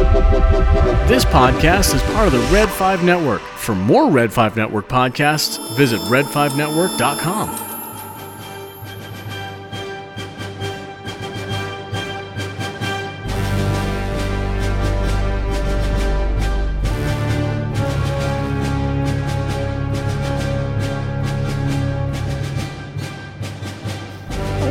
This 0.00 1.26
podcast 1.26 1.94
is 1.94 2.00
part 2.14 2.26
of 2.26 2.32
the 2.32 2.38
Red 2.50 2.70
5 2.70 3.04
Network. 3.04 3.42
For 3.42 3.74
more 3.74 4.10
Red 4.10 4.32
5 4.32 4.56
Network 4.56 4.88
podcasts, 4.88 5.76
visit 5.76 6.00
red5network.com. 6.02 7.48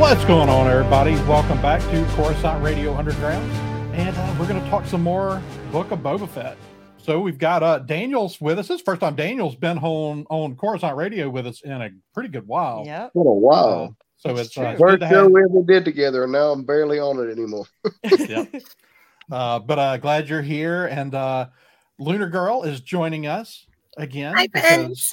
What's 0.00 0.24
going 0.24 0.48
on, 0.48 0.66
everybody? 0.66 1.12
Welcome 1.28 1.62
back 1.62 1.80
to 1.82 2.04
Coruscant 2.16 2.64
Radio 2.64 2.96
Underground, 2.96 3.48
and 3.92 4.16
uh, 4.16 4.36
we're 4.38 4.46
going 4.48 4.62
to 4.62 4.70
talk 4.70 4.86
some 4.86 5.02
more 5.02 5.42
Book 5.72 5.90
of 5.90 6.00
Boba 6.00 6.28
Fett. 6.28 6.56
So 6.98 7.20
we've 7.20 7.38
got 7.38 7.62
uh, 7.62 7.78
Daniel's 7.80 8.40
with 8.40 8.58
us. 8.58 8.68
This 8.68 8.76
is 8.76 8.80
the 8.82 8.84
first 8.84 9.00
time 9.00 9.14
Daniel's 9.16 9.56
been 9.56 9.78
on 9.78 10.26
on 10.30 10.54
Coruscant 10.56 10.96
Radio 10.96 11.28
with 11.30 11.46
us 11.46 11.62
in 11.62 11.72
a 11.72 11.90
pretty 12.14 12.28
good 12.28 12.46
while. 12.46 12.82
Yeah, 12.86 13.08
What 13.12 13.24
a 13.30 13.32
wow. 13.32 13.96
So 14.16 14.34
That's 14.34 14.48
it's, 14.48 14.58
uh, 14.58 14.62
it's 14.62 14.78
good 14.80 14.86
First 14.90 15.00
to 15.00 15.08
show 15.08 15.22
have, 15.22 15.32
we 15.32 15.42
ever 15.42 15.62
did 15.66 15.84
together, 15.84 16.24
and 16.24 16.32
now 16.32 16.50
I'm 16.50 16.64
barely 16.64 16.98
on 16.98 17.18
it 17.20 17.32
anymore. 17.32 17.64
Yep. 18.28 18.54
uh, 19.32 19.58
but 19.60 19.78
uh, 19.78 19.96
glad 19.96 20.28
you're 20.28 20.42
here. 20.42 20.86
And 20.86 21.14
uh, 21.14 21.46
Lunar 21.98 22.28
Girl 22.28 22.62
is 22.64 22.80
joining 22.80 23.26
us 23.26 23.66
again 23.96 24.34
Hi, 24.36 24.46
Ben. 24.48 24.88
because 24.88 25.10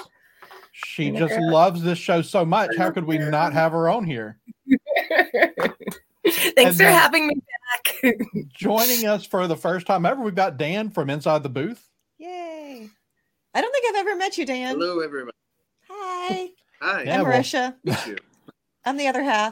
she 0.74 1.06
Lunar 1.12 1.20
just 1.28 1.40
Girl. 1.40 1.52
loves 1.52 1.82
this 1.82 1.98
show 1.98 2.22
so 2.22 2.44
much. 2.46 2.76
How 2.78 2.92
could 2.92 3.06
we 3.06 3.18
not 3.18 3.54
have 3.54 3.72
her 3.72 3.88
on 3.90 4.04
here? 4.04 4.40
Thanks 6.56 6.58
And 6.58 6.78
for 6.78 6.84
having 6.84 7.28
me 7.28 7.36
back. 7.36 8.16
Joining 8.50 9.06
us 9.06 9.26
for 9.26 9.48
the 9.48 9.56
first 9.56 9.88
time 9.88 10.06
ever, 10.06 10.22
we've 10.22 10.36
got 10.36 10.58
Dan 10.58 10.90
from 10.90 11.10
Inside 11.10 11.44
the 11.44 11.50
Booth. 11.50 11.88
Yay. 12.18 12.90
I 13.54 13.62
don't 13.62 13.72
think 13.72 13.86
I've 13.90 14.08
ever 14.08 14.16
met 14.16 14.38
you, 14.38 14.46
Dan. 14.46 14.76
Hello, 14.76 15.00
everybody. 15.00 15.36
Hi. 15.90 16.50
Hi. 16.82 17.04
Yeah, 17.04 17.20
I'm 17.20 17.26
Marisha. 17.26 17.76
Meet 17.84 18.08
you. 18.08 18.18
I'm 18.86 18.96
the 18.96 19.08
other 19.08 19.24
half. 19.24 19.52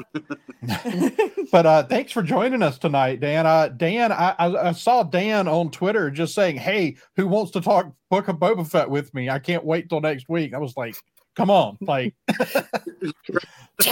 But 1.52 1.66
uh, 1.66 1.84
thanks 1.84 2.12
for 2.12 2.24
joining 2.24 2.64
us 2.64 2.78
tonight, 2.78 3.20
Dan. 3.20 3.46
Uh, 3.46 3.68
Dan, 3.68 4.12
I, 4.12 4.34
I, 4.40 4.70
I 4.70 4.72
saw 4.72 5.04
Dan 5.04 5.48
on 5.48 5.72
Twitter 5.72 6.10
just 6.10 6.34
saying, 6.34 6.56
"Hey, 6.56 6.96
who 7.18 7.28
wants 7.28 7.52
to 7.52 7.62
talk 7.62 7.94
Book 8.10 8.30
of 8.30 8.38
Boba 8.38 8.66
Fett 8.66 8.90
with 8.90 9.14
me? 9.14 9.30
I 9.30 9.40
can't 9.40 9.66
wait 9.66 9.90
till 9.90 10.00
next 10.00 10.30
week." 10.30 10.54
I 10.54 10.58
was 10.58 10.76
like, 10.78 10.96
"Come 11.36 11.52
on!" 11.52 11.78
Like, 11.82 12.16
so, 13.82 13.92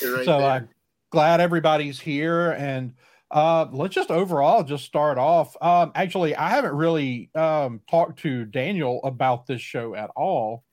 You're 0.00 0.16
right 0.16 0.24
so 0.24 0.38
there. 0.38 0.68
I'm 1.14 1.18
glad 1.20 1.40
everybody's 1.40 2.00
here, 2.00 2.50
and 2.50 2.92
uh, 3.30 3.66
let's 3.70 3.94
just 3.94 4.10
overall 4.10 4.64
just 4.64 4.84
start 4.84 5.16
off. 5.16 5.56
Um, 5.62 5.92
actually, 5.94 6.34
I 6.34 6.48
haven't 6.48 6.74
really 6.74 7.30
um, 7.36 7.80
talked 7.88 8.18
to 8.22 8.44
Daniel 8.46 9.00
about 9.04 9.46
this 9.46 9.60
show 9.60 9.94
at 9.94 10.10
all, 10.16 10.64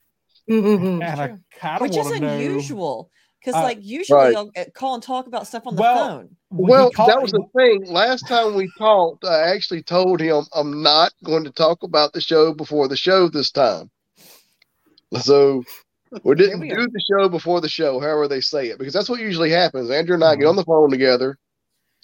Mhm. 0.50 1.04
and 1.04 1.22
I 1.22 1.28
kind 1.60 1.76
of 1.76 1.82
Which 1.82 1.96
is 1.96 2.08
to 2.08 2.20
know. 2.20 2.28
unusual. 2.28 3.12
Because 3.40 3.54
Uh, 3.54 3.62
like 3.64 3.78
usually 3.82 4.18
Right. 4.18 4.36
I'll 4.36 4.50
uh, 4.58 4.64
call 4.74 4.96
and 4.96 5.04
talk 5.04 5.28
about 5.28 5.46
stuff 5.46 5.68
on 5.68 5.76
the 5.76 5.82
Well, 5.82 6.08
phone. 6.10 6.30
He 6.30 6.36
Well, 6.50 6.90
called- 6.92 7.10
that 7.12 7.22
was 7.22 7.32
the 7.32 7.44
thing. 7.56 7.86
Last 7.86 8.28
time 8.28 8.56
we 8.56 8.68
talked, 8.80 9.24
I 9.24 9.42
actually 9.54 9.84
told 9.84 10.20
him 10.22 10.44
I'm 10.56 10.82
not 10.82 11.12
going 11.24 11.44
to 11.44 11.52
talk 11.52 11.84
about 11.84 12.14
the 12.14 12.22
show 12.22 12.52
before 12.54 12.88
the 12.88 12.98
show 12.98 13.30
this 13.30 13.52
time. 13.52 13.92
So 15.20 15.64
we 16.24 16.36
didn't 16.36 16.60
we 16.60 16.70
do 16.70 16.88
the 16.88 17.04
show 17.10 17.30
before 17.30 17.62
the 17.62 17.70
show, 17.70 18.00
however 18.00 18.28
they 18.28 18.42
say 18.42 18.68
it, 18.68 18.78
because 18.78 18.94
that's 18.94 19.10
what 19.10 19.20
usually 19.22 19.50
happens. 19.50 19.90
Andrew 19.90 20.16
and 20.16 20.24
I 20.24 20.36
get 20.36 20.46
Mhm. 20.46 20.50
on 20.50 20.56
the 20.58 20.64
phone 20.66 20.90
together 20.90 21.38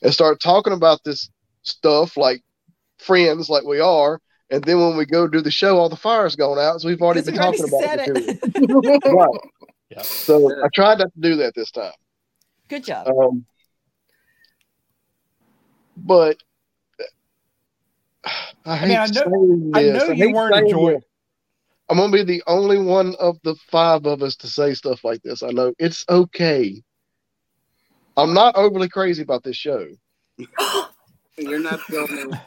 and 0.01 0.13
start 0.13 0.39
talking 0.39 0.73
about 0.73 1.03
this 1.03 1.29
stuff 1.63 2.15
like 2.17 2.41
friends, 2.97 3.49
like 3.49 3.63
we 3.63 3.79
are. 3.79 4.21
And 4.49 4.63
then 4.63 4.79
when 4.79 4.95
we 4.95 5.05
go 5.05 5.27
do 5.27 5.41
the 5.41 5.51
show, 5.51 5.77
all 5.77 5.89
the 5.89 5.97
fire's 5.97 6.37
gone 6.37 6.57
out. 6.57 6.79
So 6.79 6.87
we've 6.87 7.01
already 7.01 7.21
been 7.21 7.37
already 7.37 7.57
talking 7.57 7.73
about 7.73 8.07
it. 8.07 8.17
it. 8.17 8.39
for 8.39 8.49
two 8.67 8.79
weeks. 8.79 9.05
right. 9.05 9.39
Yeah. 9.89 10.01
So 10.03 10.63
I 10.63 10.67
tried 10.73 10.99
not 10.99 11.13
to 11.13 11.19
do 11.19 11.35
that 11.37 11.53
this 11.55 11.69
time. 11.71 11.91
Good 12.69 12.85
job. 12.85 13.07
Um, 13.09 13.45
but 15.97 16.37
I, 18.65 18.75
hate 18.77 18.87
mean, 18.89 18.97
I 18.97 19.05
know- 19.07 19.11
saying 19.13 19.71
I 19.73 19.83
this. 19.83 20.03
know 20.07 20.11
you 20.13 20.31
weren't 20.33 20.53
saying 20.53 20.65
enjoying. 20.67 21.01
This. 21.87 21.97
I'm 21.97 21.97
gonna 21.97 22.11
be 22.11 22.23
the 22.23 22.43
only 22.47 22.79
one 22.79 23.15
of 23.19 23.37
the 23.43 23.55
five 23.71 24.05
of 24.05 24.21
us 24.21 24.35
to 24.37 24.47
say 24.47 24.73
stuff 24.73 25.03
like 25.03 25.21
this. 25.23 25.43
I 25.43 25.49
know 25.49 25.73
it's 25.79 26.05
okay. 26.09 26.81
I'm 28.17 28.33
not 28.33 28.55
overly 28.55 28.89
crazy 28.89 29.21
about 29.21 29.43
this 29.43 29.57
show. 29.57 29.87
You're 31.37 31.59
not 31.59 31.79
the 31.87 31.99
only 32.09 32.37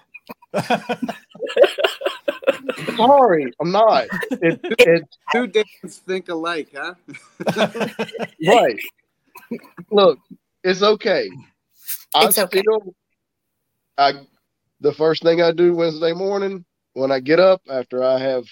Sorry, 2.96 3.52
I'm 3.60 3.70
not. 3.70 4.04
It, 4.42 4.60
it's 4.64 5.18
two 5.32 5.46
days 5.46 6.02
think 6.06 6.28
alike, 6.28 6.68
huh? 6.74 6.94
right. 8.46 8.80
Look, 9.90 10.18
it's 10.64 10.82
okay. 10.82 11.28
I 12.14 12.24
It's 12.26 12.38
okay. 12.38 12.60
still, 12.60 12.94
I, 13.96 14.12
the 14.80 14.92
first 14.92 15.22
thing 15.22 15.40
I 15.40 15.52
do 15.52 15.74
Wednesday 15.74 16.12
morning 16.12 16.64
when 16.94 17.12
I 17.12 17.20
get 17.20 17.38
up 17.38 17.62
after 17.70 18.02
I 18.02 18.18
have 18.18 18.44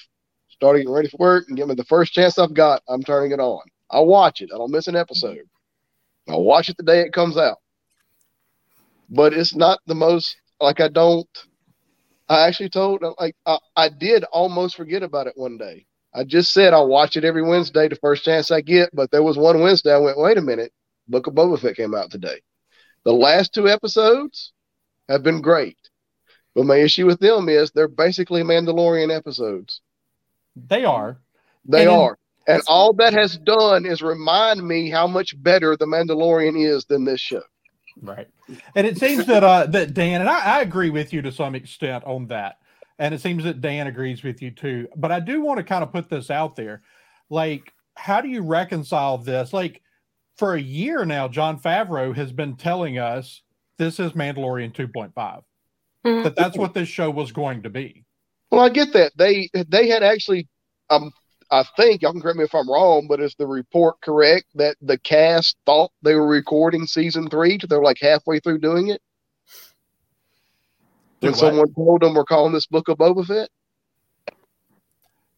started 0.58 0.80
getting 0.80 0.92
ready 0.92 1.08
for 1.08 1.18
work 1.18 1.44
and 1.46 1.56
give 1.56 1.68
me 1.68 1.76
the 1.76 1.84
first 1.84 2.12
chance 2.12 2.36
I've 2.36 2.52
got, 2.52 2.82
I'm 2.88 3.02
turning 3.02 3.30
it 3.30 3.38
on. 3.38 3.60
I 3.90 4.00
watch 4.00 4.40
it. 4.40 4.50
I 4.52 4.58
don't 4.58 4.72
miss 4.72 4.88
an 4.88 4.96
episode. 4.96 5.38
I 6.28 6.36
watch 6.36 6.68
it 6.68 6.76
the 6.76 6.82
day 6.82 7.00
it 7.00 7.12
comes 7.12 7.36
out. 7.36 7.58
But 9.08 9.32
it's 9.32 9.54
not 9.54 9.78
the 9.86 9.94
most 9.94 10.36
like 10.60 10.80
I 10.80 10.88
don't. 10.88 11.28
I 12.28 12.46
actually 12.46 12.70
told 12.70 13.04
like 13.20 13.36
I, 13.46 13.58
I 13.76 13.88
did 13.88 14.24
almost 14.24 14.76
forget 14.76 15.04
about 15.04 15.28
it 15.28 15.36
one 15.36 15.58
day. 15.58 15.86
I 16.12 16.24
just 16.24 16.52
said 16.52 16.72
I'll 16.74 16.88
watch 16.88 17.16
it 17.16 17.24
every 17.24 17.42
Wednesday, 17.42 17.86
the 17.88 17.94
first 17.96 18.24
chance 18.24 18.50
I 18.50 18.60
get. 18.60 18.90
But 18.92 19.12
there 19.12 19.22
was 19.22 19.38
one 19.38 19.60
Wednesday 19.60 19.94
I 19.94 19.98
went, 19.98 20.18
wait 20.18 20.38
a 20.38 20.42
minute, 20.42 20.72
Book 21.06 21.28
of 21.28 21.34
Boba 21.34 21.58
Fett 21.58 21.76
came 21.76 21.94
out 21.94 22.10
today. 22.10 22.42
The 23.04 23.12
last 23.12 23.54
two 23.54 23.68
episodes 23.68 24.52
have 25.08 25.22
been 25.22 25.40
great. 25.40 25.78
But 26.54 26.66
my 26.66 26.76
issue 26.76 27.06
with 27.06 27.20
them 27.20 27.48
is 27.48 27.70
they're 27.70 27.86
basically 27.86 28.42
Mandalorian 28.42 29.16
episodes. 29.16 29.80
They 30.66 30.84
are. 30.84 31.18
They 31.64 31.82
And 31.82 31.90
then- 31.90 31.98
are. 31.98 32.18
And 32.46 32.62
all 32.66 32.94
that 32.94 33.12
has 33.12 33.36
done 33.36 33.84
is 33.84 34.00
remind 34.00 34.66
me 34.66 34.88
how 34.88 35.06
much 35.06 35.34
better 35.42 35.76
The 35.76 35.84
Mandalorian 35.84 36.58
is 36.58 36.86
than 36.86 37.04
this 37.04 37.20
show. 37.20 37.42
Right. 38.00 38.26
And 38.74 38.86
it 38.86 38.96
seems 38.96 39.26
that 39.26 39.44
uh 39.44 39.66
that 39.66 39.92
Dan 39.92 40.22
and 40.22 40.30
I, 40.30 40.58
I 40.58 40.60
agree 40.62 40.88
with 40.88 41.12
you 41.12 41.20
to 41.22 41.30
some 41.32 41.54
extent 41.54 42.04
on 42.04 42.28
that. 42.28 42.56
And 42.98 43.12
it 43.14 43.20
seems 43.20 43.44
that 43.44 43.60
Dan 43.60 43.86
agrees 43.86 44.22
with 44.22 44.40
you 44.40 44.50
too. 44.50 44.88
But 44.96 45.12
I 45.12 45.20
do 45.20 45.42
want 45.42 45.58
to 45.58 45.64
kind 45.64 45.82
of 45.82 45.92
put 45.92 46.08
this 46.08 46.30
out 46.30 46.56
there. 46.56 46.80
Like, 47.28 47.74
how 47.96 48.22
do 48.22 48.28
you 48.28 48.40
reconcile 48.42 49.18
this? 49.18 49.52
Like, 49.52 49.82
for 50.38 50.54
a 50.54 50.60
year 50.60 51.04
now, 51.04 51.28
Jon 51.28 51.60
Favreau 51.60 52.14
has 52.16 52.32
been 52.32 52.56
telling 52.56 52.96
us 52.98 53.42
this 53.76 54.00
is 54.00 54.12
Mandalorian 54.12 54.72
2.5. 54.72 55.42
Mhm. 56.06 56.22
That 56.24 56.34
that's 56.36 56.56
what 56.56 56.72
this 56.72 56.88
show 56.88 57.10
was 57.10 57.30
going 57.32 57.62
to 57.64 57.70
be. 57.70 58.04
Well, 58.50 58.60
I 58.62 58.68
get 58.70 58.92
that. 58.94 59.12
They 59.16 59.50
they 59.68 59.88
had 59.88 60.02
actually 60.02 60.48
um 60.90 61.12
I 61.50 61.64
think 61.76 62.02
y'all 62.02 62.12
can 62.12 62.20
correct 62.20 62.38
me 62.38 62.44
if 62.44 62.54
I'm 62.54 62.70
wrong, 62.70 63.06
but 63.08 63.20
is 63.20 63.34
the 63.34 63.46
report 63.46 64.00
correct 64.02 64.46
that 64.54 64.76
the 64.82 64.98
cast 64.98 65.56
thought 65.64 65.92
they 66.02 66.14
were 66.14 66.26
recording 66.26 66.86
season 66.86 67.28
three 67.28 67.58
they're 67.68 67.82
like 67.82 67.98
halfway 68.00 68.40
through 68.40 68.58
doing 68.58 68.88
it? 68.88 69.00
Do 71.20 71.28
When 71.28 71.34
what? 71.34 71.38
someone 71.38 71.74
told 71.74 72.02
them 72.02 72.14
we're 72.14 72.24
calling 72.24 72.52
this 72.52 72.66
book 72.66 72.88
of 72.88 72.98
Boba 72.98 73.26
Fett? 73.26 73.48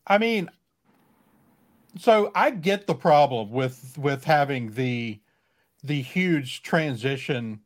I 0.07 0.19
mean, 0.19 0.51
so 1.99 2.33
I 2.35 2.51
get 2.51 2.87
the 2.87 2.95
problem 2.95 3.51
with 3.51 3.97
with 3.99 4.25
having 4.25 4.73
the 4.75 5.21
the 5.83 6.03
huge 6.03 6.63
transition 6.63 7.61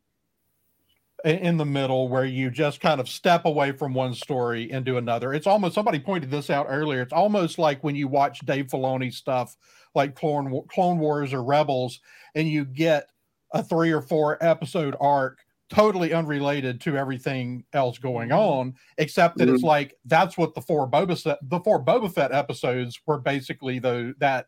in 1.25 1.57
the 1.57 1.65
middle 1.65 2.07
where 2.07 2.25
you 2.25 2.51
just 2.51 2.79
kind 2.79 3.01
of 3.01 3.09
step 3.09 3.45
away 3.45 3.71
from 3.71 3.93
one 3.93 4.13
story 4.13 4.69
into 4.71 4.97
another. 4.97 5.33
It's 5.33 5.47
almost 5.47 5.73
somebody 5.73 5.99
pointed 5.99 6.29
this 6.29 6.49
out 6.49 6.67
earlier. 6.69 7.01
It's 7.01 7.13
almost 7.13 7.57
like 7.57 7.83
when 7.83 7.95
you 7.95 8.07
watch 8.07 8.39
Dave 8.45 8.67
Filoni 8.67 9.11
stuff 9.11 9.57
like 9.95 10.15
Clone 10.15 10.61
Clone 10.69 10.99
Wars 10.99 11.33
or 11.33 11.43
Rebels, 11.43 11.99
and 12.35 12.47
you 12.47 12.63
get 12.63 13.07
a 13.53 13.63
three 13.63 13.91
or 13.91 14.01
four 14.01 14.37
episode 14.43 14.95
arc 14.99 15.39
totally 15.69 16.13
unrelated 16.13 16.79
to 16.81 16.95
everything 16.95 17.65
else 17.73 17.97
going 17.97 18.31
on, 18.31 18.75
except 18.99 19.37
that 19.39 19.49
it's 19.49 19.63
like 19.63 19.95
that's 20.05 20.37
what 20.37 20.53
the 20.53 20.61
four 20.61 20.87
Boba 20.87 21.19
Fett, 21.19 21.39
the 21.41 21.59
four 21.61 21.83
Boba 21.83 22.13
Fett 22.13 22.31
episodes 22.31 22.99
were 23.07 23.19
basically 23.19 23.79
the 23.79 24.13
that 24.19 24.45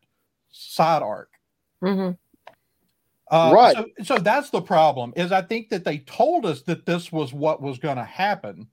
side 0.50 1.02
arc. 1.02 1.30
Mhm. 1.82 2.16
Uh, 3.30 3.52
Right. 3.54 3.76
So, 3.76 3.86
so 4.04 4.18
that's 4.18 4.50
the 4.50 4.62
problem. 4.62 5.12
Is 5.16 5.32
I 5.32 5.42
think 5.42 5.68
that 5.70 5.84
they 5.84 5.98
told 5.98 6.46
us 6.46 6.62
that 6.62 6.86
this 6.86 7.12
was 7.12 7.32
what 7.32 7.60
was 7.60 7.78
going 7.78 7.96
to 7.96 8.04
happen, 8.04 8.68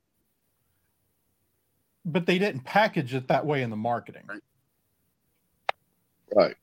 but 2.05 2.25
they 2.25 2.39
didn't 2.39 2.61
package 2.61 3.13
it 3.13 3.27
that 3.27 3.45
way 3.45 3.61
in 3.61 3.69
the 3.69 3.75
marketing. 3.75 4.23
Right. 4.27 4.41
Right. 6.35 6.55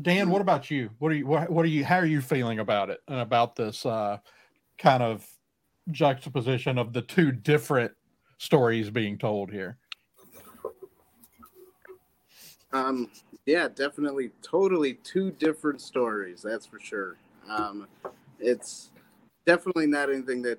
Dan, 0.00 0.30
what 0.30 0.40
about 0.40 0.70
you? 0.70 0.90
What 0.98 1.10
are 1.10 1.14
you? 1.14 1.26
What, 1.26 1.50
what 1.50 1.64
are 1.64 1.68
you? 1.68 1.84
How 1.84 1.96
are 1.96 2.06
you 2.06 2.20
feeling 2.20 2.60
about 2.60 2.90
it 2.90 3.00
and 3.08 3.18
about 3.18 3.56
this 3.56 3.84
uh, 3.84 4.18
kind 4.78 5.02
of 5.02 5.26
juxtaposition 5.90 6.78
of 6.78 6.92
the 6.92 7.02
two 7.02 7.32
different 7.32 7.92
stories 8.38 8.90
being 8.90 9.18
told 9.18 9.50
here. 9.50 9.76
Um, 12.72 13.10
yeah, 13.48 13.66
definitely, 13.74 14.30
totally 14.42 14.94
two 15.02 15.30
different 15.30 15.80
stories. 15.80 16.42
That's 16.42 16.66
for 16.66 16.78
sure. 16.78 17.16
Um, 17.48 17.88
it's 18.38 18.90
definitely 19.46 19.86
not 19.86 20.10
anything 20.10 20.42
that, 20.42 20.58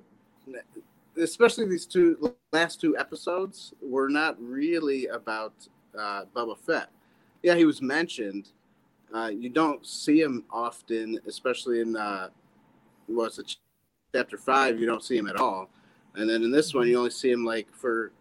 especially 1.15 1.67
these 1.67 1.85
two 1.85 2.33
last 2.51 2.81
two 2.81 2.97
episodes, 2.97 3.73
were 3.79 4.09
not 4.09 4.41
really 4.41 5.05
about 5.05 5.53
uh, 5.97 6.23
Fett. 6.65 6.89
Yeah, 7.43 7.53
he 7.53 7.65
was 7.65 7.79
mentioned. 7.79 8.49
Uh, 9.13 9.27
you 9.27 9.49
don't 9.49 9.85
see 9.85 10.19
him 10.19 10.43
often, 10.49 11.19
especially 11.27 11.81
in 11.81 11.95
uh, 11.95 12.29
what's 13.05 13.37
it, 13.37 13.55
chapter 14.15 14.37
five. 14.37 14.79
You 14.79 14.87
don't 14.87 15.03
see 15.03 15.15
him 15.15 15.27
at 15.27 15.35
all, 15.35 15.69
and 16.15 16.27
then 16.27 16.41
in 16.41 16.51
this 16.51 16.73
one, 16.73 16.87
you 16.87 16.97
only 16.97 17.11
see 17.11 17.29
him 17.29 17.45
like 17.45 17.71
for 17.71 18.11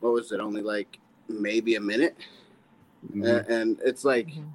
what 0.00 0.14
was 0.14 0.32
it? 0.32 0.40
Only 0.40 0.62
like 0.62 0.98
maybe 1.28 1.74
a 1.74 1.80
minute. 1.80 2.16
Mhm. 3.12 3.24
A- 3.26 3.46
and 3.52 3.78
it's 3.84 4.04
like 4.04 4.28
Mhm. 4.28 4.52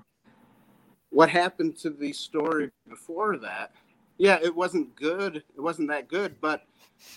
what 1.11 1.29
happened 1.29 1.75
to 1.77 1.89
the 1.89 2.11
story 2.13 2.69
before 2.89 3.37
that 3.37 3.71
yeah 4.17 4.37
it 4.41 4.53
wasn't 4.53 4.93
good 4.95 5.37
it 5.37 5.61
wasn't 5.61 5.87
that 5.87 6.07
good 6.07 6.39
but 6.41 6.65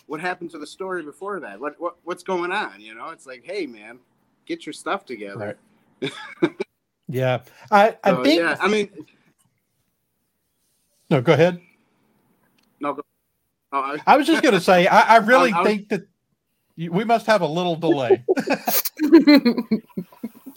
what 0.06 0.20
happened 0.20 0.50
to 0.50 0.58
the 0.58 0.67
story 0.67 1.02
before 1.02 1.40
that 1.40 1.58
what, 1.61 1.78
what 1.81 1.96
what's 2.05 2.23
going 2.23 2.52
on 2.52 2.81
you 2.81 2.94
know 2.94 3.11
it's 3.11 3.26
like 3.26 3.43
hey 3.44 3.67
man 3.67 3.99
get 4.46 4.64
your 4.67 4.73
stuff 4.73 5.05
together 5.05 5.58
Yeah, 7.08 7.43
I, 7.70 7.96
I 8.02 8.11
So, 8.11 8.22
think. 8.25 8.40
yeah 8.40 8.56
i 8.61 8.67
mean 8.69 8.90
No, 11.08 11.20
go 11.22 11.32
ahead. 11.34 11.61
no 12.81 12.94
go, 12.94 13.02
oh, 13.72 13.79
I, 13.81 13.99
I 14.06 14.17
was 14.17 14.26
just 14.26 14.43
going 14.43 14.55
to 14.55 14.61
say, 14.61 14.88
I, 14.88 15.14
I 15.14 15.17
really 15.19 15.52
I 15.52 15.61
was- 15.61 15.69
think 15.69 15.88
that 15.90 16.08
you, 16.75 16.90
we 16.90 17.05
must 17.05 17.26
have 17.26 17.43
a 17.43 17.46
little 17.46 17.76
delay. 17.76 18.25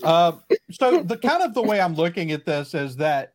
Uh, 0.03 0.33
so 0.71 1.03
the 1.03 1.17
kind 1.17 1.43
of 1.43 1.53
the 1.53 1.61
way 1.63 1.81
I'm 1.81 1.95
looking 1.95 2.31
at 2.31 2.45
this 2.45 2.73
is 2.73 2.95
that 2.97 3.33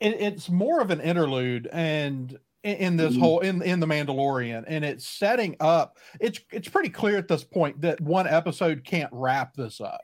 it, 0.00 0.20
it's 0.20 0.48
more 0.48 0.80
of 0.80 0.90
an 0.90 1.00
interlude 1.00 1.68
and 1.72 2.38
in, 2.64 2.76
in 2.76 2.96
this 2.96 3.14
Mhm. 3.14 3.20
whole 3.20 3.40
in 3.40 3.62
in 3.62 3.80
the 3.80 3.86
Mandalorian, 3.86 4.64
and 4.66 4.84
it's 4.84 5.06
setting 5.06 5.56
up. 5.60 5.98
It's 6.20 6.40
it's 6.50 6.68
pretty 6.68 6.88
clear 6.90 7.16
at 7.16 7.28
this 7.28 7.44
point 7.44 7.80
that 7.82 8.00
one 8.00 8.26
episode 8.26 8.84
can't 8.84 9.10
wrap 9.12 9.54
this 9.54 9.80
up. 9.80 10.00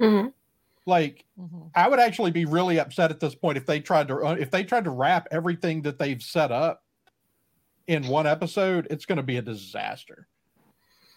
Mhm. 0.00 0.32
Like 0.86 1.24
Mhm. 1.38 1.70
I 1.74 1.88
would 1.88 1.98
actually 2.00 2.30
be 2.30 2.44
really 2.44 2.78
upset 2.78 3.10
at 3.10 3.20
this 3.20 3.34
point 3.34 3.56
if 3.58 3.66
they 3.66 3.80
tried 3.80 4.08
to 4.08 4.18
if 4.40 4.50
they 4.50 4.64
tried 4.64 4.84
to 4.84 4.90
wrap 4.90 5.28
everything 5.30 5.82
that 5.82 5.98
they've 5.98 6.22
set 6.22 6.50
up 6.52 6.82
in 7.86 8.06
one 8.08 8.26
episode. 8.26 8.86
It's 8.90 9.04
going 9.06 9.16
to 9.16 9.22
be 9.22 9.36
a 9.36 9.42
disaster. 9.42 10.26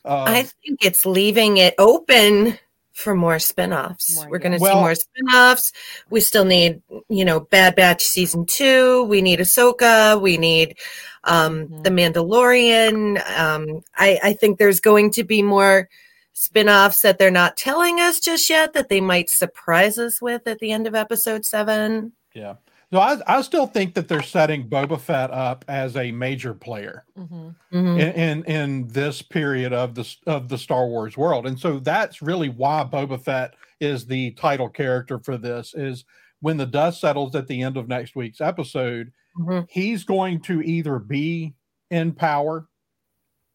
Um, 0.05 0.27
I 0.27 0.43
think 0.43 0.83
it's 0.85 1.05
leaving 1.05 1.57
it 1.57 1.75
open 1.77 2.57
for 2.97 3.13
more 3.13 3.37
spin-offs. 3.37 4.15
More, 4.15 4.27
We're 4.31 4.39
going 4.39 4.53
to 4.53 4.57
Well- 4.59 4.73
see 4.73 4.79
more 4.79 4.95
spin-offs. 4.95 5.71
We 6.09 6.19
still 6.19 6.45
need, 6.45 6.81
you 7.09 7.25
know, 7.25 7.39
Bad 7.39 7.75
Batch 7.75 8.03
season 8.03 8.45
2, 8.49 9.03
we 9.03 9.21
need 9.21 9.39
Ahsoka, 9.39 10.19
we 10.19 10.37
need 10.37 10.75
um 11.23 11.67
Mhm. 11.67 11.83
The 11.83 11.89
Mandalorian. 11.91 13.37
Um 13.39 13.81
I 13.97 14.19
I 14.23 14.33
think 14.33 14.57
there's 14.57 14.79
going 14.79 15.11
to 15.11 15.23
be 15.23 15.41
more 15.43 15.89
spin-offs 16.33 17.01
that 17.01 17.17
they're 17.19 17.31
not 17.31 17.55
telling 17.57 17.99
us 17.99 18.19
just 18.19 18.49
yet 18.49 18.73
that 18.73 18.89
they 18.89 19.01
might 19.01 19.29
surprise 19.29 19.97
us 19.99 20.19
with 20.21 20.47
at 20.47 20.59
the 20.59 20.71
end 20.71 20.87
of 20.87 20.95
episode 20.95 21.45
7. 21.45 22.13
Yeah. 22.33 22.55
So 22.93 22.99
I, 22.99 23.17
I 23.27 23.41
still 23.41 23.67
think 23.67 23.95
that 23.95 24.07
they're 24.07 24.21
setting 24.21 24.69
Boba 24.69 24.99
Fett 24.99 25.29
up 25.29 25.65
as 25.67 25.97
a 25.97 26.11
major 26.13 26.53
player 26.53 27.03
Mhm. 27.17 27.55
Mhm. 27.73 27.99
in, 27.99 28.13
in 28.13 28.43
in 28.45 28.87
this 28.87 29.21
period 29.21 29.73
of 29.73 29.93
the 29.95 30.15
of 30.25 30.47
the 30.47 30.57
Star 30.57 30.87
Wars 30.87 31.17
world, 31.17 31.45
and 31.45 31.59
so 31.59 31.79
that's 31.79 32.21
really 32.21 32.47
why 32.49 32.85
Boba 32.89 33.21
Fett 33.21 33.55
is 33.81 34.05
the 34.05 34.31
title 34.31 34.69
character 34.69 35.19
for 35.19 35.37
this. 35.37 35.73
Is 35.73 36.05
when 36.39 36.55
the 36.57 36.65
dust 36.65 37.01
settles 37.01 37.35
at 37.35 37.47
the 37.47 37.61
end 37.61 37.75
of 37.75 37.89
next 37.89 38.15
week's 38.15 38.39
episode, 38.39 39.11
Mhm. 39.37 39.67
he's 39.69 40.05
going 40.05 40.39
to 40.43 40.61
either 40.61 40.97
be 40.97 41.55
in 41.91 42.13
power 42.13 42.67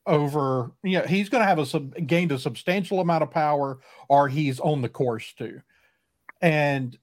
over, 0.07 0.73
you 0.83 0.99
know, 0.99 1.05
he's 1.07 1.29
going 1.29 1.43
to 1.43 1.47
have 1.49 1.59
a 1.61 1.67
sub, 1.67 1.95
gained 2.07 2.33
a 2.33 2.39
substantial 2.39 3.01
amount 3.01 3.23
of 3.23 3.31
power, 3.31 3.81
or 4.09 4.29
he's 4.29 4.59
on 4.61 4.83
the 4.83 4.89
course 4.89 5.33
to, 5.35 5.63
and 6.43 6.99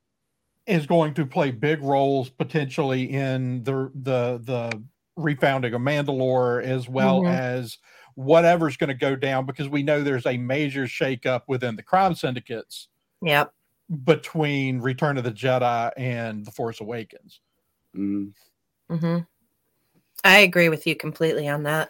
is 0.69 0.85
going 0.85 1.13
to 1.15 1.25
play 1.25 1.51
big 1.51 1.81
roles 1.81 2.29
potentially 2.29 3.11
in 3.11 3.63
the 3.63 3.91
the 3.95 4.39
the 4.43 4.83
refounding 5.17 5.75
of 5.75 5.81
Mandalore 5.81 6.63
as 6.63 6.87
well 6.87 7.23
Mhm. 7.23 7.29
as 7.29 7.77
whatever's 8.15 8.77
going 8.77 8.87
to 8.89 8.93
go 8.93 9.15
down 9.15 9.45
because 9.45 9.67
we 9.67 9.83
know 9.83 10.01
there's 10.03 10.25
a 10.25 10.37
major 10.37 10.83
shakeup 10.85 11.43
within 11.47 11.75
the 11.75 11.83
crime 11.83 12.15
syndicates 12.15 12.87
Yep. 13.21 13.53
between 14.03 14.79
Return 14.79 15.17
of 15.17 15.23
the 15.23 15.31
Jedi 15.31 15.91
and 15.97 16.45
The 16.45 16.51
Force 16.51 16.79
Awakens. 16.81 17.41
Mhm. 17.95 18.33
Mhm. 18.89 19.27
I 20.23 20.39
agree 20.39 20.69
with 20.69 20.85
you 20.85 20.95
completely 20.95 21.47
on 21.47 21.63
that. 21.63 21.89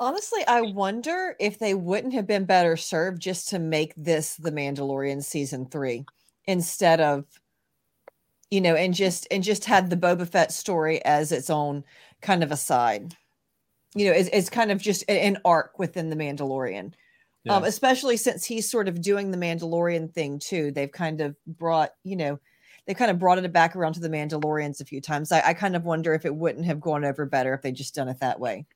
Honestly, 0.00 0.46
I 0.46 0.60
wonder 0.62 1.36
if 1.40 1.58
they 1.58 1.74
wouldn't 1.74 2.12
have 2.14 2.26
been 2.26 2.44
better 2.44 2.76
served 2.76 3.22
just 3.22 3.48
to 3.50 3.58
make 3.58 3.94
this 3.96 4.36
the 4.36 4.50
Mandalorian 4.52 5.22
season 5.22 5.66
three 5.66 6.04
instead 6.46 7.00
of, 7.00 7.24
you 8.50 8.60
know, 8.60 8.74
and 8.74 8.94
just 8.94 9.26
and 9.30 9.42
just 9.42 9.64
had 9.64 9.90
the 9.90 9.96
Boba 9.96 10.28
Fett 10.28 10.52
story 10.52 11.04
as 11.04 11.32
its 11.32 11.50
own 11.50 11.84
kind 12.22 12.42
of 12.42 12.52
aside. 12.52 13.14
You 13.94 14.06
know, 14.06 14.12
it's, 14.12 14.28
it's 14.32 14.50
kind 14.50 14.70
of 14.70 14.80
just 14.80 15.04
an 15.08 15.38
arc 15.44 15.78
within 15.78 16.10
the 16.10 16.16
Mandalorian. 16.16 16.94
Um, 17.48 17.62
especially 17.62 18.16
since 18.16 18.44
he's 18.44 18.68
sort 18.68 18.88
of 18.88 19.00
doing 19.00 19.30
the 19.30 19.38
Mandalorian 19.38 20.12
thing 20.12 20.40
too. 20.40 20.72
They've 20.72 20.90
kind 20.90 21.20
of 21.20 21.36
brought, 21.46 21.92
you 22.02 22.16
know, 22.16 22.40
they 22.86 22.94
kind 22.94 23.10
of 23.10 23.20
brought 23.20 23.38
it 23.38 23.52
back 23.52 23.76
around 23.76 23.92
to 23.94 24.00
the 24.00 24.08
Mandalorians 24.08 24.80
a 24.80 24.84
few 24.84 25.00
times. 25.00 25.30
I, 25.30 25.40
I 25.48 25.54
kind 25.54 25.76
of 25.76 25.84
wonder 25.84 26.12
if 26.12 26.24
it 26.24 26.34
wouldn't 26.34 26.66
have 26.66 26.80
gone 26.80 27.04
over 27.04 27.24
better 27.24 27.54
if 27.54 27.62
they 27.62 27.70
just 27.70 27.94
done 27.94 28.08
it 28.08 28.18
that 28.20 28.40
way. 28.40 28.66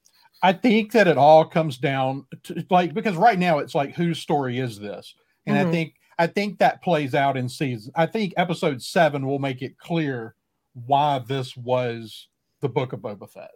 I 0.43 0.53
think 0.53 0.93
that 0.93 1.07
it 1.07 1.19
all 1.19 1.45
comes 1.45 1.79
down 1.79 2.27
to 2.45 2.65
like 2.71 2.95
because 2.95 3.17
right 3.17 3.39
now 3.39 3.59
it's 3.59 3.75
like 3.75 3.95
whose 3.95 4.21
story 4.21 4.59
is 4.59 4.79
this? 4.79 5.15
And 5.47 5.59
I 5.59 5.65
Mhm. 5.65 5.71
think 5.71 5.95
I 6.21 6.27
think 6.27 6.59
that 6.59 6.83
plays 6.83 7.15
out 7.15 7.37
in 7.37 7.49
season. 7.49 7.93
I 7.97 8.05
think 8.07 8.35
episode 8.37 8.83
seven 8.83 9.27
will 9.27 9.39
make 9.39 9.63
it 9.63 9.79
clear 9.79 10.35
why 10.75 11.19
this 11.21 11.57
was 11.57 12.29
the 12.61 12.69
book 12.69 12.93
of 12.93 13.01
Boba 13.01 13.29
Fett. 13.29 13.51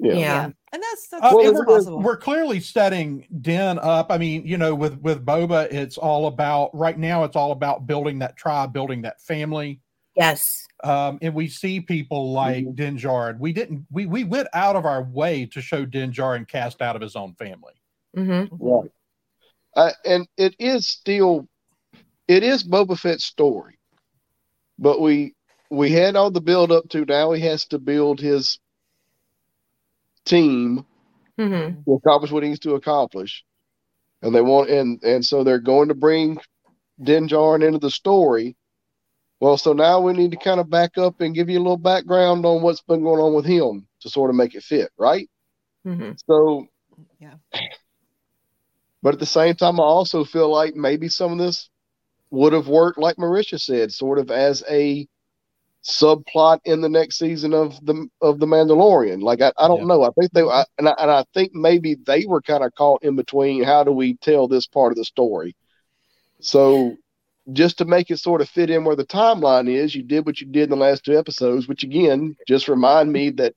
Yeah. 0.00 0.14
Yeah. 0.14 0.44
and 0.44 0.82
that's 0.82 1.08
that's 1.08 1.22
Uh, 1.24 1.30
Well, 1.34 1.54
we're, 1.54 1.64
possible. 1.64 2.00
we're 2.02 2.16
clearly 2.16 2.58
setting 2.58 3.26
Din 3.40 3.78
up. 3.78 4.10
I 4.10 4.18
mean, 4.18 4.44
you 4.46 4.58
know, 4.58 4.74
with 4.74 4.98
with 5.00 5.24
Boba, 5.24 5.72
it's 5.72 5.96
all 5.96 6.26
about 6.26 6.70
right 6.74 6.98
now. 6.98 7.22
It's 7.24 7.36
all 7.36 7.52
about 7.52 7.86
building 7.86 8.18
that 8.18 8.36
tribe, 8.36 8.72
building 8.72 9.02
that 9.02 9.20
family. 9.20 9.80
Yes. 10.16 10.66
Um, 10.82 11.18
and 11.22 11.34
we 11.34 11.46
see 11.46 11.80
people 11.80 12.32
like 12.32 12.64
Mhm. 12.64 12.74
Din 12.74 13.38
We 13.38 13.52
didn't. 13.52 13.86
We 13.90 14.06
we 14.06 14.24
went 14.24 14.48
out 14.54 14.74
of 14.74 14.84
our 14.86 15.04
way 15.04 15.46
to 15.46 15.60
show 15.60 15.84
Din 15.84 16.10
Djarin 16.12 16.48
cast 16.48 16.82
out 16.82 16.96
of 16.96 17.02
his 17.02 17.14
own 17.14 17.34
family. 17.34 17.74
hmm 18.14 18.44
Right. 18.50 18.90
Uh, 19.76 19.92
and 20.04 20.26
it 20.36 20.56
is 20.58 20.88
still, 20.88 21.46
it 22.30 22.44
is 22.44 22.62
Boba 22.64 22.98
Fett's 22.98 23.24
story, 23.24 23.78
but 24.78 25.00
we 25.00 25.34
we 25.70 25.90
had 25.92 26.16
all 26.16 26.30
the 26.30 26.40
build 26.40 26.70
up 26.72 26.88
to 26.90 27.04
now 27.04 27.32
he 27.32 27.42
has 27.42 27.66
to 27.66 27.78
build 27.78 28.20
his 28.20 28.58
team 30.24 30.84
hmm 31.38 31.84
to 31.86 31.94
accomplish 31.94 32.30
what 32.32 32.42
he 32.42 32.50
needs 32.50 32.60
to 32.60 32.74
accomplish, 32.74 33.44
and 34.22 34.34
they 34.34 34.42
want 34.42 34.70
and 34.70 35.02
and 35.04 35.24
so 35.24 35.44
they're 35.44 35.58
going 35.58 35.88
to 35.88 35.94
bring 35.94 36.38
Din 37.02 37.28
Djarin 37.28 37.66
into 37.66 37.78
the 37.78 37.90
story. 37.90 38.56
Well, 39.40 39.58
so 39.58 39.72
now 39.72 40.00
we 40.00 40.12
need 40.14 40.32
to 40.32 40.38
kind 40.38 40.60
of 40.60 40.70
back 40.70 40.98
up 40.98 41.20
and 41.20 41.34
give 41.34 41.50
you 41.50 41.58
a 41.58 41.62
little 41.64 41.78
background 41.78 42.46
on 42.46 42.62
what's 42.62 42.82
been 42.82 43.02
going 43.02 43.20
on 43.20 43.34
with 43.34 43.46
him 43.46 43.86
to 44.00 44.10
sort 44.10 44.30
of 44.30 44.36
make 44.36 44.54
it 44.54 44.62
fit, 44.64 44.90
right? 44.98 45.28
hmm 45.84 46.12
So, 46.28 46.66
Yeah. 47.20 47.36
But 49.02 49.14
at 49.14 49.20
the 49.20 49.26
same 49.26 49.56
time, 49.56 49.80
I 49.80 49.84
also 49.84 50.24
feel 50.24 50.50
like 50.50 50.76
maybe 50.76 51.08
some 51.08 51.32
of 51.32 51.38
this 51.38 51.69
would 52.30 52.52
have 52.52 52.68
worked, 52.68 52.98
like 52.98 53.16
Marisha 53.16 53.60
said, 53.60 53.92
sort 53.92 54.18
of 54.18 54.30
as 54.30 54.62
a 54.68 55.06
subplot 55.82 56.60
in 56.64 56.80
the 56.82 56.88
next 56.88 57.18
season 57.18 57.54
of 57.54 57.84
the 57.84 58.06
of 58.20 58.38
the 58.38 58.46
Mandalorian. 58.46 59.22
Like 59.22 59.40
I, 59.40 59.52
I 59.58 59.66
don't 59.68 59.80
Yeah. 59.80 59.86
know. 59.86 60.02
I 60.04 60.10
think 60.18 60.32
they 60.32 60.42
I, 60.42 60.64
and 60.78 60.88
I, 60.88 60.94
and 60.98 61.10
I 61.10 61.24
think 61.34 61.54
maybe 61.54 61.96
they 62.06 62.26
were 62.26 62.42
kind 62.42 62.62
of 62.64 62.74
caught 62.74 63.02
in 63.02 63.16
between. 63.16 63.64
How 63.64 63.82
do 63.84 63.92
we 63.92 64.14
tell 64.16 64.46
this 64.48 64.66
part 64.66 64.92
of 64.92 64.96
the 64.96 65.04
story? 65.04 65.56
So. 66.40 66.96
Just 67.52 67.78
to 67.78 67.84
make 67.84 68.10
it 68.10 68.18
sort 68.18 68.42
of 68.42 68.48
fit 68.48 68.70
in 68.70 68.84
where 68.84 68.94
the 68.94 69.06
timeline 69.06 69.68
is, 69.68 69.92
you 69.92 70.04
did 70.04 70.24
what 70.24 70.40
you 70.40 70.46
did 70.46 70.64
in 70.64 70.70
the 70.70 70.76
last 70.76 71.04
two 71.04 71.18
episodes, 71.18 71.66
which 71.66 71.82
again 71.82 72.36
just 72.46 72.68
remind 72.68 73.10
me 73.12 73.30
that 73.30 73.54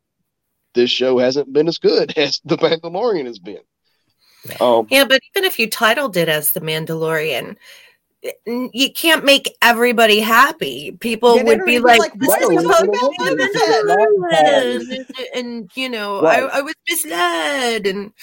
this 0.74 0.90
show 0.90 1.20
hasn't 1.20 1.54
been 1.54 1.68
as 1.68 1.78
good 1.78 2.18
as 2.18 2.40
the 2.44 2.58
Mandalorian 2.58 3.26
has 3.26 3.38
been. 3.38 3.60
Um, 4.60 4.88
Yeah, 4.90 5.04
but 5.06 5.20
even 5.36 5.46
if 5.46 5.60
you 5.60 5.70
titled 5.70 6.18
it 6.18 6.28
as 6.28 6.54
The 6.54 6.62
Mandalorian, 6.62 7.50
n- 7.50 7.58
you 8.46 8.92
can't 8.94 9.26
make 9.26 9.56
everybody 9.62 10.20
happy. 10.20 10.92
People 11.00 11.36
Yeah, 11.38 11.44
would 11.44 11.66
be 11.66 11.80
like, 11.80 12.00
like, 12.00 12.14
"This 12.14 12.28
what 12.30 12.42
is 12.42 12.48
are 12.48 12.50
we 12.52 12.66
about 12.66 12.72
talking 12.72 12.90
about 12.90 13.38
Mandalorian," 13.38 14.28
Mandalorian? 14.30 15.06
and, 15.18 15.28
and, 15.36 15.72
you 15.76 15.90
know, 15.90 16.22
Right. 16.22 16.44
I, 16.44 16.60
I 16.60 16.62
was 16.62 16.74
misled, 16.90 17.86
and 17.86 18.14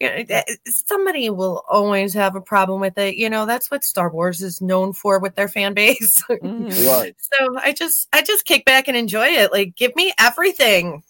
you 0.00 0.24
know, 0.26 0.42
somebody 0.66 1.28
will 1.30 1.64
always 1.68 2.14
have 2.14 2.34
a 2.34 2.40
problem 2.40 2.80
with 2.80 2.96
it. 2.98 3.16
You 3.16 3.28
know, 3.30 3.44
that's 3.46 3.70
what 3.70 3.84
Star 3.84 4.10
Wars 4.10 4.42
is 4.42 4.60
known 4.60 4.92
for 4.92 5.18
with 5.18 5.34
their 5.36 5.48
fan 5.48 5.74
base. 5.74 6.22
Mhm. 6.30 6.88
Right. 6.88 7.14
so 7.18 7.58
I 7.58 7.72
just, 7.72 8.08
I 8.12 8.22
just 8.22 8.44
kick 8.46 8.64
back 8.64 8.88
and 8.88 8.96
enjoy 8.96 9.26
it. 9.26 9.52
Like, 9.52 9.76
give 9.76 9.94
me 9.96 10.12
everything. 10.18 11.02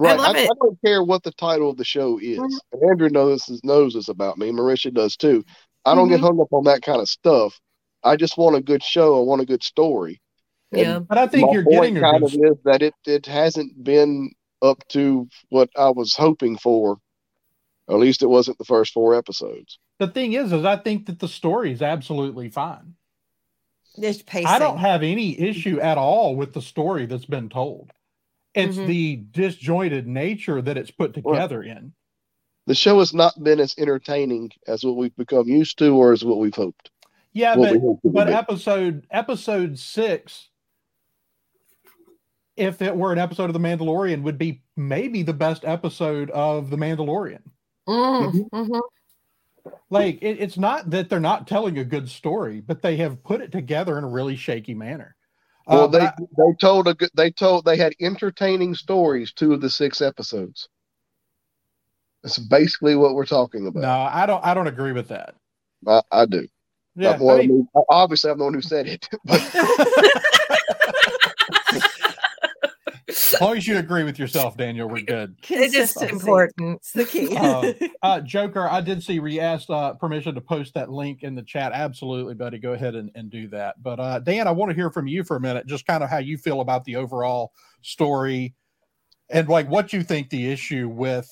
Right. 0.00 0.18
love 0.18 0.34
I, 0.34 0.40
it. 0.40 0.50
I 0.50 0.54
don't 0.60 0.78
care 0.84 1.04
what 1.04 1.22
the 1.22 1.30
title 1.32 1.70
of 1.70 1.76
the 1.76 1.84
show 1.84 2.18
is. 2.18 2.38
Mhm. 2.38 2.58
And 2.72 2.90
Andrew 2.90 3.08
knows 3.08 3.44
this, 3.46 3.62
knows 3.62 3.94
this 3.94 4.08
about 4.08 4.36
me. 4.38 4.50
Marisha 4.50 4.92
does 4.92 5.16
too. 5.16 5.44
I 5.84 5.94
don't 5.94 6.08
get 6.08 6.16
Mm-hmm. 6.16 6.24
hung 6.26 6.40
up 6.40 6.52
on 6.52 6.64
that 6.64 6.82
kind 6.82 7.00
of 7.00 7.08
stuff. 7.08 7.60
I 8.04 8.16
just 8.16 8.36
want 8.38 8.56
a 8.56 8.60
good 8.60 8.82
show. 8.82 9.18
I 9.18 9.22
want 9.24 9.40
a 9.42 9.46
good 9.46 9.62
story. 9.64 10.20
And 10.72 10.80
Yeah. 10.80 10.98
But 11.00 11.18
I 11.18 11.26
think 11.26 11.46
my 11.48 11.52
you're 11.54 11.64
point 11.64 11.94
getting 11.94 12.00
kind 12.02 12.20
good 12.22 12.34
of 12.34 12.52
is 12.52 12.58
that 12.64 12.82
it 12.82 12.94
it 13.06 13.26
hasn't 13.26 13.82
been 13.82 14.30
up 14.62 14.86
to 14.88 15.28
what 15.50 15.70
I 15.76 15.90
was 15.90 16.14
hoping 16.14 16.56
for. 16.58 16.98
At 17.88 17.96
least 17.96 18.22
it 18.22 18.28
wasn't 18.28 18.56
the 18.58 18.64
first 18.64 18.92
four 18.92 19.14
episodes. 19.14 19.78
the 19.98 20.08
thing 20.08 20.32
is 20.32 20.52
is 20.52 20.64
i 20.64 20.76
think 20.76 21.06
that 21.06 21.18
the 21.20 21.28
story 21.28 21.70
is 21.70 21.80
absolutely 21.82 22.48
fine 22.48 22.94
It's 23.96 24.22
pacing. 24.22 24.46
i 24.48 24.58
don't 24.58 24.78
have 24.78 25.02
any 25.04 25.38
issue 25.38 25.78
at 25.80 25.98
all 25.98 26.34
with 26.34 26.52
the 26.52 26.60
story 26.62 27.06
that's 27.06 27.26
been 27.26 27.48
told 27.48 27.92
it's 28.54 28.76
Mhm. 28.76 28.86
the 28.88 29.16
disjointed 29.30 30.06
nature 30.08 30.60
that 30.62 30.76
it's 30.76 30.90
put 30.90 31.14
together 31.14 31.62
in 31.62 31.92
The 32.66 32.74
show 32.74 32.98
has 33.00 33.12
not 33.14 33.34
been 33.44 33.60
as 33.60 33.74
entertaining 33.78 34.50
as 34.66 34.82
what 34.82 34.96
we've 34.96 35.14
become 35.16 35.46
used 35.46 35.76
to, 35.78 35.94
or 35.94 36.12
as 36.12 36.24
what 36.24 36.38
we've 36.38 36.54
hoped. 36.54 36.90
Yeah 37.34 37.56
What 37.56 37.70
but 37.72 37.80
hoped 37.80 38.04
it 38.04 38.08
would 38.08 38.14
but 38.14 38.28
episode 38.28 39.06
episode 39.10 39.78
six 39.78 40.48
if 42.56 42.80
it 42.80 42.96
were 42.96 43.12
an 43.12 43.18
episode 43.18 43.50
of 43.50 43.52
the 43.52 43.58
mandalorian 43.58 44.22
would 44.22 44.38
be 44.38 44.62
maybe 44.76 45.22
the 45.22 45.32
best 45.34 45.64
episode 45.64 46.30
of 46.30 46.70
the 46.70 46.76
mandalorian 46.76 47.40
Mm, 47.86 48.48
mhm. 48.50 48.80
like 49.90 50.22
it, 50.22 50.38
it's 50.40 50.56
not 50.56 50.88
that 50.90 51.10
they're 51.10 51.20
not 51.20 51.46
telling 51.46 51.76
a 51.78 51.84
good 51.84 52.08
story 52.08 52.60
but 52.62 52.80
they 52.80 52.96
have 52.96 53.22
put 53.22 53.42
it 53.42 53.52
together 53.52 53.98
in 53.98 54.04
a 54.04 54.08
really 54.08 54.36
shaky 54.36 54.72
manner 54.74 55.14
Well, 55.66 55.84
Uh, 55.84 55.86
they 55.88 56.00
I- 56.00 56.12
they 56.38 56.52
told 56.60 56.88
a 56.88 56.94
good 56.94 57.10
they 57.14 57.30
told 57.30 57.64
they 57.66 57.76
had 57.76 57.94
entertaining 58.00 58.74
stories 58.74 59.32
two 59.32 59.52
of 59.52 59.60
the 59.60 59.68
six 59.70 60.00
episodes. 60.00 60.68
That's 62.22 62.38
basically 62.38 62.96
what 62.96 63.14
we're 63.14 63.26
talking 63.26 63.66
about. 63.66 63.80
no 63.82 64.08
i 64.10 64.24
don't 64.24 64.42
i 64.44 64.54
don't 64.54 64.66
agree 64.68 64.92
with 64.92 65.08
that 65.08 65.34
I, 65.86 66.00
I 66.10 66.24
do. 66.26 66.48
Yeah 66.96 67.12
I'm 67.12 67.18
the 67.18 67.24
one 67.24 67.40
I 67.40 67.46
mean- 67.46 67.68
obviously, 67.88 68.30
I'm 68.30 68.38
the 68.38 68.44
one 68.44 68.54
who 68.54 68.62
said 68.62 68.86
it. 68.86 69.08
But 73.06 73.34
as 73.36 73.40
long 73.40 73.56
as 73.56 73.66
you 73.66 73.76
agree 73.78 74.02
with 74.04 74.18
yourself, 74.18 74.56
Daniel, 74.56 74.88
we're 74.88 75.02
good. 75.04 75.36
It 75.50 75.74
is 75.74 75.92
Consistency. 75.92 76.14
important. 76.14 76.76
It's 76.76 76.92
the 76.92 77.04
key. 77.04 77.36
Uh, 77.36 77.72
Uh, 78.02 78.20
Joker, 78.20 78.68
I 78.68 78.80
did 78.80 79.02
see 79.02 79.18
re 79.18 79.38
asked 79.40 79.70
uh, 79.70 79.94
permission 79.94 80.34
to 80.34 80.40
post 80.40 80.74
that 80.74 80.90
link 80.90 81.22
in 81.22 81.34
the 81.34 81.42
chat. 81.42 81.72
Absolutely, 81.72 82.34
buddy. 82.34 82.58
Go 82.58 82.72
ahead 82.72 82.94
and, 82.94 83.10
and 83.14 83.30
do 83.30 83.48
that. 83.48 83.82
But 83.82 84.00
uh, 84.00 84.18
Dan, 84.20 84.46
I 84.48 84.52
want 84.52 84.70
to 84.70 84.74
hear 84.74 84.90
from 84.90 85.06
you 85.06 85.22
for 85.24 85.36
a 85.36 85.40
minute, 85.40 85.66
just 85.66 85.86
kind 85.86 86.02
of 86.02 86.10
how 86.10 86.18
you 86.18 86.36
feel 86.38 86.60
about 86.60 86.84
the 86.84 86.96
overall 86.96 87.52
story 87.82 88.54
and 89.30 89.48
like 89.48 89.68
what 89.68 89.92
you 89.92 90.02
think 90.02 90.30
the 90.30 90.50
issue 90.50 90.88
with 90.88 91.30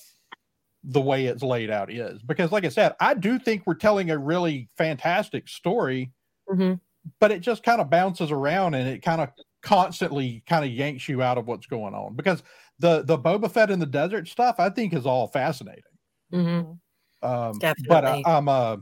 the 0.85 1.01
way 1.01 1.27
it's 1.27 1.43
laid 1.43 1.71
out 1.71 1.91
is. 1.91 2.23
Because, 2.23 2.53
like 2.53 2.65
I 2.65 2.69
said, 2.69 2.95
I 3.01 3.15
do 3.15 3.39
think 3.39 3.63
we're 3.67 3.75
telling 3.75 4.11
a 4.11 4.19
really 4.19 4.69
fantastic 4.77 5.49
story, 5.49 6.13
Mhm. 6.51 6.81
but 7.21 7.31
it 7.31 7.41
just 7.41 7.63
kind 7.63 7.81
of 7.81 7.91
bounces 7.91 8.31
around 8.31 8.75
and 8.75 8.89
it 8.89 9.03
kind 9.03 9.21
of 9.21 9.31
constantly 9.63 10.43
kind 10.47 10.65
of 10.65 10.73
yanks 10.73 11.09
you 11.09 11.23
out 11.23 11.39
of 11.39 11.47
what's 11.47 11.67
going 11.67 11.95
on. 11.95 12.15
Because 12.17 12.43
the 12.79 13.03
the 13.03 13.19
Boba 13.19 13.51
Fett 13.51 13.71
in 13.71 13.79
the 13.79 13.87
desert 13.87 14.27
stuff, 14.29 14.57
I 14.59 14.71
think, 14.71 14.93
is 14.93 15.07
all 15.07 15.29
fascinating. 15.29 15.85
Mhm. 16.33 16.79
Um, 17.23 17.59
but 17.87 18.05
I, 18.05 18.23
I'm 18.27 18.49
uh, 18.49 18.79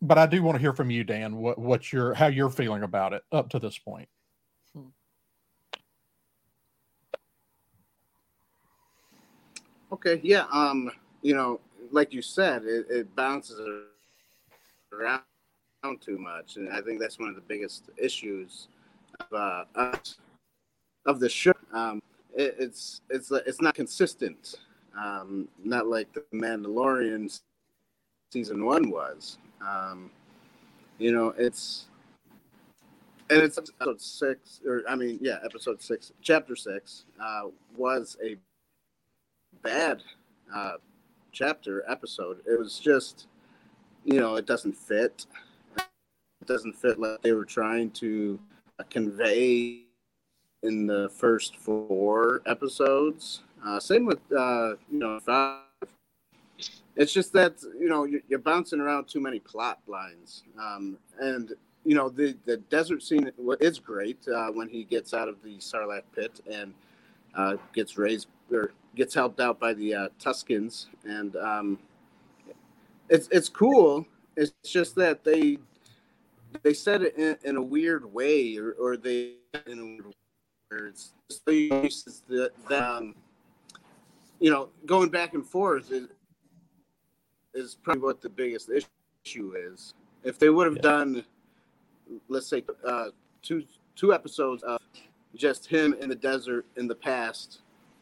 but 0.00 0.18
I 0.18 0.26
do 0.26 0.42
want 0.44 0.54
to 0.54 0.60
hear 0.60 0.72
from 0.72 0.90
you, 0.90 1.02
Dan. 1.02 1.36
What 1.36 1.58
what's 1.58 1.92
your 1.92 2.14
how 2.14 2.28
you're 2.28 2.50
feeling 2.50 2.84
about 2.84 3.12
it 3.12 3.22
up 3.32 3.50
to 3.50 3.58
this 3.58 3.76
point? 3.76 4.08
Okay, 9.92 10.20
yeah. 10.22 10.46
Um, 10.52 10.90
you 11.22 11.34
know, 11.34 11.60
like 11.90 12.12
you 12.12 12.22
said, 12.22 12.64
it, 12.64 12.86
it 12.90 13.16
bounces 13.16 13.60
around 14.92 15.22
too 16.00 16.18
much, 16.18 16.56
and 16.56 16.70
I 16.70 16.80
think 16.80 17.00
that's 17.00 17.18
one 17.18 17.28
of 17.28 17.34
the 17.34 17.40
biggest 17.42 17.84
issues 17.96 18.68
of 19.20 19.26
uh, 19.32 19.64
us- 19.74 20.18
of 21.06 21.18
the 21.20 21.28
show. 21.28 21.52
Um, 21.72 22.02
it, 22.34 22.56
it's 22.58 23.00
it's 23.10 23.30
it's 23.30 23.60
not 23.60 23.74
consistent. 23.74 24.56
Um, 24.98 25.48
not 25.64 25.86
like 25.86 26.12
the 26.12 26.24
Mandalorian 26.34 27.40
season 28.32 28.64
one 28.64 28.90
was. 28.90 29.38
Um, 29.66 30.10
you 30.98 31.12
know, 31.12 31.34
it's 31.38 31.86
and 33.30 33.42
it's 33.42 33.58
episode 33.58 34.00
six, 34.00 34.60
or 34.66 34.82
I 34.88 34.96
mean, 34.96 35.18
yeah, 35.22 35.38
episode 35.44 35.80
six, 35.80 36.12
chapter 36.20 36.56
six, 36.56 37.04
uh, 37.22 37.42
was 37.76 38.16
a 38.24 38.36
bad 39.62 40.02
uh, 40.54 40.74
chapter 41.32 41.84
episode. 41.88 42.40
It 42.46 42.58
was 42.58 42.78
just, 42.78 43.26
you 44.04 44.20
know, 44.20 44.36
it 44.36 44.46
doesn't 44.46 44.76
fit. 44.76 45.26
It 45.76 46.46
doesn't 46.46 46.74
fit 46.74 46.98
like 46.98 47.20
they 47.22 47.32
were 47.32 47.44
trying 47.44 47.90
to 47.92 48.40
convey 48.88 49.82
in 50.62 50.86
the 50.86 51.10
first 51.10 51.56
four 51.56 52.42
episodes. 52.46 53.42
Uh, 53.64 53.78
same 53.78 54.06
with, 54.06 54.20
uh, 54.36 54.74
you 54.90 54.98
know, 54.98 55.20
five. 55.20 55.60
It's 56.96 57.12
just 57.12 57.32
that 57.32 57.62
you 57.78 57.88
know 57.88 58.04
you're, 58.04 58.38
bouncing 58.38 58.80
around 58.80 59.06
too 59.06 59.20
many 59.20 59.38
plot 59.38 59.78
lines, 59.86 60.42
um, 60.60 60.98
and 61.18 61.52
you 61.84 61.94
know 61.94 62.08
the 62.08 62.36
the 62.44 62.58
desert 62.58 63.02
scene 63.02 63.30
is 63.60 63.78
great 63.78 64.18
uh, 64.28 64.48
when 64.48 64.68
he 64.68 64.84
gets 64.84 65.14
out 65.14 65.28
of 65.28 65.42
the 65.42 65.56
Sarlacc 65.58 66.02
pit 66.14 66.40
and 66.50 66.74
uh, 67.34 67.56
gets 67.72 67.96
raised 67.96 68.28
or 68.52 68.72
gets 68.94 69.14
helped 69.14 69.40
out 69.40 69.58
by 69.60 69.72
the 69.74 69.94
uh, 69.94 70.08
Tuscans, 70.18 70.88
and 71.04 71.36
um, 71.36 71.78
it's 73.08 73.28
it's 73.30 73.48
cool. 73.48 74.06
It's 74.36 74.52
just 74.64 74.94
that 74.96 75.24
they 75.24 75.58
they 76.62 76.74
said 76.74 77.02
it 77.02 77.16
in, 77.16 77.36
in 77.44 77.56
a 77.56 77.62
weird 77.62 78.12
way, 78.12 78.56
or, 78.56 78.72
or 78.72 78.96
they 78.96 79.34
in 79.66 79.78
a 79.78 79.84
weird 79.84 80.14
where 80.68 80.86
it's 80.86 81.12
just 81.28 81.44
the 81.46 81.54
uses 81.54 82.22
that 82.28 82.52
um, 82.70 83.14
you 84.40 84.50
know 84.50 84.68
going 84.86 85.08
back 85.08 85.34
and 85.34 85.46
forth 85.46 85.90
is, 85.92 86.08
is 87.54 87.74
probably 87.74 88.02
what 88.02 88.20
the 88.20 88.28
biggest 88.28 88.70
issue 89.24 89.54
is. 89.56 89.94
If 90.24 90.38
they 90.38 90.50
would 90.50 90.66
have 90.66 90.76
Yeah. 90.76 90.82
done, 90.82 91.24
let's 92.28 92.46
say, 92.46 92.64
uh, 92.86 93.06
two 93.42 93.64
two 93.96 94.12
episodes 94.12 94.62
of 94.62 94.80
just 95.34 95.66
him 95.66 95.94
in 95.94 96.08
the 96.08 96.14
desert 96.14 96.66
in 96.76 96.86
the 96.88 96.94
past, 96.94 97.60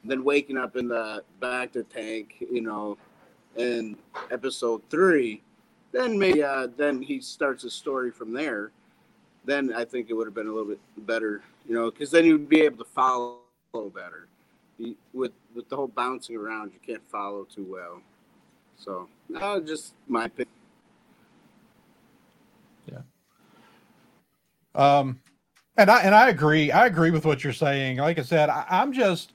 then 0.09 0.25
waking 0.25 0.57
up 0.57 0.77
in 0.77 0.88
the 0.88 1.23
bacta 1.41 1.87
tank, 1.88 2.37
you 2.50 2.61
know, 2.61 2.97
in 3.57 3.97
episode 4.31 4.83
three, 4.91 5.43
then 5.93 6.19
maybe 6.19 6.43
uh, 6.43 6.69
then 6.77 7.00
he 7.03 7.21
starts 7.21 7.65
a 7.65 7.71
story 7.71 8.11
from 8.11 8.33
there. 8.33 8.71
Then 9.45 9.73
I 9.75 9.85
think 9.85 10.11
it 10.11 10.15
would 10.15 10.27
have 10.27 10.35
been 10.35 10.47
a 10.47 10.53
little 10.53 10.69
bit 10.69 10.81
better, 10.99 11.43
you 11.67 11.75
know, 11.75 11.91
because 11.91 12.11
then 12.11 12.25
you'd 12.25 12.49
be 12.49 12.62
able 12.62 12.79
to 12.79 12.91
follow 12.91 13.38
better. 13.73 14.29
With 15.12 15.33
with 15.55 15.69
the 15.69 15.77
whole 15.77 15.88
bouncing 15.88 16.37
around, 16.37 16.73
you 16.73 16.79
can't 16.85 17.07
follow 17.11 17.45
too 17.45 17.67
well. 17.69 18.00
So, 18.77 19.09
uh, 19.37 19.61
just 19.61 19.95
my 20.07 20.27
opinion. 20.27 20.49
Yeah. 22.87 23.00
Um, 24.75 25.21
and 25.77 25.91
I 25.91 26.03
and 26.03 26.15
I 26.15 26.29
agree. 26.29 26.71
I 26.71 26.87
agree 26.87 27.11
with 27.11 27.25
what 27.25 27.43
you're 27.43 27.53
saying. 27.53 27.97
Like 27.97 28.19
I 28.19 28.23
said, 28.23 28.50
I, 28.50 28.65
I'm 28.69 28.93
just 28.93 29.33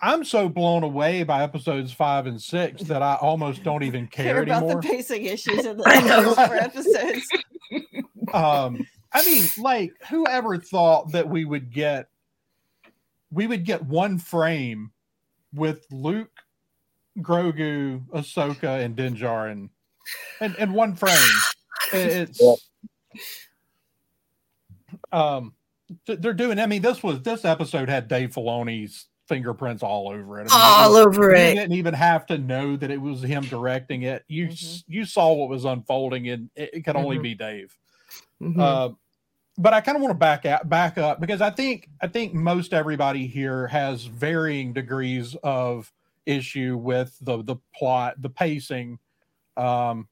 I'm 0.00 0.24
so 0.24 0.48
blown 0.48 0.82
away 0.82 1.22
by 1.22 1.42
episodes 1.42 1.92
five 1.92 2.26
and 2.26 2.40
six 2.40 2.82
that 2.84 3.02
I 3.02 3.14
almost 3.16 3.62
don't 3.62 3.82
even 3.82 4.06
care, 4.08 4.24
care 4.34 4.42
about 4.42 4.62
anymore. 4.62 4.82
the 4.82 4.88
pacing 4.88 5.24
issues 5.24 5.64
in 5.66 5.76
the 5.76 5.84
I 5.86 6.46
four 6.46 6.56
episodes. 6.56 7.26
um 8.32 8.86
i 9.12 9.24
mean 9.24 9.44
like 9.58 9.92
whoever 10.08 10.56
thought 10.58 11.12
that 11.12 11.28
we 11.28 11.44
would 11.44 11.72
get 11.72 12.08
we 13.30 13.46
would 13.46 13.64
get 13.64 13.82
one 13.84 14.18
frame 14.18 14.90
with 15.54 15.86
luke 15.90 16.40
grogu 17.18 18.04
ahsoka 18.08 18.84
and 18.84 18.96
din 18.96 19.16
Djarin 19.16 19.68
and 20.40 20.56
and 20.58 20.74
one 20.74 20.94
frame 20.94 21.18
it's 21.92 22.40
um 25.12 25.54
they're 26.06 26.34
doing 26.34 26.58
i 26.58 26.66
mean 26.66 26.82
this 26.82 27.02
was 27.02 27.22
this 27.22 27.44
episode 27.44 27.88
had 27.88 28.08
dave 28.08 28.30
filoni's 28.30 29.06
fingerprints 29.28 29.82
all 29.82 30.08
over 30.08 30.38
it 30.40 30.48
I 30.52 30.88
mean, 30.88 30.94
All 30.94 30.96
over 30.96 31.30
you 31.30 31.36
it. 31.36 31.48
You 31.50 31.54
didn't 31.60 31.76
even 31.76 31.94
have 31.94 32.26
to 32.26 32.38
know 32.38 32.76
that 32.76 32.90
it 32.90 33.00
was 33.00 33.22
him 33.22 33.44
directing 33.44 34.02
it 34.02 34.24
you 34.28 34.46
s 34.48 34.84
you 34.86 35.04
saw 35.04 35.32
what 35.32 35.48
was 35.48 35.64
unfolding 35.64 36.28
and 36.28 36.50
it, 36.54 36.70
it 36.74 36.84
could 36.84 36.96
only 36.96 37.18
Mhm. 37.18 37.22
be 37.22 37.34
dave 37.34 37.76
Mhm. 38.42 38.60
uh, 38.60 38.94
but 39.58 39.72
I 39.72 39.80
kind 39.80 39.96
of 39.96 40.02
want 40.02 40.10
to 40.12 40.18
back 40.18 40.44
out, 40.44 40.68
back 40.68 40.98
up 40.98 41.20
because 41.20 41.40
I 41.40 41.50
think 41.50 41.88
I 42.02 42.06
think 42.08 42.34
most 42.34 42.72
everybody 42.74 43.26
here 43.26 43.66
has 43.68 44.04
varying 44.04 44.72
degrees 44.74 45.34
of 45.42 45.92
issue 46.26 46.76
with 46.76 47.16
the 47.22 47.42
the 47.42 47.56
plot, 47.74 48.20
the 48.20 48.28
pacing. 48.28 48.98
Um, 49.56 50.08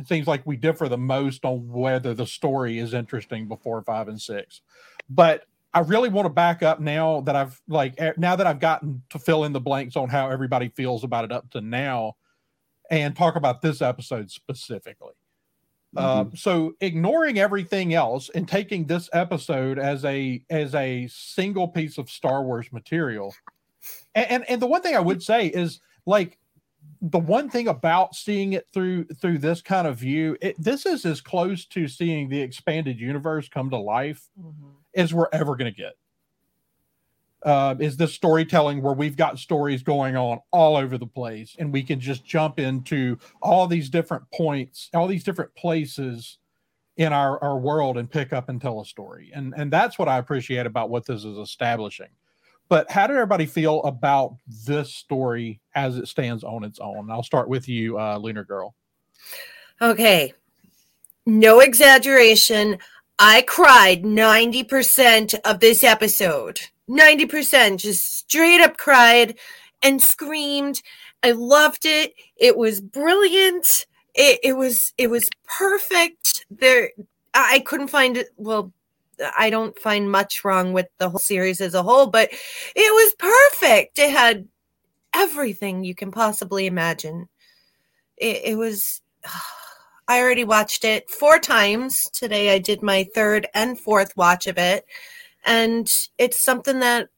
it 0.00 0.08
seems 0.08 0.26
like 0.26 0.44
we 0.46 0.56
differ 0.56 0.88
the 0.88 0.98
most 0.98 1.44
on 1.44 1.68
whether 1.70 2.12
the 2.14 2.26
story 2.26 2.78
is 2.78 2.92
interesting 2.94 3.46
before 3.48 3.82
five 3.82 4.08
and 4.08 4.20
six. 4.20 4.62
But 5.08 5.44
I 5.74 5.80
really 5.80 6.08
want 6.08 6.26
to 6.26 6.30
back 6.30 6.62
up 6.62 6.80
now 6.80 7.20
that 7.22 7.36
I've 7.36 7.60
like 7.68 7.98
now 8.16 8.36
that 8.36 8.46
I've 8.46 8.60
gotten 8.60 9.02
to 9.10 9.18
fill 9.18 9.44
in 9.44 9.52
the 9.52 9.60
blanks 9.60 9.96
on 9.96 10.08
how 10.08 10.30
everybody 10.30 10.68
feels 10.68 11.04
about 11.04 11.24
it 11.24 11.32
up 11.32 11.50
to 11.50 11.60
now, 11.60 12.16
and 12.90 13.14
talk 13.14 13.36
about 13.36 13.60
this 13.60 13.82
episode 13.82 14.30
specifically. 14.30 15.14
Mm-hmm. 15.96 16.32
Uh, 16.32 16.36
so 16.36 16.74
ignoring 16.80 17.38
everything 17.38 17.94
else 17.94 18.30
and 18.34 18.46
taking 18.48 18.86
this 18.86 19.08
episode 19.12 19.78
as 19.78 20.04
a 20.04 20.42
as 20.50 20.74
a 20.74 21.06
single 21.10 21.68
piece 21.68 21.98
of 21.98 22.10
Star 22.10 22.42
Wars 22.42 22.72
material, 22.72 23.34
and, 24.14 24.30
and 24.30 24.50
and 24.50 24.62
the 24.62 24.66
one 24.66 24.82
thing 24.82 24.96
I 24.96 25.00
would 25.00 25.22
say 25.22 25.46
is 25.48 25.80
like 26.06 26.38
the 27.00 27.18
one 27.18 27.48
thing 27.48 27.68
about 27.68 28.14
seeing 28.14 28.54
it 28.54 28.66
through 28.72 29.04
through 29.20 29.38
this 29.38 29.62
kind 29.62 29.86
of 29.86 29.96
view, 29.98 30.36
it, 30.40 30.56
this 30.58 30.86
is 30.86 31.04
as 31.04 31.20
close 31.20 31.64
to 31.66 31.88
seeing 31.88 32.28
the 32.28 32.40
expanded 32.40 32.98
universe 32.98 33.48
come 33.48 33.70
to 33.70 33.76
life 33.76 34.28
mm-hmm. 34.38 34.68
As 34.94 35.12
we're 35.14 35.28
ever 35.32 35.56
going 35.56 35.72
to 35.72 35.76
get. 35.76 35.94
Uh, 37.44 37.76
is 37.78 37.96
this 37.96 38.12
storytelling 38.12 38.82
where 38.82 38.94
we've 38.94 39.16
got 39.16 39.38
stories 39.38 39.84
going 39.84 40.16
on 40.16 40.40
all 40.50 40.76
over 40.76 40.98
the 40.98 41.06
place 41.06 41.54
and 41.60 41.72
we 41.72 41.84
can 41.84 42.00
just 42.00 42.24
jump 42.24 42.58
into 42.58 43.16
all 43.40 43.68
these 43.68 43.88
different 43.88 44.28
points 44.32 44.90
all 44.92 45.06
these 45.06 45.22
different 45.22 45.54
places 45.54 46.38
in 46.96 47.12
our, 47.12 47.42
our 47.42 47.56
world 47.56 47.96
and 47.96 48.10
pick 48.10 48.32
up 48.32 48.48
and 48.48 48.60
tell 48.60 48.80
a 48.80 48.84
story. 48.84 49.30
And 49.32 49.54
and 49.56 49.72
that's 49.72 49.98
what 49.98 50.08
i 50.08 50.18
appreciate 50.18 50.66
about 50.66 50.90
what 50.90 51.06
this 51.06 51.24
is 51.24 51.38
establishing. 51.38 52.08
But 52.68 52.90
how 52.90 53.06
did 53.06 53.14
everybody 53.14 53.46
feel 53.46 53.82
about 53.84 54.36
this 54.66 54.92
story 54.94 55.60
as 55.74 55.96
it 55.96 56.08
stands 56.08 56.44
on 56.44 56.64
its 56.64 56.78
own? 56.80 57.10
I'll 57.10 57.22
start 57.22 57.48
with 57.48 57.66
you 57.66 57.98
uh, 57.98 58.18
lunar 58.18 58.44
girl. 58.44 58.74
Okay. 59.80 60.34
No 61.24 61.60
exaggeration 61.60 62.78
i 63.18 63.42
cried 63.42 64.02
90% 64.02 65.34
of 65.44 65.60
this 65.60 65.82
episode 65.82 66.60
90% 66.88 67.78
just 67.78 68.18
straight 68.18 68.60
up 68.60 68.76
cried 68.76 69.36
and 69.82 70.02
screamed. 70.02 70.82
I 71.22 71.32
loved 71.32 71.84
it. 71.84 72.14
It 72.36 72.56
was 72.56 72.80
brilliant. 72.80 73.86
It, 74.14 74.40
it 74.42 74.52
was 74.54 74.92
it 74.98 75.08
was 75.08 75.28
perfect. 75.44 76.46
There 76.50 76.90
I 77.34 77.60
couldn't 77.60 77.88
find 77.88 78.16
it 78.16 78.28
well 78.36 78.72
I 79.36 79.50
don't 79.50 79.78
find 79.78 80.10
much 80.10 80.44
wrong 80.44 80.72
with 80.72 80.86
the 80.98 81.10
whole 81.10 81.18
series 81.18 81.60
as 81.60 81.74
a 81.74 81.82
whole, 81.82 82.06
but 82.06 82.30
it 82.32 82.76
was 82.76 83.14
perfect. 83.18 83.98
It 83.98 84.10
had 84.10 84.48
everything 85.14 85.84
you 85.84 85.94
can 85.94 86.10
possibly 86.10 86.66
imagine. 86.66 87.28
It, 88.16 88.42
it 88.44 88.58
was 88.58 89.02
I 90.08 90.20
already 90.20 90.44
watched 90.44 90.84
it 90.84 91.10
four 91.10 91.38
times. 91.38 92.08
Today 92.14 92.54
I 92.54 92.58
did 92.58 92.82
my 92.82 93.06
third 93.14 93.46
and 93.54 93.78
fourth 93.78 94.16
watch 94.16 94.46
of 94.46 94.56
it. 94.56 94.86
And 95.44 95.86
it's 96.16 96.42
something 96.42 96.80
that 96.80 97.10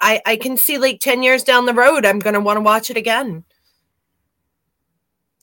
I, 0.00 0.20
I 0.26 0.36
can 0.36 0.58
see 0.58 0.76
like 0.76 1.00
10 1.00 1.22
years 1.22 1.42
down 1.42 1.64
the 1.64 1.74
road 1.74 2.04
i'm 2.04 2.18
going 2.18 2.34
to 2.34 2.40
want 2.40 2.56
to 2.58 2.62
watch 2.62 2.90
it 2.90 2.96
again. 2.96 3.44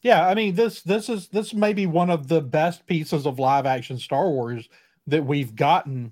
Yeah 0.03 0.27
i 0.27 0.35
mean 0.35 0.55
this 0.55 0.81
this 0.83 1.09
is 1.09 1.27
this 1.29 1.53
may 1.53 1.73
be 1.73 1.85
one 1.85 2.09
of 2.09 2.27
the 2.27 2.41
best 2.41 2.85
pieces 2.85 3.25
of 3.25 3.39
live 3.39 3.65
action 3.65 3.97
star 3.97 4.29
wars 4.29 4.69
that 5.07 5.25
we've 5.25 5.55
gotten 5.55 6.11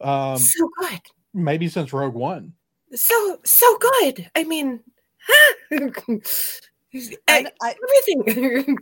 um 0.00 0.38
so 0.38 0.70
good. 0.78 1.00
maybe 1.34 1.68
since 1.68 1.92
rogue 1.92 2.14
one. 2.14 2.52
So 2.94 3.40
so 3.44 3.78
good. 3.78 4.30
I 4.36 4.44
mean 4.44 4.80
I, 7.28 7.46
I, 7.60 7.74
everything 7.82 8.78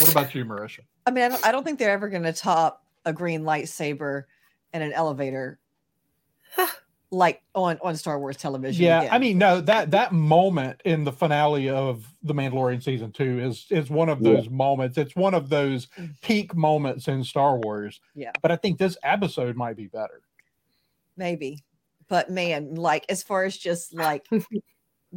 what 0.00 0.10
about 0.10 0.34
you 0.34 0.44
marisha 0.44 0.80
i 1.06 1.10
mean 1.10 1.24
i 1.24 1.28
don't, 1.28 1.46
I 1.46 1.52
don't 1.52 1.64
think 1.64 1.78
they're 1.78 1.90
ever 1.90 2.08
going 2.08 2.24
to 2.24 2.32
top 2.32 2.84
a 3.04 3.12
green 3.12 3.42
lightsaber 3.42 4.24
in 4.74 4.82
an 4.82 4.92
elevator 4.92 5.58
like 7.10 7.42
on 7.54 7.78
on 7.82 7.96
Star 7.96 8.18
Wars 8.18 8.36
television. 8.36 8.84
Yeah, 8.84 9.00
again. 9.00 9.14
I 9.14 9.18
mean, 9.18 9.38
no 9.38 9.60
that 9.62 9.90
that 9.90 10.12
moment 10.12 10.80
in 10.84 11.04
the 11.04 11.12
finale 11.12 11.68
of 11.68 12.06
the 12.22 12.34
Mandalorian 12.34 12.82
season 12.82 13.12
two 13.12 13.40
is 13.40 13.66
is 13.70 13.90
one 13.90 14.08
of 14.08 14.22
those 14.22 14.44
yeah. 14.44 14.50
moments. 14.50 14.96
It's 14.96 15.16
one 15.16 15.34
of 15.34 15.48
those 15.48 15.88
mm. 15.98 16.10
peak 16.22 16.54
moments 16.54 17.08
in 17.08 17.24
Star 17.24 17.58
Wars. 17.58 18.00
Yeah, 18.14 18.32
but 18.42 18.50
I 18.50 18.56
think 18.56 18.78
this 18.78 18.96
episode 19.02 19.56
might 19.56 19.76
be 19.76 19.86
better. 19.86 20.22
Maybe, 21.16 21.64
but 22.08 22.30
man, 22.30 22.76
like 22.76 23.06
as 23.08 23.22
far 23.22 23.44
as 23.44 23.56
just 23.56 23.94
like. 23.94 24.26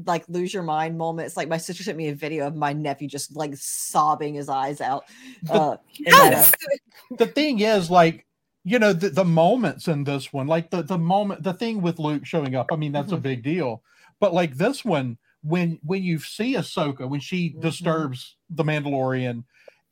like 0.06 0.23
lose 0.27 0.53
your 0.53 0.63
mind 0.63 0.97
moments. 0.97 1.38
Like 1.38 1.47
my 1.47 1.58
sister 1.58 1.84
sent 1.84 1.97
me 1.97 2.10
a 2.10 2.15
video 2.15 2.47
of 2.47 2.56
my 2.56 2.73
nephew 2.73 3.08
just 3.08 3.36
like 3.36 3.56
sobbing 3.56 4.34
his 4.34 4.49
eyes 4.49 4.82
out. 4.82 5.06
Uh, 5.49 5.77
yes. 5.93 6.51
the 7.17 7.27
thing 7.27 7.60
is, 7.60 7.89
like 7.89 8.25
you 8.63 8.79
know 8.79 8.93
the, 8.93 9.10
the 9.10 9.25
moments 9.25 9.88
in 9.88 10.03
this 10.03 10.32
one 10.32 10.47
like 10.47 10.69
the 10.69 10.82
the 10.82 10.97
moment 10.97 11.43
the 11.43 11.53
thing 11.53 11.82
with 11.82 11.99
luke 11.99 12.25
showing 12.25 12.56
up 12.56 12.67
i 12.71 12.75
mean 12.75 12.91
that's 12.91 13.08
mm-hmm. 13.08 13.15
a 13.15 13.21
big 13.21 13.43
deal 13.43 13.84
but 14.19 14.34
like 14.34 14.56
this 14.56 14.86
one 14.86 15.17
when 15.43 15.77
when 15.84 16.01
you 16.01 16.17
see 16.17 16.56
ahsoka 16.56 17.08
when 17.08 17.19
she 17.19 17.49
mm-hmm. 17.49 17.62
disturbs 17.62 18.38
the 18.49 18.63
mandalorian 18.63 19.43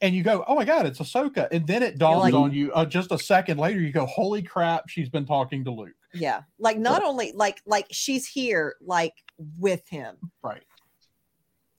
and 0.02 0.16
you 0.16 0.24
go 0.24 0.44
oh 0.48 0.56
my 0.56 0.66
god 0.66 0.86
it's 0.86 1.00
ahsoka 1.00 1.48
and 1.52 1.68
then 1.68 1.84
it 1.84 1.98
dawns 1.98 2.24
like, 2.24 2.34
on 2.34 2.52
you 2.54 2.72
uh, 2.74 2.86
just 2.86 3.12
a 3.12 3.20
second 3.20 3.58
later 3.58 3.80
you 3.80 3.92
go 3.92 4.06
holy 4.06 4.42
crap 4.42 4.88
she's 4.88 5.10
been 5.10 5.26
talking 5.26 5.64
to 5.64 5.72
luke 5.72 5.90
yeah 6.14 6.42
like 6.58 6.78
not 6.78 7.04
only 7.04 7.32
like 7.34 7.62
like 7.66 7.86
she's 7.92 8.26
here 8.26 8.76
like 8.82 9.14
with 9.60 9.88
him 9.90 10.16
right 10.44 10.64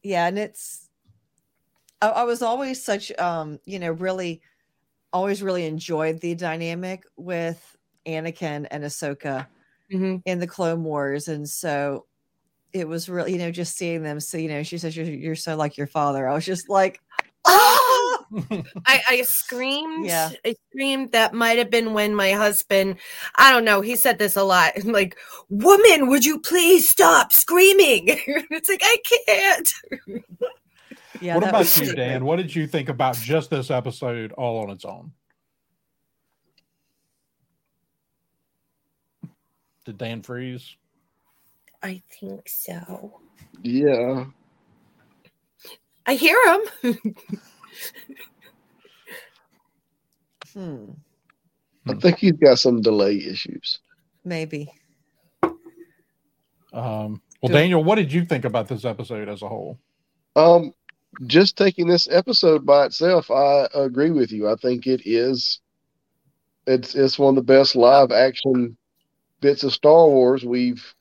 yeah 0.02 0.26
and 0.26 0.38
it's 0.38 0.88
I, 2.00 2.08
I 2.08 2.24
was 2.24 2.42
always 2.42 2.82
such 2.82 3.12
um 3.18 3.58
you 3.64 3.78
know 3.78 3.92
really 3.92 4.42
always 5.12 5.42
really 5.42 5.66
enjoyed 5.66 6.20
the 6.20 6.34
dynamic 6.34 7.04
with 7.16 7.76
Anakin 8.06 8.66
and 8.70 8.84
Ahsoka 8.84 9.46
mm-hmm. 9.92 10.16
in 10.24 10.38
the 10.38 10.46
Clone 10.46 10.84
Wars, 10.84 11.28
and 11.28 11.48
so 11.48 12.06
it 12.72 12.88
was 12.88 13.08
really, 13.08 13.32
you 13.32 13.38
know, 13.38 13.50
just 13.50 13.76
seeing 13.76 14.02
them. 14.02 14.18
So, 14.18 14.38
you 14.38 14.48
know, 14.48 14.62
she 14.62 14.78
says 14.78 14.96
you're, 14.96 15.06
you're 15.06 15.36
so 15.36 15.56
like 15.56 15.76
your 15.76 15.86
father. 15.86 16.26
I 16.26 16.34
was 16.34 16.46
just 16.46 16.68
like! 16.68 17.00
I, 18.86 19.00
I 19.08 19.22
screamed. 19.22 20.06
Yeah. 20.06 20.30
I 20.44 20.54
screamed. 20.70 21.12
That 21.12 21.34
might 21.34 21.58
have 21.58 21.70
been 21.70 21.92
when 21.92 22.14
my 22.14 22.32
husband, 22.32 22.96
I 23.36 23.50
don't 23.52 23.64
know, 23.64 23.80
he 23.80 23.96
said 23.96 24.18
this 24.18 24.36
a 24.36 24.44
lot. 24.44 24.72
Like, 24.92 25.16
woman, 25.48 26.08
would 26.08 26.24
you 26.24 26.38
please 26.38 26.86
stop 26.86 27.32
screaming? 27.32 28.04
it's 28.16 28.68
like, 28.68 28.82
I 28.82 28.96
can't. 29.26 29.72
Yeah. 31.20 31.36
What 31.36 31.48
about 31.48 31.76
you, 31.76 31.94
Dan? 31.94 32.24
What 32.24 32.36
did 32.36 32.52
you 32.52 32.66
think 32.66 32.88
about 32.88 33.14
just 33.14 33.48
this 33.48 33.70
episode 33.70 34.32
all 34.32 34.60
on 34.60 34.70
its 34.70 34.84
own? 34.84 35.12
Did 39.84 39.98
Dan 39.98 40.22
freeze? 40.22 40.74
I 41.80 42.02
think 42.18 42.48
so. 42.48 43.20
Yeah. 43.62 44.24
I 46.06 46.14
hear 46.14 46.38
him. 46.82 47.14
Hmm. 50.52 50.84
I 51.88 51.94
think 51.94 52.18
he's 52.18 52.32
got 52.32 52.58
some 52.58 52.80
delay 52.80 53.16
issues. 53.16 53.80
Maybe. 54.24 54.72
Um, 56.72 57.20
well, 57.42 57.52
Daniel, 57.52 57.82
what 57.82 57.96
did 57.96 58.12
you 58.12 58.24
think 58.24 58.44
about 58.44 58.68
this 58.68 58.84
episode 58.84 59.28
as 59.28 59.42
a 59.42 59.48
whole? 59.48 59.78
Um, 60.36 60.72
just 61.26 61.56
taking 61.56 61.86
this 61.88 62.08
episode 62.10 62.64
by 62.64 62.86
itself, 62.86 63.30
I 63.30 63.66
agree 63.74 64.10
with 64.10 64.32
you. 64.32 64.48
I 64.48 64.54
think 64.56 64.86
it 64.86 65.02
is 65.04 65.60
it's 66.66 66.94
it's 66.94 67.18
one 67.18 67.30
of 67.30 67.46
the 67.46 67.52
best 67.52 67.76
live 67.76 68.12
action 68.12 68.76
bits 69.40 69.64
of 69.64 69.72
Star 69.72 70.06
Wars 70.06 70.44
we've 70.44 70.94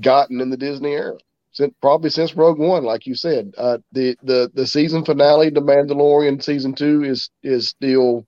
gotten 0.00 0.40
in 0.40 0.50
the 0.50 0.56
Disney 0.56 0.92
era. 0.92 1.16
Since, 1.54 1.72
probably 1.80 2.10
since 2.10 2.34
Rogue 2.34 2.58
One, 2.58 2.82
like 2.84 3.06
you 3.06 3.14
said, 3.14 3.54
uh, 3.56 3.78
the 3.92 4.16
the 4.22 4.50
the 4.54 4.66
season 4.66 5.04
finale, 5.04 5.50
The 5.50 5.60
Mandalorian 5.60 6.42
season 6.42 6.74
two, 6.74 7.04
is 7.04 7.30
is 7.42 7.68
still 7.68 8.26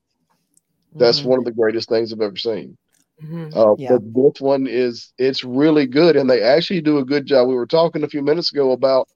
that's 0.94 1.20
mm-hmm. 1.20 1.30
one 1.30 1.38
of 1.40 1.44
the 1.44 1.52
greatest 1.52 1.88
things 1.88 2.12
I've 2.12 2.20
ever 2.20 2.36
seen. 2.36 2.78
Mm-hmm. 3.22 3.58
Uh, 3.58 3.74
yeah. 3.78 3.88
But 3.90 4.14
this 4.14 4.40
one 4.40 4.66
is 4.68 5.12
it's 5.18 5.42
really 5.42 5.86
good, 5.86 6.14
and 6.16 6.30
they 6.30 6.40
actually 6.40 6.80
do 6.80 6.98
a 6.98 7.04
good 7.04 7.26
job. 7.26 7.48
We 7.48 7.56
were 7.56 7.66
talking 7.66 8.04
a 8.04 8.08
few 8.08 8.22
minutes 8.22 8.52
ago 8.52 8.70
about 8.70 9.08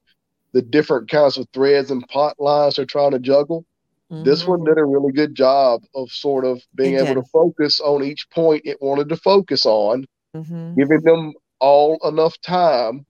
the 0.51 0.61
different 0.61 1.09
kinds 1.09 1.37
of 1.37 1.47
threads 1.53 1.89
and 1.89 2.05
pot 2.09 2.35
lines 2.37 2.75
they're 2.75 2.85
trying 2.85 3.11
to 3.11 3.19
juggle. 3.19 3.63
Mm-hmm. 4.11 4.25
This 4.25 4.45
one 4.45 4.65
did 4.65 4.77
a 4.77 4.83
really 4.83 5.13
good 5.13 5.35
job 5.35 5.83
of 5.95 6.11
sort 6.11 6.43
of 6.43 6.61
being 6.75 6.95
able 6.95 7.13
to 7.21 7.29
focus 7.29 7.79
on 7.79 8.03
each 8.03 8.29
point 8.29 8.63
it 8.65 8.81
wanted 8.81 9.07
to 9.07 9.15
focus 9.15 9.65
on, 9.65 10.05
mm-hmm. 10.35 10.75
giving 10.75 10.99
them 11.01 11.31
all 11.59 11.97
enough 12.03 12.37
time 12.41 13.05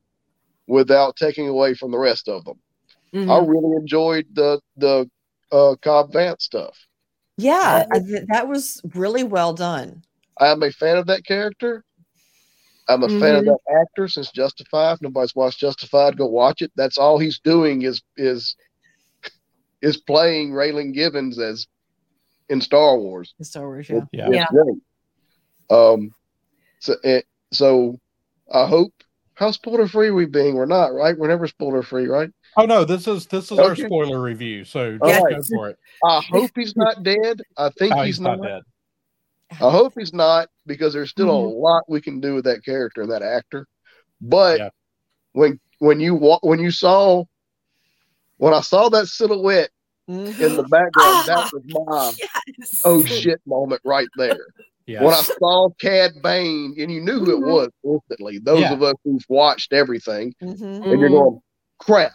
without 0.72 1.18
taking 1.18 1.50
away 1.50 1.74
from 1.74 1.92
the 1.92 1.98
rest 1.98 2.30
of 2.30 2.46
them. 2.46 2.58
Mm-hmm. 3.14 3.30
I 3.30 3.40
really 3.40 3.76
enjoyed 3.76 4.26
the 4.34 4.62
the 4.78 5.10
uh, 5.52 5.76
Cobb 5.82 6.14
Vanth 6.14 6.42
stuff. 6.42 6.78
Yeah, 7.38 7.86
I 7.92 8.00
th- 8.00 8.24
that 8.30 8.48
was 8.48 8.82
really 8.96 9.24
well 9.26 9.54
done. 9.54 10.04
I'm 10.40 10.64
a 10.64 10.72
fan 10.72 10.98
of 10.98 11.08
that 11.08 11.26
character. 11.26 11.84
I'm 12.88 13.04
a 13.04 13.10
fan 13.10 13.36
of 13.36 13.44
Mhm. 13.44 13.48
that 13.48 13.82
actor 13.82 14.08
since 14.08 14.32
Justified. 14.32 14.94
If 14.96 15.02
nobody's 15.02 15.36
watched 15.36 15.60
Justified, 15.60 16.18
go 16.18 16.28
watch 16.28 16.62
it. 16.62 16.72
That's 16.76 16.98
all 16.98 17.18
he's 17.20 17.40
doing 17.40 17.82
is 17.82 18.02
is 18.16 18.56
is 19.82 19.98
playing 19.98 20.52
Raylan 20.52 20.94
Givens 20.94 21.38
as 21.40 21.68
in 22.50 22.62
Star 22.62 22.98
Wars. 22.98 23.34
in 23.40 23.46
Star 23.46 23.66
Wars, 23.68 23.90
yeah. 23.90 24.06
Yeah. 24.12 24.30
Yeah. 24.30 24.48
Um, 25.70 26.12
so 26.80 26.96
it, 27.04 27.26
so 27.52 28.00
I 28.54 28.66
hope 28.68 28.94
how 29.42 29.50
spoiler 29.52 29.88
free 29.88 30.12
we 30.12 30.28
being. 30.28 30.54
We're 30.54 30.68
not 30.68 30.94
right. 30.94 31.18
We're 31.18 31.28
never 31.28 31.48
spoiler 31.48 31.82
free, 31.82 32.06
right? 32.06 32.30
Oh 32.58 32.66
no, 32.66 32.86
this 32.86 33.08
is 33.08 33.26
this 33.26 33.52
is 33.52 33.58
our 33.58 33.76
spoiler 33.76 34.22
review. 34.22 34.64
So 34.64 35.00
All 35.02 35.10
just 35.10 35.24
right. 35.24 35.36
go 35.38 35.42
for 35.58 35.70
it. 35.72 35.80
I 36.06 36.22
hope 36.22 36.52
he's 36.56 36.76
not 36.76 37.02
dead. 37.02 37.42
I 37.58 37.70
think 37.70 37.94
Oh, 37.96 38.04
he's, 38.04 38.20
not. 38.20 38.40
dead. 38.42 38.62
I 39.54 39.72
hope 39.72 39.94
he's 39.98 40.14
not 40.14 40.48
because 40.68 40.94
there's 40.94 41.10
still 41.10 41.28
Mhm. 41.28 41.46
a 41.46 41.56
lot 41.58 41.84
we 41.90 42.02
can 42.02 42.20
do 42.22 42.36
with 42.36 42.46
that 42.46 42.64
character 42.64 43.02
and 43.02 43.12
that 43.12 43.24
actor. 43.24 43.68
But 44.22 44.60
Yeah. 44.60 44.70
when 45.34 45.60
when 45.80 46.00
you 46.00 46.14
wa- 46.14 46.40
when 46.44 46.60
you 46.60 46.70
saw 46.70 47.24
when 48.38 48.54
I 48.54 48.62
saw 48.62 48.90
that 48.90 49.08
silhouette 49.08 49.72
in 50.08 50.38
the 50.38 50.68
background, 50.70 51.26
that 51.26 51.50
was 51.52 51.64
my 51.66 52.14
Yes. 52.60 52.82
oh 52.86 53.04
shit 53.04 53.42
moment 53.48 53.82
right 53.84 54.08
there. 54.18 54.46
Yeah. 54.88 55.04
When 55.04 55.14
I 55.14 55.22
saw 55.22 55.70
Cad 55.80 56.12
Bane, 56.24 56.76
and 56.78 56.92
you 56.92 57.02
knew 57.02 57.20
who 57.20 57.38
it 57.38 57.42
Mhm. 57.42 57.52
was 57.52 57.70
instantly. 57.84 58.40
Those 58.40 58.62
Yeah. 58.62 58.74
of 58.74 58.84
us 58.84 58.96
who've 59.04 59.24
watched 59.30 59.74
everything, 59.74 60.34
Mhm. 60.42 60.84
and 60.86 61.00
you're 61.00 61.10
Mhm. 61.10 61.12
going, 61.12 61.42
crap, 61.80 62.14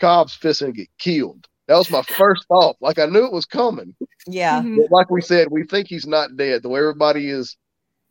Cobb's 0.00 0.34
fixing 0.34 0.68
to 0.68 0.72
get 0.72 0.88
killed. 0.98 1.46
That 1.66 1.76
was 1.76 1.90
my 1.90 2.02
first 2.02 2.46
thought. 2.48 2.76
Like 2.80 2.98
I 2.98 3.06
knew 3.06 3.24
it 3.24 3.32
was 3.32 3.46
coming. 3.46 3.94
Yeah. 4.26 4.60
Mhm. 4.60 4.76
But 4.76 4.90
like 4.90 5.10
we 5.10 5.22
said, 5.22 5.48
we 5.50 5.64
think 5.64 5.88
he's 5.88 6.06
not 6.06 6.36
dead. 6.36 6.62
The 6.62 6.68
way 6.68 6.80
everybody 6.80 7.28
is 7.30 7.56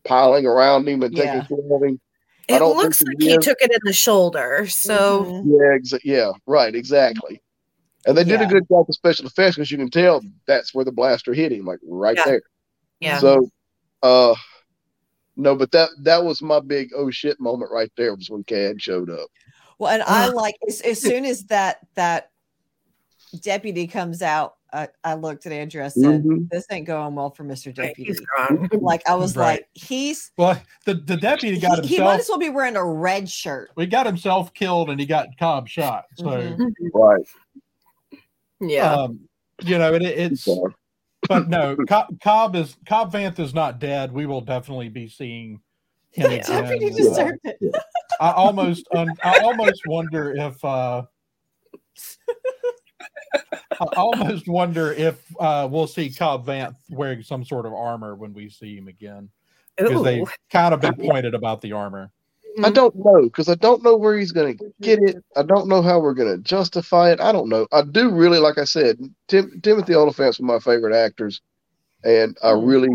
piling 0.06 0.46
around 0.46 0.88
him 0.88 1.04
and 1.04 1.16
Yeah. 1.16 1.42
taking 1.44 1.58
care 1.58 1.76
of 1.76 1.84
him. 1.84 2.00
I 2.50 2.56
It 2.56 2.60
don't 2.60 2.76
looks 2.78 2.98
think 3.00 3.10
like 3.10 3.22
he 3.22 3.32
he 3.32 3.38
took 3.38 3.62
it 3.62 3.72
in 3.72 3.80
the 3.84 3.94
shoulder. 3.94 4.66
So 4.68 5.24
Mhm. 5.26 5.44
Yeah, 5.46 5.78
exa- 5.78 6.02
yeah, 6.04 6.32
right, 6.48 6.74
exactly. 6.74 7.42
And 8.06 8.18
they 8.18 8.24
did 8.24 8.40
Yeah. 8.42 8.48
a 8.48 8.50
good 8.50 8.68
job 8.68 8.86
with 8.88 8.96
special 8.96 9.28
effects 9.28 9.56
because 9.56 9.72
you 9.72 9.78
can 9.78 9.90
tell 9.90 10.22
that's 10.48 10.74
where 10.74 10.84
the 10.84 10.92
blaster 10.92 11.34
hit 11.34 11.52
him, 11.52 11.66
like 11.66 11.80
right 11.84 12.18
Yeah. 12.18 12.24
there. 12.26 12.42
yeah. 13.00 13.20
So, 13.20 13.50
uh, 14.04 14.36
no, 15.36 15.56
but 15.56 15.72
that 15.72 15.90
that 16.02 16.24
was 16.24 16.42
my 16.42 16.60
big 16.60 16.90
oh 16.96 17.10
shit 17.10 17.40
moment 17.40 17.72
right 17.72 17.92
there 17.98 18.14
was 18.14 18.30
when 18.30 18.44
Cad 18.44 18.80
showed 18.82 19.10
up. 19.10 19.30
Well, 19.80 19.92
and 19.92 20.04
I 20.04 20.28
like 20.34 20.56
as, 20.68 20.82
as 20.82 21.02
soon 21.02 21.26
as 21.26 21.46
that 21.46 21.80
that 21.96 22.30
deputy 23.42 23.88
comes 23.88 24.22
out, 24.22 24.56
I, 24.72 24.90
I 25.04 25.16
looked 25.16 25.46
at 25.48 25.52
Andrew. 25.52 25.84
I 25.84 25.88
said, 25.88 26.24
Mhm. 26.24 26.50
"This 26.52 26.68
ain't 26.70 26.86
going 26.86 27.16
well 27.16 27.32
for 27.32 27.44
Mister 27.44 27.72
Deputy." 27.72 28.12
he's 28.12 28.22
gone. 28.38 28.70
Like 28.74 29.02
I 29.10 29.16
was 29.16 29.36
Right. 29.36 29.54
like, 29.54 29.70
he's 29.74 30.32
Well, 30.38 30.62
the, 30.86 30.94
the 30.96 31.18
deputy 31.18 31.60
got 31.60 31.84
he, 31.84 31.96
he 31.96 32.02
might 32.02 32.20
as 32.20 32.30
well 32.30 32.38
be 32.38 32.50
wearing 32.50 32.76
a 32.76 32.86
red 32.86 33.28
shirt. 33.30 33.72
we 33.76 33.88
got 33.88 34.06
himself 34.06 34.54
killed, 34.54 34.90
and 34.92 35.00
he 35.00 35.06
got 35.08 35.28
Cobb 35.40 35.68
shot. 35.68 36.06
So 36.16 36.26
Mhm. 36.26 36.72
Right. 36.94 37.26
Yeah. 38.60 38.94
um, 38.94 39.20
you 39.64 39.78
know, 39.78 39.94
it, 39.94 40.04
it's 40.04 40.44
So, 40.44 40.72
but 41.28 41.48
no, 41.50 41.76
Cobb, 41.88 42.20
Cobb 42.22 42.56
is 42.56 42.76
Cobb 42.88 43.12
Vanth 43.14 43.40
is 43.40 43.54
not 43.54 43.80
dead. 43.80 44.12
We 44.12 44.26
will 44.26 44.42
definitely 44.42 44.90
be 44.90 45.08
seeing 45.08 45.62
him 46.12 46.30
The 46.30 46.40
again. 46.40 46.64
deputy 46.64 46.92
Uh, 46.94 46.96
deserved 46.98 47.40
it. 47.44 47.76
I 48.20 48.32
almost 48.32 48.88
un, 48.96 49.10
I 49.24 49.40
almost 49.40 49.82
wonder 49.88 50.36
if 50.36 50.64
uh 50.64 51.04
I 53.80 53.86
almost 53.96 54.48
wonder 54.48 54.92
if 54.94 55.20
uh 55.40 55.68
we'll 55.70 55.88
see 55.88 56.12
Cobb 56.12 56.46
Vanth 56.46 56.76
wearing 56.90 57.24
some 57.24 57.44
sort 57.44 57.66
of 57.66 57.74
armor 57.74 58.16
when 58.16 58.34
we 58.34 58.50
see 58.50 58.78
him 58.78 58.88
again. 58.88 59.30
Because 59.78 60.04
they've 60.04 60.28
kind 60.52 60.74
of 60.74 60.82
been 60.82 60.94
pointed 60.96 61.34
about 61.34 61.62
the 61.62 61.72
armor. 61.72 62.12
I 62.62 62.70
don't 62.70 62.96
know 62.96 63.24
because 63.24 63.50
I 63.50 63.56
don't 63.56 63.84
know 63.84 63.96
where 63.98 64.18
he's 64.18 64.32
going 64.32 64.58
to 64.58 64.66
get 64.82 65.00
it. 65.00 65.24
I 65.36 65.44
don't 65.44 65.68
know 65.68 65.82
how 65.82 66.00
we're 66.00 66.14
going 66.14 66.36
to 66.36 66.42
justify 66.44 67.12
it. 67.12 67.20
I 67.22 67.32
don't 67.32 67.50
know. 67.50 67.68
I 67.72 67.82
do 67.84 68.12
really, 68.12 68.40
like 68.40 68.58
I 68.58 68.66
said, 68.66 68.98
Tim, 69.28 69.60
Timothy 69.62 69.96
Olyphant's 69.96 70.40
one 70.40 70.50
of 70.50 70.66
my 70.66 70.72
favorite 70.74 70.96
actors, 70.96 71.42
and 72.04 72.38
I 72.44 72.52
Mhm. 72.52 72.68
really 72.68 72.90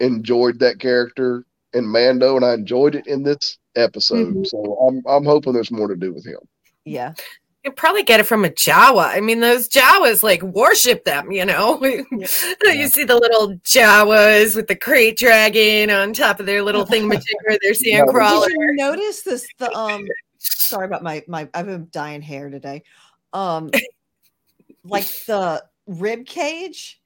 enjoyed 0.00 0.60
that 0.60 0.78
character 0.80 1.44
in 1.72 1.86
Mando, 1.86 2.36
and 2.36 2.44
I 2.44 2.54
enjoyed 2.54 2.94
it 2.94 3.06
in 3.06 3.22
this 3.22 3.58
episode. 3.76 4.36
Mhm. 4.36 4.46
So 4.46 4.58
I'm 4.88 5.02
I'm 5.06 5.24
hoping 5.24 5.52
there's 5.52 5.70
more 5.70 5.88
to 5.88 5.96
do 5.96 6.12
with 6.12 6.26
him. 6.26 6.40
Yeah. 6.84 7.14
You 7.64 7.72
probably 7.72 8.02
get 8.02 8.20
it 8.20 8.24
from 8.24 8.44
a 8.44 8.50
Jawa. 8.50 9.06
I 9.06 9.20
mean, 9.20 9.40
those 9.40 9.68
Jawas 9.70 10.22
like 10.22 10.42
worship 10.42 11.04
them, 11.04 11.32
you 11.32 11.46
know. 11.46 11.82
you 11.82 12.88
see 12.88 13.04
the 13.04 13.14
little 13.18 13.54
Jawas 13.64 14.54
with 14.54 14.66
the 14.66 14.76
krayt 14.76 15.16
dragon 15.16 15.88
on 15.90 16.12
top 16.12 16.40
of 16.40 16.46
their 16.46 16.62
little 16.62 16.84
thingamajigger, 16.84 17.58
their 17.62 17.72
sand 17.74 18.06
Did 18.06 18.12
crawler. 18.14 18.48
Did 18.48 18.56
you 18.58 18.74
notice 18.76 19.22
this? 19.22 19.46
The 19.58 19.72
um, 19.72 20.06
sorry 20.38 20.84
about 20.84 21.02
my 21.02 21.24
my. 21.26 21.48
I've 21.54 21.64
been 21.64 21.88
dying 21.90 22.20
hair 22.20 22.50
today. 22.50 22.82
Um, 23.32 23.70
like 24.84 25.06
the 25.26 25.64
rib 25.86 26.26
cage 26.26 27.00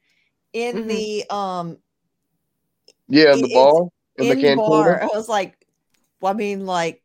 in 0.53 0.85
Mhm. 0.85 0.89
the 0.89 1.25
um 1.35 1.79
Yeah, 3.07 3.33
in 3.35 3.43
the 3.43 3.45
it's 3.47 3.55
bar, 3.55 3.83
in, 4.17 4.25
in 4.25 4.29
the 4.31 4.35
the 4.35 4.41
cantina. 4.41 4.57
bar. 4.57 5.03
I 5.05 5.07
was 5.15 5.29
like, 5.29 5.55
well, 6.21 6.33
I 6.33 6.37
mean, 6.37 6.67
like 6.67 7.01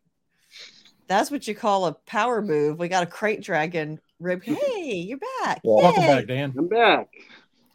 that's 1.08 1.30
what 1.32 1.48
you 1.48 1.56
call 1.56 1.86
a 1.86 1.94
power 1.94 2.42
move. 2.42 2.80
We 2.80 2.88
got 2.88 3.04
a 3.04 3.08
krayt 3.08 3.42
dragon 3.44 4.00
rib. 4.20 4.44
Hey, 4.46 4.96
you're 5.08 5.20
back. 5.42 5.62
Yeah. 5.64 5.72
Welcome 5.74 6.04
back, 6.04 6.28
Dan. 6.28 6.54
I'm 6.58 6.68
back. 6.68 7.08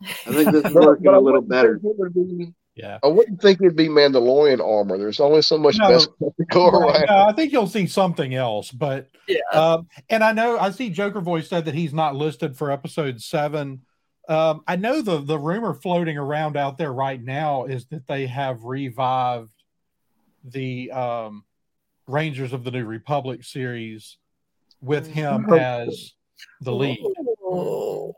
I 0.02 0.32
think 0.32 0.52
this 0.52 0.64
is 0.66 0.72
But- 0.72 0.74
working 0.84 1.04
but 1.04 1.14
I 1.14 1.16
a 1.16 1.20
little 1.20 1.40
better. 1.42 1.78
think 1.78 1.96
it 1.98 1.98
would 1.98 2.14
be- 2.14 2.52
Yeah. 2.74 2.98
I 3.02 3.08
wouldn't 3.08 3.40
think 3.42 3.60
it'd 3.60 3.76
be 3.76 3.88
Mandalorian 3.88 4.60
armor. 4.66 4.96
There's 4.98 5.20
only 5.20 5.42
so 5.42 5.58
much 5.58 5.76
No. 5.78 5.88
best 5.88 6.08
go 6.50 6.68
around. 6.68 7.06
No, 7.08 7.26
I 7.28 7.32
think 7.32 7.52
you'll 7.52 7.66
see 7.66 7.86
something 7.86 8.34
else, 8.34 8.70
but 8.70 9.08
Yeah. 9.26 9.40
um, 9.52 9.88
and 10.08 10.22
I 10.24 10.32
know 10.32 10.58
I 10.58 10.70
see 10.70 10.90
Joker 10.90 11.20
Voice 11.20 11.48
said 11.48 11.64
that 11.66 11.74
he's 11.74 11.92
not 11.92 12.14
listed 12.16 12.56
for 12.56 12.70
episode 12.70 13.20
seven. 13.20 13.82
Um, 14.28 14.62
I 14.66 14.76
know 14.76 15.00
the 15.00 15.20
the 15.22 15.38
rumor 15.38 15.72
floating 15.74 16.18
around 16.18 16.56
out 16.58 16.76
there 16.76 16.92
right 16.92 17.22
now 17.22 17.64
is 17.64 17.86
that 17.86 18.06
they 18.06 18.26
have 18.26 18.62
revived 18.64 19.50
the 20.44 20.90
um, 20.92 21.44
Rangers 22.08 22.52
of 22.52 22.64
the 22.64 22.70
New 22.70 22.84
Republic 22.86 23.44
series 23.44 24.16
with 24.80 25.06
him 25.06 25.44
Mhm. 25.44 25.58
as 25.58 26.14
the 26.62 26.72
lead. 26.72 26.98
Oh, 27.42 28.14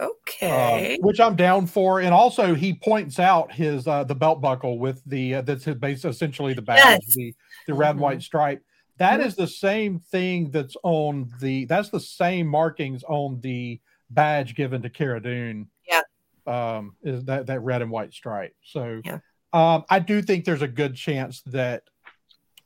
um, 0.00 0.08
okay. 0.08 0.98
which 1.00 1.20
I'm 1.20 1.36
down 1.36 1.66
for. 1.66 2.00
And 2.00 2.12
also, 2.14 2.54
he 2.54 2.74
points 2.74 3.18
out 3.18 3.52
his 3.52 3.86
uh, 3.86 4.04
the 4.04 4.14
belt 4.14 4.40
buckle 4.40 4.78
with 4.78 5.02
the 5.04 5.36
uh, 5.36 5.42
that's 5.42 5.64
his 5.64 5.76
base 5.76 6.04
essentially 6.04 6.54
the 6.54 6.62
badge, 6.62 6.78
Yes. 7.06 7.14
the 7.14 7.34
the 7.66 7.74
red 7.74 7.90
and 7.92 8.00
white 8.00 8.22
stripe. 8.22 8.62
That 8.98 9.20
Mhm. 9.20 9.26
is 9.26 9.36
the 9.36 9.46
same 9.46 9.98
thing 9.98 10.50
that's 10.50 10.76
on 10.82 11.30
the 11.40 11.64
that's 11.66 11.90
the 11.90 12.00
same 12.00 12.46
markings 12.46 13.02
on 13.04 13.40
the 13.40 13.80
badge 14.10 14.54
given 14.54 14.82
to 14.82 14.90
Cara 14.90 15.20
Dune. 15.20 15.68
Yeah. 15.88 16.02
Um, 16.46 16.96
is 17.02 17.24
that 17.24 17.46
that 17.46 17.60
red 17.60 17.82
and 17.82 17.90
white 17.90 18.12
stripe. 18.12 18.54
So 18.62 19.00
Yeah. 19.04 19.18
um, 19.52 19.84
I 19.90 19.98
do 19.98 20.22
think 20.22 20.44
there's 20.44 20.62
a 20.62 20.68
good 20.68 20.94
chance 20.94 21.42
that 21.42 21.84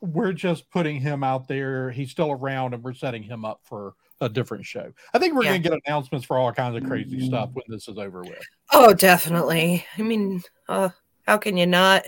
we're 0.01 0.33
just 0.33 0.71
putting 0.71 1.01
him 1.01 1.25
out 1.25 1.49
there. 1.49 1.91
He's 1.91 2.11
still 2.11 2.31
around, 2.33 2.75
and 2.75 2.83
we're 2.83 2.95
setting 2.95 3.23
him 3.23 3.45
up 3.45 3.61
for 3.65 3.95
a 4.21 4.29
different 4.29 4.65
show. 4.65 4.93
I 5.13 5.19
think 5.19 5.35
we're 5.35 5.45
Yeah. 5.45 5.51
going 5.51 5.63
to 5.63 5.69
get 5.71 5.79
announcements 5.87 6.25
for 6.27 6.39
all 6.39 6.53
kinds 6.53 6.77
of 6.77 6.85
crazy 6.89 7.27
stuff 7.27 7.51
when 7.53 7.65
this 7.69 7.87
is 7.89 7.99
over 7.99 8.21
with. 8.23 8.39
oh, 8.73 8.95
definitely. 8.95 9.85
I 9.99 10.03
mean, 10.03 10.43
uh, 10.69 10.89
how 11.27 11.37
can 11.39 11.57
you 11.57 11.67
not? 11.67 12.07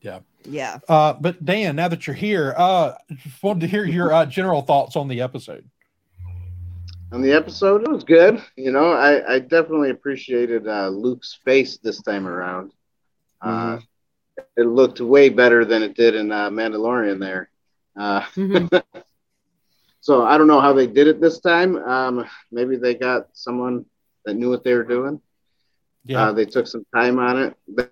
Yeah. 0.00 0.20
Yeah. 0.44 0.78
Uh, 0.88 1.12
but 1.14 1.44
Dan, 1.44 1.76
now 1.76 1.88
that 1.88 2.06
you're 2.06 2.16
here, 2.16 2.54
uh, 2.56 2.94
just 3.12 3.42
wanted 3.42 3.60
to 3.60 3.66
hear 3.66 3.84
your 3.84 4.12
uh, 4.12 4.26
general 4.26 4.62
thoughts 4.62 4.96
on 4.96 5.08
the 5.08 5.20
episode. 5.20 5.68
On 7.10 7.22
the 7.22 7.32
episode, 7.32 7.82
it 7.82 7.88
was 7.90 8.04
good. 8.04 8.42
You 8.56 8.70
know, 8.70 8.92
I, 8.92 9.34
I 9.34 9.38
definitely 9.38 9.90
appreciated 9.90 10.68
uh, 10.68 10.88
Luke's 10.88 11.38
face 11.44 11.78
this 11.78 12.02
time 12.02 12.26
around. 12.26 12.72
Uh, 13.40 13.78
it 14.56 14.66
looked 14.66 15.00
way 15.00 15.28
better 15.28 15.64
than 15.64 15.82
it 15.82 15.94
did 15.94 16.14
in 16.14 16.30
uh, 16.32 16.50
Mandalorian 16.50 17.18
there. 17.20 17.50
Uh, 17.98 18.20
Mhm. 18.34 18.82
so 20.00 20.24
I 20.24 20.38
don't 20.38 20.46
know 20.46 20.60
how 20.60 20.72
they 20.72 20.86
did 20.86 21.06
it 21.08 21.20
this 21.20 21.40
time. 21.40 21.76
Um, 21.76 22.26
maybe 22.50 22.76
they 22.76 22.94
got 22.94 23.28
someone 23.32 23.84
that 24.24 24.34
knew 24.34 24.50
what 24.50 24.64
they 24.64 24.74
were 24.74 24.84
doing. 24.84 25.20
Yeah, 26.04 26.28
Uh, 26.28 26.32
they 26.32 26.44
took 26.46 26.66
some 26.66 26.86
time 26.94 27.18
on 27.18 27.38
it. 27.42 27.56
They 27.66 27.84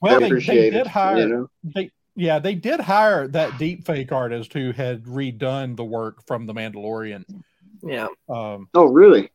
well, 0.00 0.20
they, 0.20 0.28
they 0.28 0.40
did 0.70 0.74
it. 0.74 0.86
hire. 0.86 1.18
You 1.18 1.28
know? 1.28 1.50
They 1.74 1.90
yeah, 2.16 2.38
they 2.38 2.54
did 2.54 2.78
hire 2.80 3.26
that 3.28 3.58
deep 3.58 3.84
fake 3.86 4.12
artist 4.12 4.52
who 4.52 4.70
had 4.72 5.04
redone 5.04 5.76
the 5.76 5.84
work 5.84 6.24
from 6.26 6.46
the 6.46 6.52
Mandalorian. 6.54 7.24
yeah. 7.82 8.06
Um, 8.28 8.68
Oh, 8.74 8.84
really? 8.84 9.30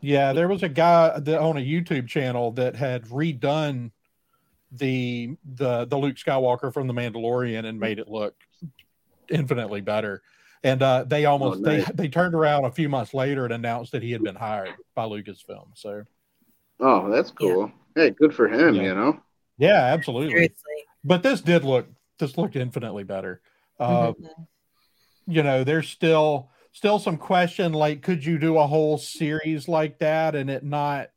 yeah, 0.00 0.32
there 0.32 0.46
was 0.48 0.62
a 0.62 0.68
guy 0.68 1.18
that 1.18 1.40
on 1.40 1.56
a 1.56 1.60
YouTube 1.60 2.06
channel 2.08 2.52
that 2.52 2.76
had 2.76 3.04
redone 3.06 3.90
the 4.74 5.36
the 5.54 5.84
the 5.84 5.96
Luke 5.98 6.16
Skywalker 6.16 6.72
from 6.72 6.86
the 6.86 6.94
Mandalorian 6.94 7.64
and 7.66 7.78
made 7.78 7.98
it 7.98 8.08
look 8.08 8.34
infinitely 9.28 9.80
better. 9.80 10.22
And 10.64 10.82
uh, 10.82 11.04
they 11.04 11.24
almost 11.24 11.58
Oh, 11.58 11.62
nice. 11.62 11.86
they 11.86 11.92
they 12.04 12.08
turned 12.08 12.34
around 12.34 12.64
a 12.64 12.70
few 12.70 12.88
months 12.88 13.12
later 13.14 13.44
and 13.44 13.52
announced 13.52 13.92
that 13.92 14.02
he 14.02 14.12
had 14.12 14.22
been 14.22 14.36
hired 14.36 14.74
by 14.94 15.04
Lucasfilm. 15.04 15.68
So 15.74 16.04
Oh, 16.80 17.10
that's 17.10 17.30
cool. 17.30 17.70
Hey, 17.94 18.10
good 18.10 18.34
for 18.34 18.48
him. 18.48 18.74
Yeah. 18.74 18.82
You 18.82 18.94
know. 18.94 19.20
Yeah, 19.58 19.84
absolutely. 19.92 20.30
Seriously. 20.30 20.84
But 21.04 21.22
this 21.22 21.40
did 21.40 21.64
look 21.64 21.86
this 22.18 22.36
looked 22.38 22.56
infinitely 22.56 23.04
better. 23.04 23.40
Uh, 23.78 24.12
Mhm. 24.12 24.46
you 25.26 25.42
know, 25.42 25.64
there's 25.64 25.88
still 25.88 26.50
still 26.72 26.98
some 26.98 27.18
question 27.18 27.72
like 27.72 28.00
could 28.02 28.24
you 28.24 28.38
do 28.38 28.56
a 28.58 28.66
whole 28.66 28.96
series 28.96 29.68
like 29.68 29.98
that 29.98 30.34
and 30.34 30.48
it 30.48 30.64
not 30.64 31.10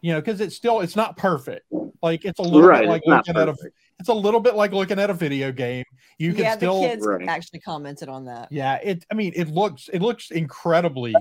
you 0.00 0.12
know 0.12 0.20
because 0.20 0.40
it's 0.40 0.54
still 0.56 0.80
it's 0.80 0.96
not 0.96 1.16
perfect 1.16 1.64
like 2.02 2.24
it's 2.24 2.38
a 2.38 2.42
little 2.42 2.68
Right. 2.68 2.82
bit 2.82 2.88
like 2.88 3.02
it's 3.04 3.08
not 3.08 3.26
looking 3.28 3.42
at 3.42 3.48
a 3.48 3.56
it's 3.98 4.08
a 4.08 4.14
little 4.14 4.40
bit 4.40 4.54
like 4.54 4.72
looking 4.72 4.98
at 4.98 5.10
a 5.10 5.14
video 5.14 5.50
game 5.52 5.84
you 6.18 6.32
can 6.32 6.44
yeah, 6.44 6.56
still 6.56 6.80
the 6.80 6.88
kids 6.88 7.06
Right. 7.06 7.28
actually 7.28 7.60
commented 7.60 8.08
on 8.08 8.24
that. 8.26 8.48
yeah 8.50 8.76
it 8.82 9.04
i 9.10 9.14
mean 9.14 9.32
it 9.34 9.48
looks 9.48 9.88
it 9.92 10.00
looks 10.02 10.30
incredibly 10.30 11.14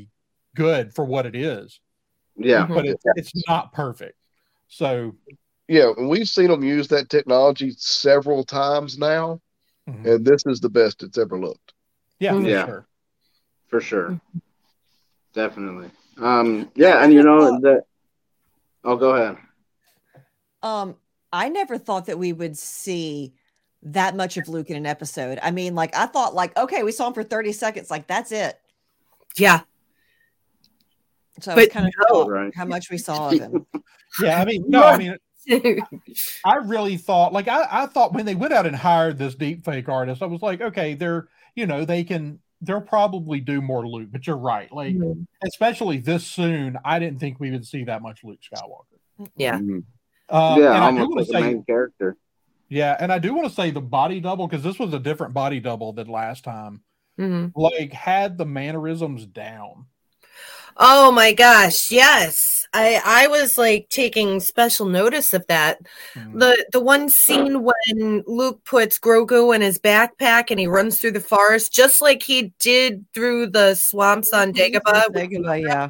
good 0.56 0.94
for 0.94 1.06
what 1.06 1.26
it 1.26 1.36
is 1.36 1.80
Yeah. 2.38 2.66
But 2.68 2.86
it's 2.86 3.04
it's 3.16 3.48
not 3.48 3.72
perfect 3.74 4.18
so 4.68 5.16
Yeah, 5.68 5.92
and 5.98 6.10
we've 6.10 6.28
seen 6.28 6.50
them 6.50 6.64
use 6.64 6.88
that 6.90 7.10
technology 7.10 7.72
several 7.78 8.44
times 8.44 8.98
now, 8.98 9.42
mhm. 9.90 10.06
and 10.16 10.26
this 10.26 10.46
is 10.46 10.60
the 10.60 10.70
best 10.70 11.02
it's 11.04 11.18
ever 11.18 11.40
looked. 11.40 11.74
yeah 12.20 12.34
for 12.34 12.42
Yeah. 12.42 12.66
sure 12.66 12.88
for 13.68 13.82
sure. 13.82 14.20
Definitely. 15.34 15.90
Um. 16.18 16.72
Yeah, 16.76 17.04
and 17.04 17.12
you 17.14 17.24
know 17.24 17.60
that. 17.62 17.84
Oh, 18.86 18.96
go 18.96 19.16
ahead. 19.16 19.38
Um, 20.64 20.96
I 21.34 21.50
never 21.50 21.78
thought 21.78 22.06
that 22.06 22.18
we 22.18 22.32
would 22.32 22.58
see 22.58 23.34
that 23.84 24.16
much 24.16 24.38
of 24.38 24.48
Luke 24.48 24.70
in 24.70 24.78
an 24.78 24.86
episode. 24.86 25.40
I 25.42 25.52
mean, 25.52 25.76
like 25.76 25.96
I 25.96 26.06
thought, 26.06 26.34
like 26.34 26.58
okay, 26.58 26.84
we 26.84 26.92
saw 26.92 27.08
him 27.08 27.14
for 27.14 27.24
thirty 27.24 27.52
seconds, 27.52 27.92
like 27.92 28.08
that's 28.08 28.32
it. 28.32 28.60
Yeah. 29.38 29.62
So 31.42 31.52
I 31.52 31.56
was 31.56 31.66
But 31.66 31.74
kind 31.74 31.88
of 31.88 31.94
no. 32.10 32.28
Right. 32.28 32.54
how 32.56 32.66
much 32.66 32.90
we 32.90 32.98
saw 32.98 33.30
of 33.30 33.40
him. 33.40 33.66
yeah 34.22 34.42
i 34.42 34.46
mean 34.46 34.64
no 34.70 34.82
i 34.84 34.98
mean. 34.98 35.18
I 36.46 36.56
really 36.64 36.98
thought, 36.98 37.34
like, 37.34 37.48
I, 37.48 37.68
I 37.70 37.86
thought 37.86 38.14
when 38.14 38.26
they 38.26 38.34
went 38.34 38.54
out 38.54 38.66
and 38.66 38.76
hired 38.76 39.20
this 39.20 39.36
deep 39.36 39.64
fake 39.64 39.88
artist, 39.88 40.24
I 40.24 40.26
was 40.26 40.42
like, 40.42 40.60
okay, 40.60 40.96
they're, 40.96 41.28
you 41.54 41.68
know, 41.68 41.86
they 41.86 42.04
can, 42.04 42.40
they'll 42.62 42.82
probably 42.82 43.40
do 43.40 43.62
more 43.62 43.88
Luke. 43.88 44.10
But 44.12 44.28
you're 44.28 44.38
right, 44.38 44.72
like, 44.72 44.96
especially 45.44 45.98
this 46.00 46.26
soon, 46.26 46.78
I 46.84 47.00
didn't 47.00 47.20
think 47.20 47.40
we 47.40 47.52
would 47.52 47.66
see 47.66 47.84
that 47.86 48.02
much 48.02 48.24
Luke 48.24 48.40
Skywalker. 48.42 49.30
Yeah. 49.36 49.60
Mhm. 49.60 49.84
Uh, 50.28 50.56
yeah, 50.60 50.74
and 50.76 50.84
I 50.84 50.92
do 50.92 51.00
almost 51.02 51.16
like 51.18 51.26
to 51.28 51.32
the 51.32 51.40
say, 51.40 51.54
main 51.54 51.64
character. 51.66 52.18
yeah, 52.70 52.98
and 53.00 53.12
I 53.12 53.20
do 53.20 53.34
want 53.34 53.48
to 53.48 53.54
say 53.54 53.70
the 53.72 53.82
body 53.82 54.20
double 54.20 54.48
because 54.48 54.64
this 54.64 54.80
was 54.80 54.94
a 54.94 55.00
different 55.00 55.34
body 55.34 55.60
double 55.60 55.94
than 55.94 56.08
last 56.08 56.44
time. 56.44 56.82
Mhm. 57.20 57.52
Like, 57.56 57.94
had 57.94 58.38
the 58.38 58.46
mannerisms 58.46 59.26
down. 59.26 59.86
Oh 60.78 61.12
my 61.12 61.32
gosh, 61.34 61.92
yes. 61.92 62.55
I 62.76 63.02
I 63.24 63.28
was 63.28 63.58
like 63.58 63.88
taking 63.90 64.40
special 64.42 64.86
notice 64.86 65.34
of 65.34 65.48
that. 65.48 65.80
Mhm. 66.14 66.40
The 66.40 66.66
the 66.74 66.82
one 66.82 67.08
scene 67.10 67.64
when 67.64 68.24
Luke 68.28 68.62
puts 68.66 69.00
Grogu 69.00 69.56
in 69.56 69.62
his 69.62 69.80
backpack 69.80 70.52
and 70.52 70.60
he 70.60 70.68
runs 70.68 71.00
through 71.00 71.12
the 71.12 71.22
forest 71.22 71.72
just 71.72 72.02
like 72.02 72.22
he 72.22 72.52
did 72.60 73.06
through 73.14 73.48
the 73.48 73.76
swamps 73.76 74.34
on 74.34 74.52
Dagobah. 74.52 75.08
Dagobah, 75.08 75.62
yeah. 75.62 75.90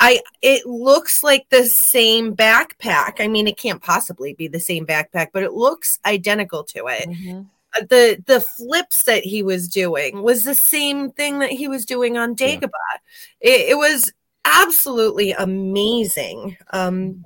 I 0.00 0.20
it 0.42 0.64
looks 0.66 1.22
like 1.22 1.46
the 1.50 1.64
same 1.64 2.34
backpack. 2.34 3.14
I 3.20 3.28
mean, 3.28 3.46
it 3.46 3.58
can't 3.58 3.82
possibly 3.82 4.32
be 4.32 4.48
the 4.48 4.60
same 4.60 4.86
backpack, 4.86 5.28
but 5.34 5.42
it 5.42 5.52
looks 5.52 5.98
identical 6.06 6.64
to 6.64 6.86
it. 6.86 7.08
Mhm. 7.08 7.46
Uh, 7.76 7.84
The 7.90 8.22
the 8.26 8.40
flips 8.40 9.02
that 9.04 9.24
he 9.24 9.42
was 9.42 9.68
doing 9.68 10.22
was 10.22 10.44
the 10.44 10.54
same 10.54 11.10
thing 11.10 11.40
that 11.40 11.50
he 11.50 11.68
was 11.68 11.84
doing 11.84 12.16
on 12.16 12.34
Yeah. 12.38 12.56
Dagobah. 12.56 12.96
It, 13.40 13.70
it 13.72 13.76
was 13.76 14.12
absolutely 14.46 15.32
amazing. 15.32 16.56
Um, 16.72 17.24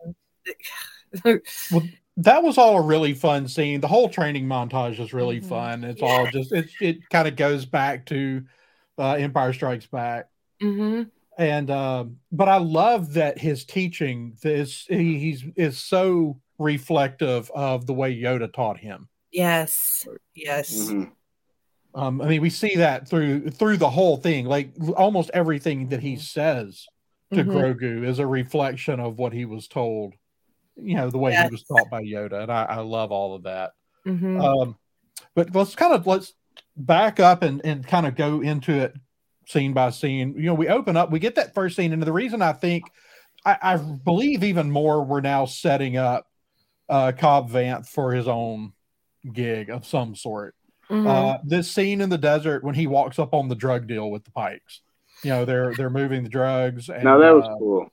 that 2.16 2.42
was 2.42 2.58
all 2.58 2.78
a 2.78 2.82
really 2.82 3.14
fun 3.14 3.48
scene. 3.48 3.80
The 3.80 3.88
whole 3.88 4.08
training 4.08 4.46
montage 4.46 4.98
is 5.00 5.12
really 5.12 5.40
Mhm. 5.40 5.48
fun. 5.48 5.84
It's 5.84 6.02
all 6.02 6.26
just, 6.26 6.52
it, 6.52 6.70
it 6.80 7.08
kind 7.10 7.28
of 7.28 7.36
goes 7.36 7.64
back 7.64 8.06
to 8.06 8.44
uh, 8.98 9.12
Empire 9.14 9.52
Strikes 9.52 9.86
Back. 9.86 10.28
mhm. 10.62 11.10
and 11.38 11.70
um 11.70 12.18
but 12.32 12.48
i 12.48 12.58
love 12.58 13.14
that 13.14 13.38
his 13.38 13.64
teaching 13.64 14.36
is 14.42 14.84
he, 14.90 15.18
he's 15.18 15.44
is 15.56 15.78
so 15.78 16.38
reflective 16.58 17.50
of 17.54 17.86
the 17.86 17.94
way 17.94 18.14
yoda 18.14 18.52
taught 18.52 18.76
him 18.78 19.08
Yes, 19.32 20.06
yes, 20.34 20.90
Mhm. 20.90 21.12
um 21.94 22.20
i 22.20 22.26
mean 22.26 22.42
we 22.42 22.50
see 22.50 22.76
that 22.76 23.08
through 23.08 23.48
through 23.50 23.78
the 23.78 23.88
whole 23.88 24.18
thing 24.18 24.44
like 24.44 24.72
almost 24.96 25.30
everything 25.32 25.88
that 25.88 26.00
he 26.00 26.16
says 26.16 26.86
to 27.32 27.44
Mhm. 27.44 27.52
grogu 27.52 28.04
is 28.06 28.18
a 28.18 28.26
reflection 28.26 28.98
of 29.00 29.18
what 29.18 29.32
he 29.32 29.44
was 29.44 29.68
told 29.68 30.14
you 30.76 30.96
know 30.96 31.10
the 31.10 31.18
way 31.18 31.32
Yes. 31.32 31.48
he 31.48 31.52
was 31.52 31.62
taught 31.64 31.90
by 31.90 32.02
yoda 32.02 32.42
and 32.42 32.50
i, 32.52 32.64
I 32.64 32.76
love 32.80 33.12
all 33.12 33.34
of 33.34 33.42
that 33.44 33.72
Mhm. 34.06 34.42
um 34.42 34.76
but 35.34 35.54
let's 35.54 35.74
kind 35.76 35.92
of 35.92 36.06
let's 36.06 36.32
back 36.76 37.20
up 37.20 37.42
and 37.42 37.60
and 37.64 37.86
kind 37.86 38.06
of 38.06 38.16
go 38.16 38.40
into 38.40 38.72
it 38.72 38.94
scene 39.46 39.72
by 39.72 39.90
scene 39.90 40.34
you 40.36 40.44
know 40.44 40.54
we 40.54 40.68
open 40.68 40.96
up 40.96 41.10
we 41.10 41.18
get 41.18 41.34
that 41.34 41.54
first 41.54 41.76
scene 41.76 41.92
and 41.92 42.02
the 42.02 42.12
reason 42.12 42.40
i 42.42 42.52
think 42.52 42.84
i, 43.44 43.56
I 43.62 43.76
believe 43.76 44.42
even 44.44 44.70
more 44.70 45.04
we're 45.04 45.20
now 45.20 45.44
setting 45.44 45.96
up 45.96 46.26
uh 46.88 47.12
cobb 47.12 47.50
vanth 47.50 47.86
for 47.88 48.12
his 48.12 48.26
own 48.28 48.72
gig 49.32 49.68
of 49.70 49.84
some 49.86 50.14
sort 50.16 50.54
Mhm. 50.88 51.06
uh 51.06 51.38
this 51.44 51.70
scene 51.70 52.00
in 52.00 52.08
the 52.08 52.18
desert 52.18 52.64
when 52.64 52.74
he 52.74 52.86
walks 52.86 53.18
up 53.18 53.34
on 53.34 53.48
the 53.48 53.54
drug 53.54 53.86
deal 53.86 54.10
with 54.10 54.24
the 54.24 54.30
pikes 54.32 54.80
you 55.22 55.30
know 55.30 55.44
they're 55.44 55.74
they're 55.74 55.90
moving 55.90 56.22
the 56.22 56.28
drugs 56.28 56.88
and 56.88 57.04
Now 57.04 57.18
that 57.18 57.34
was 57.34 57.44
uh, 57.44 57.56
cool. 57.58 57.90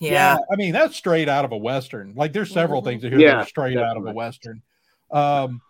yeah. 0.00 0.36
I 0.52 0.56
mean 0.56 0.72
that's 0.72 0.96
straight 0.96 1.28
out 1.28 1.44
of 1.44 1.52
a 1.52 1.56
western. 1.56 2.14
Like 2.14 2.32
there's 2.32 2.50
several 2.52 2.82
things 2.82 3.02
here 3.02 3.18
Yeah, 3.18 3.36
that 3.36 3.36
are 3.38 3.46
straight 3.46 3.78
out 3.78 3.96
of 3.96 4.06
a 4.06 4.12
western. 4.12 4.62
Um, 5.10 5.60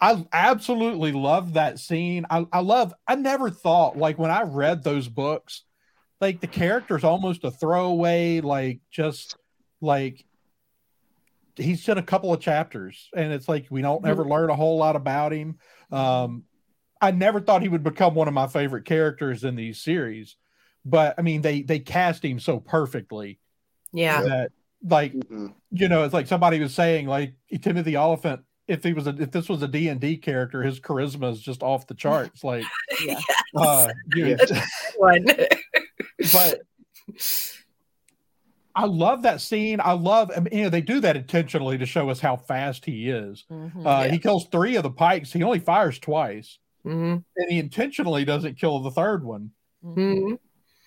I 0.00 0.26
absolutely 0.32 1.12
love 1.12 1.52
that 1.54 1.78
scene. 1.78 2.26
I, 2.28 2.44
I 2.52 2.58
love. 2.60 2.92
I 3.06 3.14
never 3.14 3.50
thought 3.50 3.96
like 3.96 4.18
when 4.18 4.32
I 4.32 4.42
read 4.42 4.82
those 4.82 5.06
books, 5.06 5.62
like 6.20 6.40
the 6.40 6.48
character's 6.48 7.04
almost 7.04 7.44
a 7.44 7.52
throwaway. 7.52 8.40
Like 8.40 8.80
just 8.90 9.36
like 9.80 10.24
he's 11.54 11.88
in 11.88 11.98
a 11.98 12.02
couple 12.02 12.32
of 12.32 12.40
chapters, 12.40 13.10
and 13.14 13.32
it's 13.32 13.48
like 13.48 13.66
we 13.70 13.80
don't 13.82 14.04
ever 14.04 14.24
learn 14.24 14.50
a 14.50 14.56
whole 14.56 14.76
lot 14.78 14.96
about 14.96 15.32
him. 15.32 15.58
Um, 15.92 16.44
I 17.02 17.10
never 17.10 17.40
thought 17.40 17.60
he 17.62 17.68
would 17.68 17.82
become 17.82 18.14
one 18.14 18.28
of 18.28 18.34
my 18.34 18.46
favorite 18.46 18.84
characters 18.86 19.42
in 19.44 19.56
these 19.56 19.78
series, 19.82 20.36
but 20.84 21.16
I 21.18 21.22
mean 21.22 21.42
they 21.42 21.60
they 21.62 21.80
cast 21.80 22.24
him 22.24 22.38
so 22.40 22.60
perfectly 22.60 23.40
yeah. 23.92 24.22
that 24.22 24.52
like 24.88 25.12
Mhm. 25.12 25.52
you 25.70 25.88
know 25.88 26.04
it's 26.04 26.14
like 26.14 26.26
somebody 26.26 26.58
was 26.58 26.74
saying 26.74 27.06
like 27.06 27.34
timothy 27.60 27.96
olyphant 27.96 28.40
if 28.66 28.82
he 28.82 28.92
was 28.92 29.06
a 29.06 29.10
if 29.16 29.30
this 29.30 29.48
was 29.48 29.62
a 29.62 29.68
d&d 29.68 30.16
character 30.16 30.60
his 30.62 30.80
charisma 30.80 31.30
is 31.32 31.40
just 31.40 31.62
off 31.62 31.86
the 31.86 31.94
charts 31.94 32.42
like 32.52 32.64
Yeah. 33.04 33.20
uh 33.54 33.92
you 34.16 34.36
One. 34.96 35.24
but 36.32 36.62
i 38.74 38.84
love 38.86 39.22
that 39.22 39.40
scene 39.40 39.78
i 39.80 39.92
love 39.92 40.32
I 40.36 40.40
mean, 40.40 40.52
you 40.52 40.62
know 40.64 40.70
they 40.70 40.80
do 40.80 40.98
that 41.00 41.16
intentionally 41.16 41.78
to 41.78 41.86
show 41.86 42.08
us 42.10 42.18
how 42.18 42.36
fast 42.36 42.84
he 42.84 43.08
is 43.08 43.44
Mhm. 43.50 43.86
uh 43.86 44.04
Yeah. 44.06 44.08
he 44.10 44.18
kills 44.18 44.46
three 44.50 44.74
of 44.76 44.82
the 44.82 44.90
pikes 44.90 45.32
he 45.32 45.42
only 45.44 45.60
fires 45.60 45.98
twice 46.00 46.58
Mhm. 46.84 47.24
and 47.36 47.50
he 47.50 47.58
intentionally 47.58 48.24
doesn't 48.24 48.58
kill 48.58 48.80
the 48.80 48.90
third 48.90 49.24
one 49.24 49.50
Mhm. 49.84 50.38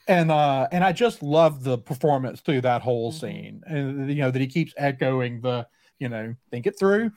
and 0.08 0.31
uh 0.31 0.67
and 0.71 0.84
i 0.84 0.91
just 0.91 1.23
love 1.23 1.63
the 1.63 1.77
performance 1.77 2.41
through 2.41 2.62
that 2.62 2.81
whole 2.81 3.12
Mhm. 3.12 3.19
scene 3.19 3.63
and 3.65 4.10
you 4.10 4.17
know 4.21 4.31
that 4.31 4.39
he 4.41 4.47
keeps 4.47 4.73
echoing 4.77 5.41
the 5.41 5.67
you 5.99 6.10
know 6.10 6.36
think 6.51 6.67
it 6.67 6.77
through 6.77 7.12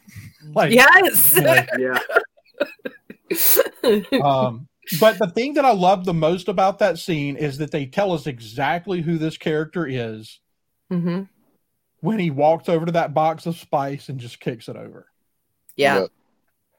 like 0.54 0.72
Yes. 0.72 1.34
you 1.36 1.42
know, 1.42 1.64
Yeah. 1.78 1.98
um 4.24 4.68
but 5.00 5.18
the 5.18 5.30
thing 5.34 5.54
that 5.54 5.64
i 5.64 5.72
love 5.72 6.04
the 6.04 6.14
most 6.14 6.48
about 6.48 6.78
that 6.78 6.98
scene 6.98 7.36
is 7.36 7.58
that 7.58 7.70
they 7.72 7.84
tell 7.84 8.12
us 8.12 8.26
exactly 8.26 9.00
who 9.02 9.18
this 9.18 9.36
character 9.36 9.86
is 9.86 10.40
hmm 10.88 11.22
when 12.00 12.20
he 12.20 12.30
walks 12.30 12.68
over 12.68 12.86
to 12.86 12.92
that 12.92 13.12
box 13.12 13.44
of 13.44 13.56
spice 13.56 14.08
and 14.08 14.20
just 14.20 14.38
kicks 14.40 14.68
it 14.68 14.76
over 14.76 15.10
Yeah. 15.76 16.00
Yeah. 16.00 16.06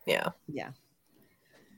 Yeah. 0.05 0.29
Yeah. 0.47 0.69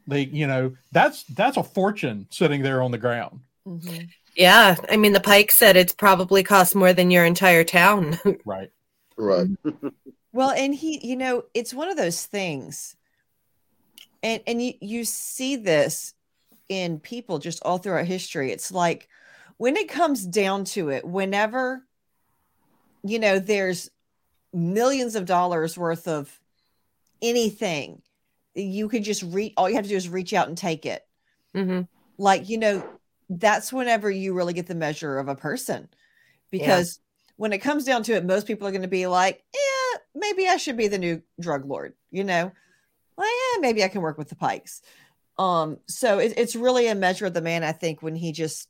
They 0.07 0.23
you 0.23 0.47
know 0.47 0.73
that's 0.91 1.23
that's 1.23 1.57
a 1.57 1.63
fortune 1.63 2.27
sitting 2.29 2.61
there 2.61 2.81
on 2.81 2.91
the 2.91 2.97
ground 2.97 3.41
Mhm. 3.67 4.09
Yeah. 4.35 4.75
I 4.89 4.97
mean, 4.97 5.13
the 5.13 5.19
Pike 5.19 5.51
said 5.51 5.75
it's 5.75 5.93
probably 5.93 6.41
cost 6.41 6.73
more 6.73 6.93
than 6.93 7.11
your 7.11 7.25
entire 7.25 7.63
town. 7.63 8.17
right 8.45 8.71
Right. 9.17 9.47
Well, 10.33 10.51
and 10.51 10.73
he, 10.73 11.05
you 11.05 11.17
know, 11.17 11.43
it's 11.53 11.73
one 11.73 11.89
of 11.89 11.97
those 11.97 12.25
things, 12.25 12.95
and 14.23 14.41
and 14.47 14.61
you 14.61 14.75
you 14.79 15.03
see 15.03 15.57
this 15.57 16.13
in 16.69 17.01
people 17.01 17.37
just 17.37 17.61
all 17.63 17.79
throughout 17.79 18.05
history. 18.05 18.53
It's 18.53 18.71
like 18.71 19.09
when 19.57 19.75
it 19.75 19.89
comes 19.89 20.25
down 20.25 20.63
to 20.65 20.87
it, 20.87 21.03
whenever 21.03 21.85
you 23.03 23.19
know 23.19 23.39
there's 23.39 23.91
millions 24.53 25.15
of 25.17 25.25
dollars 25.25 25.77
worth 25.77 26.07
of 26.07 26.39
anything, 27.21 28.01
you 28.55 28.89
could 28.89 29.03
just 29.03 29.23
reach. 29.23 29.53
All 29.57 29.69
you 29.69 29.75
have 29.75 29.85
to 29.85 29.89
do 29.89 29.95
is 29.95 30.09
reach 30.09 30.33
out 30.33 30.47
and 30.47 30.57
take 30.57 30.85
it. 30.85 31.05
hmm 31.53 31.81
Like 32.17 32.49
you 32.49 32.57
know, 32.57 32.87
that's 33.29 33.71
whenever 33.71 34.09
you 34.09 34.33
really 34.33 34.53
get 34.53 34.67
the 34.67 34.75
measure 34.75 35.17
of 35.17 35.27
a 35.27 35.35
person, 35.35 35.89
because 36.49 36.99
when 37.37 37.53
it 37.53 37.59
comes 37.59 37.85
down 37.85 38.03
to 38.03 38.13
it, 38.13 38.25
most 38.25 38.45
people 38.45 38.67
are 38.67 38.71
going 38.71 38.83
to 38.83 38.87
be 38.87 39.07
like, 39.07 39.43
yeah, 39.53 39.99
maybe 40.13 40.47
I 40.47 40.57
should 40.57 40.77
be 40.77 40.87
the 40.87 40.99
new 40.99 41.23
drug 41.39 41.65
lord, 41.65 41.95
you 42.11 42.23
know? 42.23 42.51
Well, 43.17 43.27
yeah, 43.27 43.61
maybe 43.61 43.83
I 43.83 43.87
can 43.87 44.01
work 44.01 44.17
with 44.17 44.29
the 44.29 44.35
Pikes. 44.35 44.81
Um, 45.39 45.79
so 45.87 46.19
it, 46.19 46.33
it's 46.37 46.55
really 46.55 46.87
a 46.87 46.93
measure 46.95 47.25
of 47.25 47.33
the 47.33 47.41
man, 47.41 47.63
I 47.63 47.71
think, 47.71 48.03
when 48.03 48.15
he 48.15 48.31
just 48.31 48.67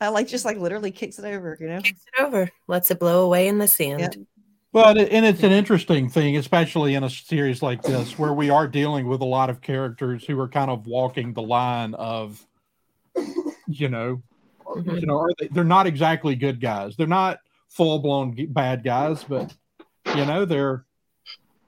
I 0.00 0.08
like 0.08 0.28
just 0.28 0.44
like 0.44 0.58
literally 0.58 0.90
kicks 0.90 1.18
it 1.18 1.24
over, 1.24 1.56
you 1.58 1.68
know. 1.68 1.80
Kicks 1.80 2.04
it 2.14 2.22
over, 2.22 2.50
lets 2.66 2.90
it 2.90 2.98
blow 2.98 3.24
away 3.24 3.48
in 3.48 3.58
the 3.58 3.68
sand. 3.68 4.00
Yeah. 4.00 4.10
Well, 4.74 4.88
and 4.88 5.24
it's 5.24 5.44
an 5.44 5.52
interesting 5.52 6.08
thing, 6.08 6.36
especially 6.36 6.96
in 6.96 7.04
a 7.04 7.08
series 7.08 7.62
like 7.62 7.80
this, 7.82 8.18
where 8.18 8.32
we 8.32 8.50
are 8.50 8.66
dealing 8.66 9.06
with 9.06 9.20
a 9.20 9.24
lot 9.24 9.48
of 9.48 9.60
characters 9.60 10.24
who 10.24 10.38
are 10.40 10.48
kind 10.48 10.68
of 10.68 10.88
walking 10.88 11.32
the 11.32 11.42
line 11.42 11.94
of, 11.94 12.44
you 13.68 13.88
know, 13.88 14.20
Mhm. 14.66 15.00
you 15.00 15.06
know, 15.06 15.16
are 15.16 15.30
they, 15.38 15.46
they're 15.46 15.62
not 15.62 15.86
exactly 15.86 16.34
good 16.34 16.60
guys. 16.60 16.96
They're 16.96 17.06
not 17.06 17.38
full 17.68 18.00
blown 18.00 18.34
bad 18.48 18.82
guys, 18.82 19.22
but 19.22 19.54
you 20.16 20.24
know, 20.26 20.44
they're 20.44 20.84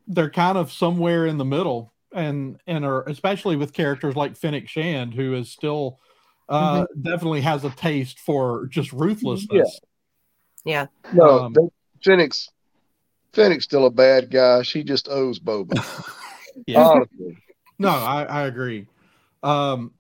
they're 0.08 0.30
kind 0.30 0.58
of 0.58 0.72
somewhere 0.72 1.26
in 1.26 1.38
the 1.38 1.44
middle, 1.44 1.92
and 2.12 2.58
and 2.66 2.84
are 2.84 3.04
especially 3.08 3.54
with 3.54 3.72
characters 3.72 4.16
like 4.16 4.36
Fennec 4.36 4.68
Shand, 4.68 5.14
who 5.14 5.34
is 5.34 5.48
still 5.48 6.00
uh 6.48 6.86
definitely 7.00 7.42
has 7.42 7.62
a 7.62 7.70
taste 7.70 8.18
for 8.18 8.66
just 8.66 8.92
ruthlessness. 8.92 9.78
Yeah. 10.64 10.86
yeah. 11.04 11.12
No, 11.12 11.44
Um, 11.44 11.54
Phoenix. 12.02 12.50
Phoenix 13.36 13.64
still 13.64 13.86
a 13.86 13.90
bad 13.90 14.30
guy. 14.30 14.62
She 14.62 14.82
just 14.82 15.08
owes 15.08 15.38
Boba. 15.38 15.78
Yeah. 16.66 16.82
Honestly, 16.82 17.36
No, 17.78 17.90
I, 17.90 18.22
I 18.24 18.46
agree. 18.46 18.86
Um, 19.42 19.92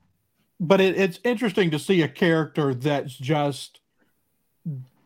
but 0.58 0.80
it, 0.80 0.96
it's 0.96 1.20
interesting 1.22 1.70
to 1.72 1.78
see 1.78 2.00
a 2.00 2.08
character 2.08 2.72
that's 2.72 3.14
just 3.14 3.80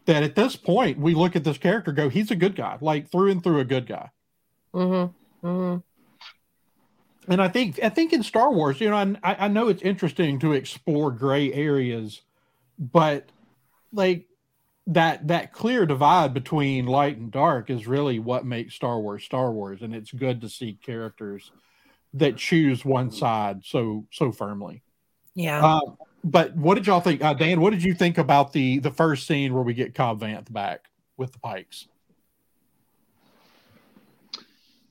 that 0.04 0.22
at 0.22 0.36
this 0.36 0.54
point 0.54 1.00
we 1.00 1.12
look 1.12 1.34
at 1.34 1.42
this 1.42 1.58
character 1.58 1.90
go, 1.90 2.08
he's 2.08 2.30
a 2.30 2.36
good 2.36 2.54
guy, 2.54 2.78
like 2.80 3.10
through 3.10 3.32
and 3.32 3.42
through 3.42 3.58
a 3.58 3.64
good 3.64 3.88
guy. 3.88 4.10
Mm-hmm. 4.72 5.46
Mm-hmm. 5.46 7.32
And 7.32 7.42
I 7.42 7.48
think 7.48 7.80
I 7.82 7.88
think 7.88 8.12
in 8.12 8.22
Star 8.22 8.52
Wars, 8.52 8.80
you 8.80 8.90
know, 8.90 8.96
I, 8.96 9.16
I 9.34 9.48
know 9.48 9.66
it's 9.66 9.82
interesting 9.82 10.38
to 10.38 10.52
explore 10.52 11.10
gray 11.10 11.52
areas, 11.52 12.22
but 12.78 13.28
like 13.92 14.26
that 14.90 15.28
that 15.28 15.52
clear 15.52 15.86
divide 15.86 16.34
between 16.34 16.86
light 16.86 17.16
and 17.16 17.30
dark 17.30 17.70
is 17.70 17.86
really 17.86 18.18
what 18.18 18.44
makes 18.44 18.74
Star 18.74 19.00
Wars 19.00 19.24
Star 19.24 19.52
Wars, 19.52 19.82
and 19.82 19.94
it's 19.94 20.12
good 20.12 20.40
to 20.40 20.48
see 20.48 20.78
characters 20.84 21.52
that 22.14 22.36
choose 22.36 22.84
one 22.84 23.10
side 23.10 23.62
so 23.64 24.06
so 24.10 24.32
firmly. 24.32 24.82
Yeah. 25.34 25.64
Uh, 25.64 25.80
but 26.22 26.54
what 26.54 26.74
did 26.74 26.86
y'all 26.86 27.00
think, 27.00 27.22
uh, 27.24 27.32
Dan? 27.32 27.60
What 27.60 27.70
did 27.70 27.82
you 27.82 27.94
think 27.94 28.18
about 28.18 28.52
the 28.52 28.80
the 28.80 28.90
first 28.90 29.26
scene 29.26 29.54
where 29.54 29.62
we 29.62 29.74
get 29.74 29.94
Cobb 29.94 30.20
Vanth 30.20 30.52
back 30.52 30.86
with 31.16 31.32
the 31.32 31.38
Pikes? 31.38 31.86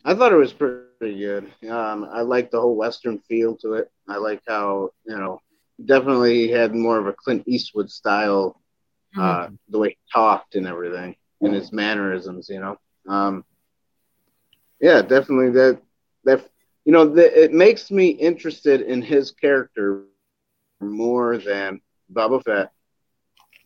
I 0.05 0.15
thought 0.15 0.31
it 0.31 0.37
was 0.37 0.53
pretty 0.53 0.87
good. 1.01 1.51
Um, 1.69 2.07
I 2.11 2.21
like 2.21 2.51
the 2.51 2.59
whole 2.59 2.75
Western 2.75 3.19
feel 3.19 3.57
to 3.57 3.73
it. 3.73 3.91
I 4.07 4.17
like 4.17 4.41
how 4.47 4.91
you 5.05 5.17
know 5.17 5.41
definitely 5.85 6.47
he 6.47 6.49
had 6.49 6.73
more 6.73 6.97
of 6.97 7.07
a 7.07 7.13
Clint 7.13 7.43
Eastwood 7.47 7.91
style, 7.91 8.59
uh, 9.17 9.47
the 9.69 9.77
way 9.79 9.89
he 9.89 9.97
talked 10.13 10.55
and 10.55 10.67
everything, 10.67 11.15
and 11.43 11.53
his 11.53 11.71
mannerisms. 11.71 12.47
You 12.49 12.59
know, 12.59 12.77
um, 13.07 13.43
yeah, 14.79 15.01
definitely 15.01 15.51
that 15.51 15.79
that 16.25 16.41
you 16.85 16.91
know 16.93 17.05
the, 17.05 17.43
it 17.43 17.51
makes 17.53 17.91
me 17.91 18.09
interested 18.09 18.81
in 18.81 19.01
his 19.01 19.31
character 19.31 20.03
more 20.03 20.53
than 20.67 21.15
Boba 21.57 21.73
Fett, 21.83 22.07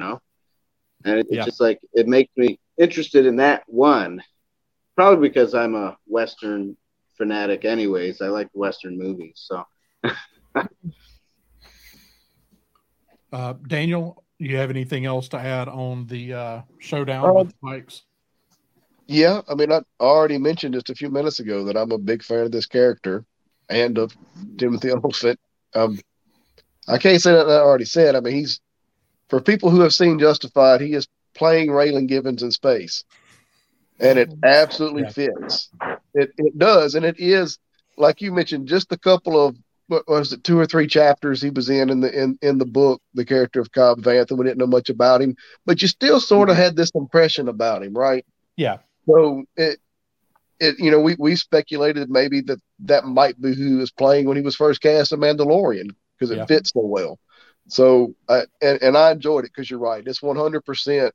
and 0.86 1.02
it, 1.02 1.16
it's 1.16 1.26
Yeah. 1.28 1.44
just 1.44 1.60
like 1.60 1.68
it 1.82 2.06
makes 2.06 2.30
me 2.36 2.58
interested 2.78 3.26
in 3.26 3.36
that 3.36 3.62
one. 3.66 4.20
Probably 4.96 5.28
because 5.28 5.54
I'm 5.54 5.74
a 5.74 5.96
Western 6.06 6.76
fanatic, 7.16 7.64
anyways. 7.64 8.20
I 8.20 8.28
like 8.28 8.48
Western 8.52 8.98
movies, 8.98 9.44
so 9.48 9.64
Uh, 13.32 13.54
Daniel, 13.66 14.24
you 14.38 14.56
have 14.56 14.70
anything 14.70 15.06
else 15.06 15.28
to 15.28 15.38
add 15.38 15.68
on 15.68 16.06
the 16.06 16.32
uh, 16.34 16.62
showdown 16.78 17.28
Um, 17.28 17.34
with 17.34 17.48
the 17.48 17.54
Pikes? 17.62 18.02
yeah. 19.06 19.40
I 19.48 19.54
mean, 19.54 19.72
I 19.72 19.80
already 20.00 20.38
mentioned 20.38 20.74
just 20.74 20.90
a 20.90 20.94
few 20.94 21.10
minutes 21.10 21.40
ago 21.40 21.64
that 21.64 21.76
I'm 21.76 21.92
a 21.92 21.98
big 21.98 22.22
fan 22.22 22.40
of 22.44 22.52
this 22.52 22.66
character 22.66 23.24
and 23.68 23.98
of 23.98 24.16
Timothy 24.58 24.90
Olyphant. 24.92 25.38
Um, 25.74 25.98
I 26.88 26.98
can't 26.98 27.22
say 27.22 27.32
that 27.32 27.48
I 27.48 27.60
already 27.60 27.84
said. 27.84 28.14
I 28.16 28.20
mean, 28.20 28.34
he's 28.34 28.60
for 29.28 29.40
people 29.40 29.70
who 29.70 29.80
have 29.80 29.94
seen 29.94 30.18
Justified, 30.18 30.80
he 30.80 30.92
is 30.94 31.08
playing 31.34 31.68
Raylan 31.68 32.08
Givens 32.08 32.42
in 32.42 32.50
space, 32.50 33.04
and 34.00 34.18
it 34.18 34.30
absolutely 34.42 35.04
Yeah. 35.04 35.10
fits. 35.10 35.70
It 36.14 36.30
it 36.36 36.58
does, 36.58 36.94
and 36.94 37.04
it 37.06 37.18
is 37.18 37.58
like 37.96 38.20
you 38.20 38.32
mentioned, 38.32 38.68
just 38.68 38.92
a 38.92 38.98
couple 38.98 39.40
of 39.40 39.56
what 39.88 40.06
was 40.08 40.32
it, 40.32 40.44
two 40.44 40.58
or 40.58 40.66
three 40.66 40.86
chapters 40.86 41.42
he 41.42 41.50
was 41.50 41.68
in 41.68 41.90
in 41.90 42.00
the 42.00 42.12
in, 42.22 42.38
in 42.42 42.58
the 42.58 42.66
book, 42.66 43.00
the 43.14 43.24
character 43.24 43.60
of 43.60 43.72
Cobb 43.72 44.00
Vanth, 44.02 44.30
and 44.30 44.38
we 44.38 44.44
didn't 44.44 44.58
know 44.58 44.66
much 44.66 44.88
about 44.88 45.22
him, 45.22 45.36
but 45.66 45.82
you 45.82 45.88
still 45.88 46.20
sort 46.20 46.50
of 46.50 46.56
had 46.56 46.76
this 46.76 46.90
impression 46.94 47.48
about 47.48 47.82
him, 47.82 47.94
right? 47.94 48.24
Yeah, 48.56 48.78
So 49.08 49.44
it 49.56 49.78
it 50.60 50.78
you 50.78 50.90
know 50.90 51.00
we 51.00 51.16
we 51.18 51.36
speculated 51.36 52.10
maybe 52.10 52.40
that 52.42 52.60
that 52.80 53.04
might 53.04 53.40
be 53.40 53.54
who 53.54 53.70
he 53.70 53.74
was 53.76 53.90
playing 53.90 54.26
when 54.26 54.36
he 54.36 54.42
was 54.42 54.56
first 54.56 54.80
cast 54.82 55.12
a 55.12 55.16
Mandalorian 55.16 55.90
because 56.18 56.30
it 56.30 56.38
Yeah. 56.38 56.46
fits 56.46 56.70
so 56.72 56.80
well. 56.84 57.18
So 57.68 58.14
I 58.28 58.42
and, 58.60 58.82
and 58.82 58.96
I 58.96 59.12
enjoyed 59.12 59.44
it 59.44 59.52
because 59.54 59.70
you're 59.70 59.78
right. 59.80 60.06
It's 60.06 60.22
100. 60.22 60.62
percent 60.64 61.14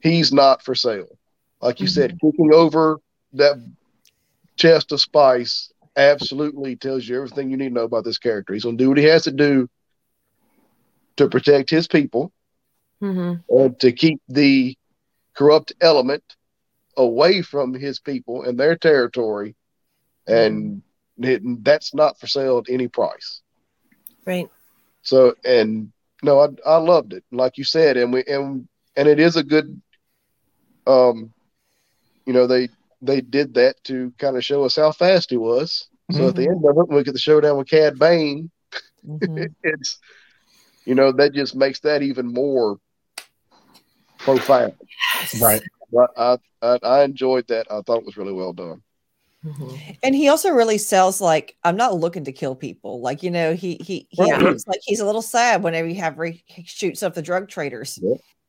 He's 0.00 0.32
not 0.32 0.62
for 0.62 0.74
sale. 0.74 1.18
Like 1.60 1.80
you 1.80 1.86
said, 1.86 2.12
mm-hmm. 2.12 2.26
kicking 2.26 2.52
over 2.54 2.98
that 3.34 3.56
chest 4.56 4.92
of 4.92 5.00
spice 5.00 5.70
absolutely 5.96 6.76
tells 6.76 7.06
you 7.08 7.16
everything 7.16 7.50
you 7.50 7.56
need 7.56 7.68
to 7.68 7.74
know 7.74 7.84
about 7.84 8.04
this 8.04 8.18
character. 8.18 8.52
He's 8.52 8.64
going 8.64 8.78
to 8.78 8.84
do 8.84 8.88
what 8.88 8.98
he 8.98 9.04
has 9.04 9.24
to 9.24 9.32
do 9.32 9.68
to 11.16 11.28
protect 11.28 11.70
his 11.70 11.88
people 11.88 12.32
Mm-hmm. 13.02 13.34
and 13.48 13.78
to 13.80 13.92
keep 13.92 14.20
the 14.28 14.76
corrupt 15.36 15.72
element 15.80 16.22
away 16.96 17.42
from 17.42 17.74
his 17.74 18.00
people 18.00 18.42
and 18.42 18.58
their 18.58 18.76
territory. 18.76 19.54
And 20.26 20.82
it, 21.18 21.42
that's 21.64 21.94
not 21.94 22.18
for 22.18 22.26
sale 22.26 22.58
at 22.58 22.72
any 22.72 22.88
price. 22.88 23.42
Right. 24.24 24.50
So, 25.02 25.34
and 25.44 25.92
no, 26.22 26.40
I, 26.40 26.48
I 26.66 26.76
loved 26.78 27.12
it. 27.12 27.24
Like 27.30 27.58
you 27.58 27.64
said, 27.64 27.96
and 27.96 28.12
we, 28.12 28.24
and, 28.26 28.66
and 28.96 29.08
it 29.08 29.20
is 29.20 29.36
a 29.36 29.44
good, 29.44 29.80
um, 30.86 31.32
you 32.26 32.32
know, 32.32 32.46
they, 32.46 32.68
they 33.02 33.20
did 33.20 33.54
that 33.54 33.82
to 33.84 34.12
kind 34.18 34.36
of 34.36 34.44
show 34.44 34.64
us 34.64 34.76
how 34.76 34.92
fast 34.92 35.30
he 35.30 35.36
was. 35.36 35.88
So 36.12 36.28
at 36.28 36.36
the 36.36 36.46
end 36.46 36.64
of 36.64 36.78
it, 36.78 36.88
we 36.88 37.02
get 37.02 37.12
the 37.14 37.18
showdown 37.18 37.58
with 37.58 37.68
Cad 37.68 37.98
Bane, 37.98 38.50
Mhm. 39.06 39.52
it's, 39.62 39.98
you 40.84 40.94
know, 40.94 41.12
that 41.12 41.32
just 41.34 41.54
makes 41.56 41.80
that 41.80 42.02
even 42.02 42.32
more 42.32 42.78
profound. 44.18 44.74
right. 45.40 45.62
But 45.92 46.10
I, 46.16 46.38
I 46.62 46.78
I 46.82 47.04
enjoyed 47.04 47.46
that. 47.48 47.66
I 47.70 47.80
thought 47.82 47.98
it 47.98 48.06
was 48.06 48.16
really 48.16 48.32
well 48.32 48.52
done. 48.52 48.82
Mhm. 49.44 49.96
And 50.02 50.14
he 50.14 50.28
also 50.28 50.50
really 50.50 50.78
sells 50.78 51.20
like 51.20 51.56
I'm 51.62 51.76
not 51.76 51.94
looking 51.94 52.24
to 52.24 52.32
kill 52.32 52.56
people. 52.56 53.00
Like 53.00 53.22
you 53.22 53.30
know, 53.30 53.54
he 53.54 53.76
he 53.80 54.06
he 54.10 54.24
like 54.66 54.80
he's 54.84 55.00
a 55.00 55.06
little 55.06 55.22
sad 55.22 55.62
whenever 55.62 55.86
you 55.88 55.96
have 55.96 56.18
re- 56.18 56.42
he 56.46 56.64
shoots 56.64 57.02
up 57.02 57.14
the 57.14 57.22
drug 57.22 57.48
traders. 57.48 57.98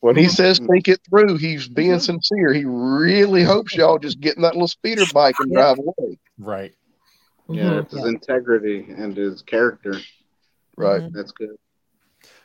When 0.01 0.15
he 0.15 0.25
Mhm. 0.25 0.29
says 0.31 0.60
think 0.60 0.88
it 0.88 0.99
through, 1.10 1.38
he's 1.38 1.67
being 1.67 1.99
sincere. 1.99 2.53
He 2.53 2.65
really 2.65 3.43
hopes 3.43 3.75
y'all 3.75 3.97
just 3.97 4.19
get 4.19 4.36
in 4.36 4.43
that 4.43 4.53
little 4.53 4.67
speeder 4.67 5.05
bike 5.13 5.36
and 5.39 5.51
drive 5.51 5.79
away. 5.79 6.19
Right. 6.38 6.73
yeah, 7.49 7.63
Mhm. 7.63 7.81
it's 7.83 7.93
his 7.93 8.05
integrity 8.05 8.86
and 8.89 9.15
his 9.15 9.41
character. 9.41 9.95
Right. 10.75 11.01
Mhm. 11.01 11.13
That's 11.13 11.31
good. 11.31 11.57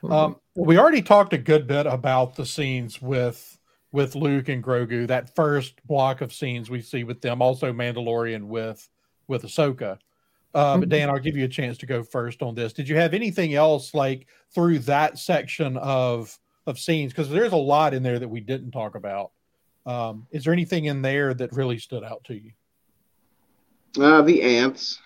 Um, 0.08 0.36
we 0.54 0.78
already 0.78 1.02
talked 1.02 1.32
a 1.32 1.38
good 1.38 1.66
bit 1.66 1.86
about 1.86 2.36
the 2.36 2.46
scenes 2.46 3.02
with 3.02 3.58
with 3.90 4.14
Luke 4.14 4.48
and 4.48 4.64
Grogu. 4.64 5.06
That 5.06 5.34
first 5.34 5.86
block 5.86 6.22
of 6.22 6.32
scenes 6.32 6.70
we 6.70 6.80
see 6.80 7.04
with 7.04 7.20
them, 7.20 7.42
also 7.42 7.72
Mandalorian 7.74 8.44
with 8.46 8.88
with 9.28 9.42
Ahsoka. 9.42 9.98
Uh, 10.54 10.78
but. 10.78 10.88
Dan, 10.88 11.10
I'll 11.10 11.18
give 11.18 11.36
you 11.36 11.44
a 11.44 11.48
chance 11.48 11.76
to 11.78 11.86
go 11.86 12.02
first 12.02 12.40
on 12.42 12.54
this. 12.54 12.72
Did 12.72 12.88
you 12.88 12.96
have 12.96 13.12
anything 13.12 13.54
else 13.54 13.92
like 13.94 14.26
through 14.54 14.78
that 14.80 15.18
section 15.18 15.76
of 15.78 16.38
of 16.66 16.78
scenes? 16.78 17.12
Because 17.12 17.30
there's 17.30 17.52
a 17.52 17.56
lot 17.56 17.94
in 17.94 18.02
there 18.02 18.18
that 18.18 18.28
we 18.28 18.40
didn't 18.40 18.70
talk 18.72 18.94
about. 18.94 19.30
Um, 19.84 20.26
is 20.30 20.44
there 20.44 20.52
anything 20.52 20.84
in 20.84 21.02
there 21.02 21.34
that 21.34 21.52
really 21.52 21.78
stood 21.78 22.04
out 22.04 22.24
to 22.24 22.34
you? 22.34 22.52
Uh, 24.00 24.22
the 24.22 24.42
ants, 24.42 25.00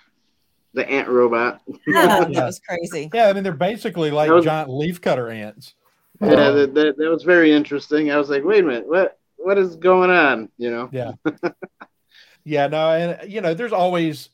the 0.74 0.88
ant 0.88 1.08
robot. 1.08 1.60
Yeah. 1.86 2.24
that 2.24 2.30
was 2.30 2.60
crazy. 2.60 3.10
Yeah, 3.12 3.28
I 3.28 3.32
mean 3.32 3.42
they're 3.42 3.52
basically 3.52 4.10
like 4.10 4.28
That 4.28 4.34
was- 4.34 4.44
giant 4.44 4.68
leafcutter 4.70 5.34
ants. 5.34 5.74
Yeah, 6.20 6.28
Um, 6.28 6.56
that, 6.56 6.74
that, 6.74 6.96
that 6.96 7.10
was 7.10 7.24
very 7.24 7.52
interesting. 7.52 8.10
I 8.10 8.16
was 8.16 8.30
like, 8.30 8.42
wait 8.44 8.64
a 8.64 8.66
minute, 8.66 8.88
what 8.88 9.18
what 9.36 9.58
is 9.58 9.76
going 9.76 10.10
on? 10.10 10.48
You 10.56 10.70
know? 10.70 10.88
Yeah. 10.92 11.12
yeah, 12.44 12.66
no, 12.68 12.90
and 12.90 13.30
you 13.30 13.40
know, 13.40 13.54
there's 13.54 13.72
always 13.72 14.30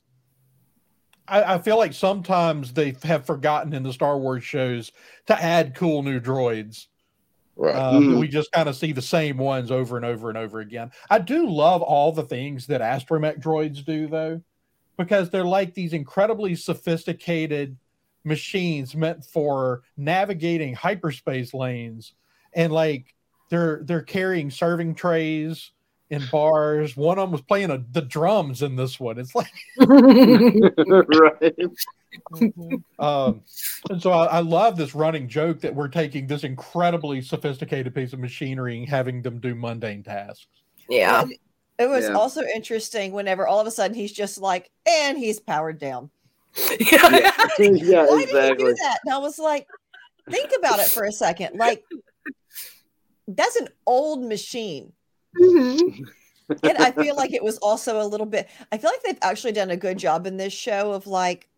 I, 1.27 1.55
I 1.55 1.59
feel 1.59 1.79
like 1.79 1.93
sometimes 1.93 2.73
they 2.73 2.95
have 3.05 3.27
forgotten 3.27 3.73
in 3.73 3.83
the 3.83 3.93
Star 3.93 4.19
Wars 4.19 4.45
shows 4.45 4.93
to 5.27 5.41
add 5.41 5.75
cool 5.75 6.03
new 6.03 6.21
droids. 6.21 6.87
Right. 7.57 7.77
Um, 7.77 8.09
Mhm. 8.11 8.19
We 8.19 8.29
just 8.29 8.51
kind 8.53 8.69
of 8.69 8.77
see 8.77 8.93
the 8.93 9.03
same 9.03 9.37
ones 9.39 9.71
over 9.71 9.97
and 9.97 10.05
over 10.07 10.29
and 10.29 10.39
over 10.39 10.61
again. 10.61 10.91
I 11.11 11.19
do 11.19 11.49
love 11.49 11.83
all 11.83 12.13
the 12.13 12.23
things 12.25 12.67
that 12.69 12.81
astromech 12.81 13.41
droids 13.41 13.85
do, 13.85 14.07
though, 14.09 14.43
because 14.99 15.31
they're 15.31 15.45
like 15.45 15.75
these 15.75 15.93
incredibly 15.93 16.55
sophisticated 16.55 17.79
machines 18.25 18.95
meant 18.97 19.25
for 19.25 19.83
navigating 19.97 20.75
hyperspace 20.75 21.55
lanes, 21.55 22.15
and 22.55 22.73
like 22.73 23.15
they're 23.51 23.83
they're 23.85 24.03
carrying 24.03 24.51
serving 24.51 24.95
trays 24.95 25.73
in 26.13 26.23
bars. 26.31 26.97
One 26.97 27.19
of 27.19 27.23
them 27.25 27.33
was 27.33 27.41
playing 27.41 27.71
a, 27.71 27.83
the 27.91 28.03
drums 28.03 28.63
in 28.63 28.77
this 28.77 29.01
one. 29.01 29.19
It's 29.19 29.35
like 29.35 29.51
right. 29.79 31.55
Um, 32.99 33.41
and 33.89 34.03
so 34.03 34.11
I, 34.13 34.27
I 34.27 34.41
love 34.41 34.77
this 34.77 34.95
running 34.95 35.29
joke 35.29 35.61
that 35.63 35.75
we're 35.75 35.89
taking 35.89 36.27
this 36.27 36.45
incredibly 36.45 37.23
sophisticated 37.23 37.95
piece 37.95 38.13
of 38.13 38.19
machinery 38.19 38.79
and 38.79 38.87
having 38.89 39.23
them 39.23 39.39
do 39.41 39.55
mundane 39.55 40.03
tasks. 40.03 40.47
yeah. 40.89 41.25
It 41.79 41.89
was 41.89 42.05
Yeah. 42.05 42.13
also 42.13 42.43
interesting 42.55 43.13
whenever 43.13 43.49
all 43.49 43.59
of 43.59 43.67
a 43.67 43.71
sudden 43.71 43.97
he's 43.97 44.13
just 44.13 44.37
like, 44.39 44.71
and 44.87 45.17
he's 45.17 45.41
powered 45.41 45.79
down. 45.81 46.11
Yeah, 46.79 47.33
yeah 47.59 48.05
Why 48.07 48.27
did 48.27 48.59
he 48.59 48.65
do 48.65 48.75
that? 48.75 48.99
And 49.07 49.15
I 49.15 49.19
was 49.19 49.39
like, 49.39 49.67
think 50.31 50.51
about 50.57 50.81
it 50.81 50.89
for 50.89 51.05
a 51.05 51.13
second. 51.13 51.57
Like, 51.57 51.83
that's 53.27 53.57
an 53.57 53.69
old 53.87 54.23
machine. 54.23 54.93
Mhm. 55.39 56.09
And 56.65 56.77
I 56.77 56.91
feel 56.91 57.17
like 57.17 57.33
it 57.33 57.43
was 57.43 57.57
also 57.59 58.03
a 58.03 58.05
little 58.07 58.27
bit, 58.27 58.51
I 58.71 58.77
feel 58.77 58.91
like 58.91 59.03
they've 59.05 59.19
actually 59.23 59.53
done 59.53 59.71
a 59.71 59.77
good 59.77 59.97
job 59.97 60.27
in 60.27 60.37
this 60.37 60.53
show 60.53 60.93
of 60.93 61.07
like, 61.07 61.49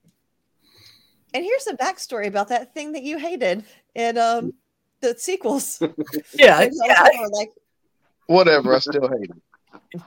and 1.33 1.43
here's 1.43 1.65
the 1.65 1.73
backstory 1.73 2.29
about 2.29 2.49
that 2.49 2.75
thing 2.75 2.93
that 2.93 3.03
you 3.03 3.19
hated 3.19 3.65
in 3.97 4.19
um 4.19 4.53
the 5.01 5.17
sequels. 5.19 5.81
yeah. 6.35 6.69
Yeah. 6.87 7.09
like, 7.33 7.51
Whatever. 8.27 8.75
I 8.75 8.79
still 8.79 9.09
hate 9.09 9.31
it. 9.31 10.01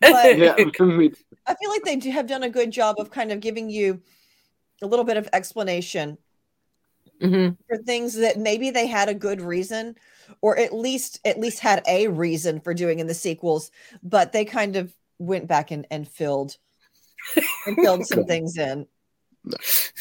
But- 0.00 0.38
yeah. 0.38 0.54
I 0.56 1.54
feel 1.54 1.70
like 1.70 1.82
they 1.84 1.96
do 1.96 2.10
have 2.12 2.28
done 2.28 2.44
a 2.44 2.50
good 2.50 2.70
job 2.70 2.96
of 3.00 3.10
kind 3.10 3.32
of 3.32 3.40
giving 3.40 3.68
you 3.68 4.00
a 4.82 4.86
little 4.86 5.04
bit 5.04 5.16
of 5.16 5.28
explanation 5.32 6.18
Mhm. 7.20 7.56
for 7.68 7.78
things 7.78 8.14
that 8.14 8.38
maybe 8.38 8.70
they 8.70 8.86
had 8.86 9.08
a 9.08 9.14
good 9.14 9.40
reason 9.40 9.96
or 10.40 10.58
at 10.58 10.72
least 10.72 11.20
at 11.24 11.38
least 11.38 11.60
had 11.60 11.82
a 11.86 12.08
reason 12.08 12.60
for 12.60 12.74
doing 12.74 12.98
in 12.98 13.06
the 13.06 13.14
sequels 13.14 13.70
but 14.02 14.32
they 14.32 14.44
kind 14.44 14.76
of 14.76 14.92
went 15.18 15.46
back 15.46 15.70
and, 15.70 15.86
and 15.90 16.08
filled 16.08 16.56
and 17.66 17.76
filled 17.82 18.06
some 18.06 18.24
things 18.24 18.56
in 18.56 18.86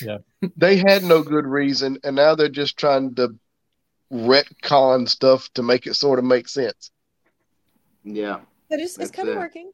Yeah. 0.01 0.17
They 0.57 0.77
had 0.77 1.03
no 1.03 1.23
good 1.23 1.45
reason, 1.45 1.97
and 2.03 2.15
now 2.15 2.35
they're 2.35 2.49
just 2.49 2.77
trying 2.77 3.15
to 3.15 3.35
retcon 4.11 5.07
stuff 5.07 5.49
to 5.53 5.63
make 5.63 5.87
it 5.87 5.95
sort 5.95 6.19
of 6.19 6.25
make 6.25 6.47
sense. 6.47 6.91
Yeah. 8.03 8.39
but 8.69 8.79
it's, 8.79 8.91
it's 8.93 8.97
That's 8.97 9.11
kind 9.11 9.29
of 9.29 9.37
working 9.37 9.71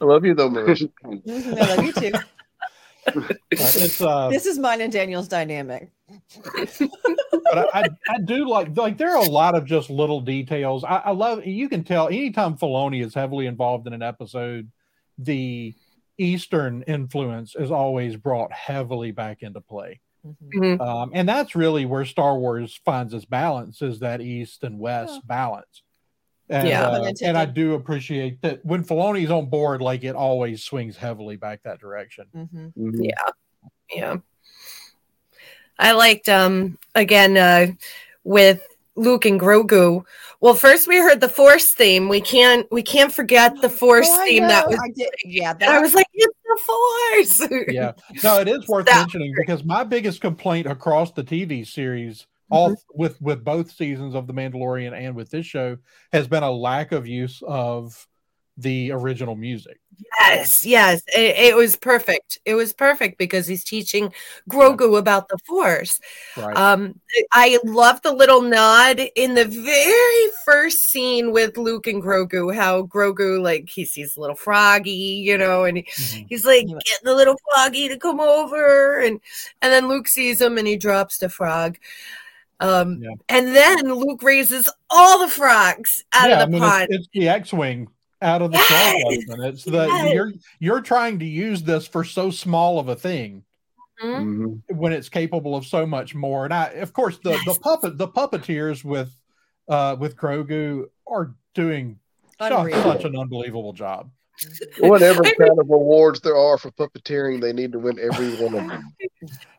I 0.00 0.04
love 0.04 0.24
you 0.24 0.34
though, 0.34 0.50
Mary. 0.50 0.74
Mhm, 0.74 1.22
i 1.58 1.74
love 1.74 1.84
you 1.84 1.92
too 1.92 2.12
It's 2.14 2.24
uh, 4.00 4.28
this 4.30 4.46
is 4.46 4.58
mine 4.58 4.80
and 4.80 4.92
daniel's 4.92 5.28
dynamic 5.28 5.90
but 6.58 7.58
I, 7.58 7.80
I, 7.80 7.88
I 8.08 8.18
do 8.24 8.48
like 8.48 8.76
like 8.76 8.96
there 8.98 9.16
are 9.16 9.24
a 9.24 9.28
lot 9.28 9.54
of 9.56 9.64
just 9.64 9.90
little 9.90 10.20
details. 10.20 10.84
I, 10.84 10.96
I 10.96 11.10
love 11.10 11.44
you 11.44 11.68
can 11.68 11.84
tell 11.84 12.08
anytime 12.08 12.56
Filoni 12.56 13.04
is 13.04 13.14
heavily 13.14 13.46
involved 13.46 13.86
in 13.86 13.92
an 13.92 14.02
episode, 14.02 14.70
the 15.18 15.74
Eastern 16.18 16.82
influence 16.82 17.54
is 17.56 17.70
always 17.70 18.16
brought 18.16 18.52
heavily 18.52 19.10
back 19.10 19.42
into 19.42 19.60
play. 19.60 20.00
Mhm. 20.26 20.78
Mhm. 20.78 20.80
Um, 20.80 21.10
and 21.14 21.28
that's 21.28 21.54
really 21.54 21.84
where 21.86 22.04
Star 22.04 22.38
Wars 22.38 22.78
finds 22.84 23.14
its 23.14 23.24
balance 23.24 23.82
is 23.82 24.00
that 24.00 24.20
East 24.20 24.64
and 24.64 24.78
West 24.78 25.14
Yeah. 25.14 25.20
balance. 25.26 25.82
And, 26.48 26.68
Yeah. 26.68 26.86
uh, 26.86 27.12
and 27.22 27.36
I 27.36 27.44
do 27.44 27.74
appreciate 27.74 28.40
that 28.42 28.64
when 28.64 28.84
Filoni's 28.84 29.30
on 29.30 29.46
board, 29.46 29.82
like 29.82 30.04
it 30.04 30.14
always 30.14 30.62
swings 30.62 30.96
heavily 30.96 31.36
back 31.36 31.62
that 31.64 31.80
direction. 31.80 32.26
Mhm. 32.34 32.72
Yeah. 32.76 33.12
Yeah. 33.92 34.16
I 35.78 35.92
liked 35.92 36.28
um 36.28 36.78
again 36.94 37.36
uh 37.36 37.66
with 38.24 38.66
Luke 38.98 39.26
and 39.26 39.38
Grogu. 39.38 40.04
Well, 40.40 40.54
first 40.54 40.88
we 40.88 40.96
heard 40.96 41.20
the 41.20 41.28
Force 41.28 41.74
theme. 41.74 42.08
We 42.08 42.20
can't 42.20 42.66
we 42.72 42.82
can't 42.82 43.12
forget 43.12 43.60
the 43.60 43.68
Force 43.82 44.08
Oh, 44.08 44.22
I 44.22 44.26
theme 44.26 44.48
that 44.48 44.68
was 44.68 44.78
I 44.82 44.88
did, 44.90 45.08
yeah 45.24 45.50
and 45.52 45.64
I 45.64 45.80
was 45.80 45.94
like, 45.94 46.06
it's 46.14 46.34
the 46.44 46.60
Force. 46.66 47.66
Yeah. 47.68 47.92
No, 48.22 48.40
it 48.40 48.48
is 48.48 48.66
worth 48.68 48.86
That- 48.86 49.00
mentioning 49.00 49.34
because 49.36 49.64
my 49.64 49.84
biggest 49.84 50.20
complaint 50.20 50.66
across 50.66 51.10
the 51.12 51.24
TV 51.24 51.66
series, 51.66 52.26
all 52.50 52.76
with 52.94 53.20
with 53.20 53.44
both 53.44 53.70
seasons 53.70 54.14
of 54.14 54.26
The 54.26 54.34
Mandalorian 54.34 54.92
and 54.92 55.14
with 55.14 55.30
this 55.30 55.46
show, 55.46 55.78
has 56.12 56.28
been 56.28 56.42
a 56.42 56.50
lack 56.50 56.92
of 56.92 57.06
use 57.06 57.42
of 57.46 58.06
the 58.58 58.90
original 58.90 59.36
music. 59.36 59.78
Yes, 60.18 60.64
yes. 60.64 61.02
It, 61.14 61.36
it 61.36 61.56
was 61.56 61.76
perfect. 61.76 62.38
It 62.46 62.54
was 62.54 62.72
perfect 62.72 63.18
because 63.18 63.46
he's 63.46 63.62
teaching 63.62 64.14
Grogu 64.48 64.98
about 64.98 65.28
the 65.28 65.36
Force. 65.46 66.00
Right. 66.38 66.56
Um, 66.56 66.98
I 67.32 67.58
love 67.64 68.00
the 68.00 68.12
little 68.12 68.40
nod 68.40 68.98
in 69.14 69.34
the 69.34 69.44
very 69.44 70.32
first 70.46 70.78
scene 70.88 71.32
with 71.32 71.58
Luke 71.58 71.86
and 71.86 72.02
Grogu. 72.02 72.54
How 72.54 72.84
Grogu 72.84 73.42
like 73.42 73.68
he 73.68 73.84
sees 73.84 74.16
a 74.16 74.20
little 74.20 74.36
Froggy, 74.36 74.90
you 74.90 75.36
know, 75.36 75.64
and 75.64 75.76
he, 75.78 75.82
Mhm. 75.82 76.26
he's 76.30 76.46
like 76.46 76.66
Yeah. 76.66 76.78
get 76.82 77.00
the 77.04 77.14
little 77.14 77.36
Froggy 77.54 77.88
to 77.88 77.98
come 77.98 78.20
over, 78.20 79.00
and 79.00 79.20
and 79.60 79.70
then 79.70 79.86
Luke 79.86 80.08
sees 80.08 80.40
him 80.40 80.56
and 80.56 80.66
he 80.66 80.76
drops 80.78 81.18
the 81.18 81.28
frog. 81.28 81.76
Um, 82.60 83.02
Yeah. 83.02 83.10
and 83.28 83.54
then 83.54 83.92
Luke 83.92 84.22
raises 84.22 84.70
all 84.90 85.18
the 85.20 85.28
frogs 85.28 86.04
out 86.12 86.28
yeah, 86.30 86.42
of 86.42 86.48
the 86.48 86.52
mean, 86.52 86.62
pond. 86.62 86.86
it's, 86.90 87.04
it's 87.06 87.08
the 87.12 87.28
X-wing 87.28 87.88
out 88.22 88.40
of 88.42 88.50
the 88.52 88.56
Yes! 88.58 89.04
yes! 89.08 89.26
It's 89.28 89.64
the 89.64 89.86
Yes! 89.86 90.14
you're 90.14 90.32
you're 90.58 90.80
trying 90.80 91.18
to 91.18 91.26
use 91.26 91.62
this 91.62 91.86
for 91.86 92.02
so 92.02 92.30
small 92.30 92.78
of 92.78 92.88
a 92.88 92.96
thing 92.96 93.44
Mhm. 94.02 94.60
Mhm. 94.68 94.76
when 94.76 94.92
it's 94.92 95.08
capable 95.10 95.54
of 95.54 95.66
so 95.66 95.84
much 95.86 96.14
more. 96.14 96.44
And 96.44 96.54
I, 96.54 96.66
of 96.68 96.92
course, 96.94 97.18
the 97.18 97.38
the 97.44 97.58
puppet 97.60 97.98
the 97.98 98.08
puppeteers 98.08 98.84
with 98.84 99.10
uh 99.68 99.96
with 99.98 100.16
Grogu 100.16 100.86
are 101.06 101.34
doing 101.54 101.98
such, 102.38 102.72
such 102.72 103.04
an 103.04 103.16
unbelievable 103.18 103.72
job. 103.74 104.10
Whatever 104.80 105.22
kind 105.22 105.58
of 105.58 105.70
awards 105.70 106.20
there 106.20 106.36
are 106.36 106.58
for 106.58 106.70
puppeteering, 106.72 107.40
they 107.40 107.52
need 107.52 107.72
to 107.72 107.78
win 107.78 107.98
every 107.98 108.34
one 108.36 108.54
of 108.54 108.68
them. 108.68 108.92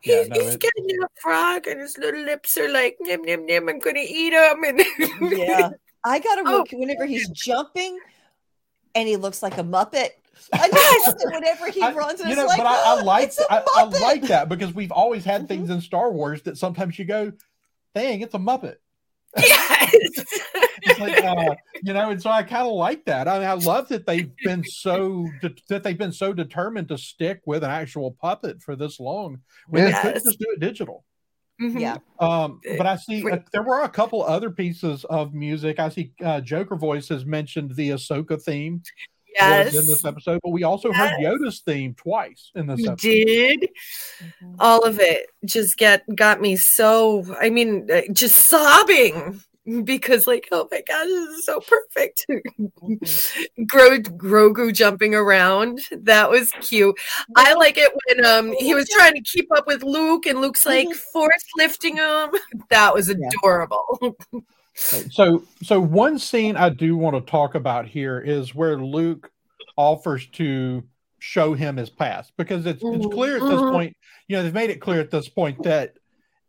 Yeah, 0.04 0.20
he's 0.20 0.28
no, 0.28 0.40
he's 0.40 0.54
it- 0.54 0.60
getting 0.60 0.86
that 1.00 1.10
frog, 1.20 1.66
and 1.66 1.80
his 1.80 1.98
little 1.98 2.22
lips 2.22 2.56
are 2.56 2.70
like, 2.70 2.96
"Nim 3.00 3.22
nim 3.22 3.44
nim." 3.44 3.68
I'm 3.68 3.80
gonna 3.80 4.00
eat 4.00 4.32
him, 4.32 4.64
and 4.64 4.80
yeah 5.36 5.70
i 6.04 6.18
gotta 6.18 6.42
Oh. 6.46 6.58
look 6.58 6.68
whenever 6.72 7.04
he's 7.06 7.28
jumping 7.30 7.98
and 8.94 9.08
he 9.08 9.16
looks 9.16 9.42
like 9.42 9.58
a 9.58 9.62
muppet 9.64 10.10
i 10.52 10.68
just 11.04 11.24
whenever 11.30 11.70
he 11.70 11.82
I- 11.82 11.92
runs 11.92 12.20
you 12.20 12.36
know, 12.36 12.46
like 12.46 12.58
but 12.58 12.66
I, 12.66 12.74
I 12.74 13.00
oh, 13.00 13.04
like 13.04 13.24
it's 13.28 13.40
a 13.40 13.52
I, 13.52 13.56
I 13.58 13.84
Muppet." 13.84 14.00
like 14.00 14.22
that 14.28 14.48
because 14.48 14.72
we've 14.72 14.92
always 14.92 15.24
had 15.24 15.42
mm-hmm. 15.42 15.48
things 15.48 15.70
in 15.70 15.80
Star 15.80 16.10
Wars 16.10 16.42
that 16.42 16.56
sometimes 16.56 16.98
you 16.98 17.04
go, 17.04 17.32
dang, 17.94 18.20
it's 18.20 18.34
a 18.34 18.38
Muppet. 18.38 18.76
Yes, 19.46 20.98
like, 21.00 21.24
uh, 21.24 21.54
you 21.82 21.92
know, 21.92 22.10
and 22.10 22.20
so 22.20 22.30
I 22.30 22.42
kind 22.42 22.66
of 22.66 22.74
like 22.74 23.04
that. 23.06 23.28
I 23.28 23.38
mean, 23.38 23.48
I 23.48 23.52
love 23.54 23.88
that 23.88 24.06
they've 24.06 24.30
been 24.44 24.64
so 24.64 25.26
de- 25.40 25.54
that 25.68 25.82
they've 25.82 25.98
been 25.98 26.12
so 26.12 26.32
determined 26.32 26.88
to 26.88 26.98
stick 26.98 27.40
with 27.46 27.64
an 27.64 27.70
actual 27.70 28.12
puppet 28.20 28.62
for 28.62 28.76
this 28.76 28.98
long 29.00 29.40
when 29.68 29.84
they 29.86 29.92
could 29.92 30.14
just 30.14 30.38
do 30.38 30.46
it 30.50 30.60
digital. 30.60 31.04
Mhm. 31.60 31.80
yeah 31.80 31.96
Um, 32.20 32.60
but 32.76 32.86
I 32.86 32.94
see 32.96 33.28
uh, 33.28 33.38
there 33.52 33.64
were 33.64 33.82
a 33.82 33.88
couple 33.88 34.22
other 34.22 34.48
pieces 34.50 35.04
of 35.04 35.34
music. 35.34 35.80
I 35.80 35.88
see 35.88 36.12
uh, 36.24 36.40
Joker 36.40 36.76
Voice 36.76 37.08
has 37.08 37.24
mentioned 37.24 37.74
the 37.74 37.90
Ahsoka 37.90 38.40
theme 38.40 38.82
was 39.40 39.74
in 39.74 39.86
this 39.86 40.04
episode, 40.04 40.40
but 40.42 40.50
we 40.50 40.62
also 40.64 40.92
heard 40.92 41.12
Yoda's 41.20 41.60
theme 41.60 41.94
twice 41.94 42.50
in 42.54 42.66
this 42.66 42.80
you 42.80 42.90
episode. 42.90 43.00
did. 43.08 43.60
Mhm. 44.42 44.56
All 44.58 44.84
of 44.84 45.00
it 45.00 45.26
just 45.44 45.76
get 45.76 46.02
got 46.16 46.40
me 46.40 46.56
so. 46.56 47.24
I 47.40 47.50
mean, 47.50 47.88
uh, 47.90 48.02
just 48.12 48.36
sobbing 48.46 49.40
because, 49.84 50.26
like, 50.26 50.48
oh 50.50 50.66
my 50.70 50.82
gosh, 50.88 51.06
this 51.06 51.28
is 51.38 51.44
so 51.44 51.60
perfect. 51.60 52.24
Gro- 53.66 53.98
Grogu 53.98 54.72
jumping 54.72 55.14
around. 55.14 55.80
That 55.92 56.30
was 56.30 56.50
cute. 56.60 56.98
I 57.36 57.52
like 57.54 57.76
it 57.76 57.92
when 58.06 58.24
um 58.24 58.52
he 58.58 58.74
was 58.74 58.88
trying 58.88 59.14
to 59.14 59.20
keep 59.22 59.46
up 59.56 59.66
with 59.66 59.82
Luke 59.82 60.26
and 60.26 60.40
Luke's 60.40 60.64
like 60.66 60.88
Mhm. 60.88 60.94
force 61.12 61.44
lifting 61.56 61.96
him. 61.96 62.30
That 62.70 62.94
was 62.94 63.08
Yeah. 63.08 63.16
adorable. 64.88 65.10
So, 65.10 65.44
so 65.62 65.80
one 65.80 66.18
scene 66.18 66.56
I 66.56 66.68
do 66.70 66.96
want 66.96 67.16
to 67.16 67.30
talk 67.30 67.54
about 67.54 67.86
here 67.86 68.20
is 68.20 68.54
where 68.54 68.76
Luke 68.76 69.30
offers 69.76 70.26
to 70.32 70.82
show 71.20 71.54
him 71.54 71.76
his 71.76 71.90
past 71.90 72.32
because 72.36 72.64
it's 72.66 72.82
it's 72.82 73.06
clear 73.06 73.36
at 73.36 73.42
this 73.42 73.60
Mhm. 73.60 73.72
point. 73.72 73.96
You 74.28 74.36
know, 74.36 74.42
they've 74.42 74.54
made 74.54 74.70
it 74.70 74.80
clear 74.80 75.00
at 75.00 75.10
this 75.10 75.28
point 75.28 75.62
that 75.64 75.94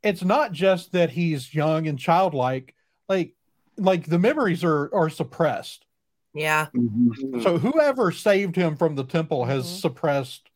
it's 0.03 0.23
not 0.23 0.51
just 0.51 0.91
that 0.91 1.09
he's 1.11 1.53
young 1.53 1.87
and 1.87 1.97
childlike. 1.97 2.75
Like, 3.07 3.35
like 3.77 4.05
the 4.05 4.19
memories 4.19 4.63
are 4.63 4.93
are 4.93 5.09
suppressed. 5.09 5.85
Yeah. 6.33 6.67
Mhm. 6.75 7.41
So 7.43 7.57
whoever 7.57 8.11
saved 8.11 8.55
him 8.55 8.75
from 8.77 8.95
the 8.95 9.03
temple 9.03 9.45
has 9.45 9.65
Mhm. 9.65 9.81
suppressed 9.81 10.49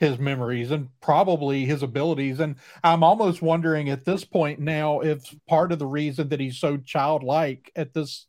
his 0.00 0.18
memories 0.18 0.70
and 0.70 0.88
probably 1.02 1.66
his 1.66 1.82
abilities. 1.82 2.40
And 2.40 2.56
I'm 2.82 3.04
almost 3.04 3.42
wondering 3.42 3.90
at 3.90 4.06
this 4.06 4.24
point 4.24 4.58
now 4.58 5.00
if 5.00 5.22
part 5.46 5.72
of 5.72 5.78
the 5.78 5.86
reason 5.86 6.30
that 6.30 6.40
he's 6.40 6.58
so 6.58 6.78
childlike 6.78 7.70
at 7.76 7.92
this 7.92 8.26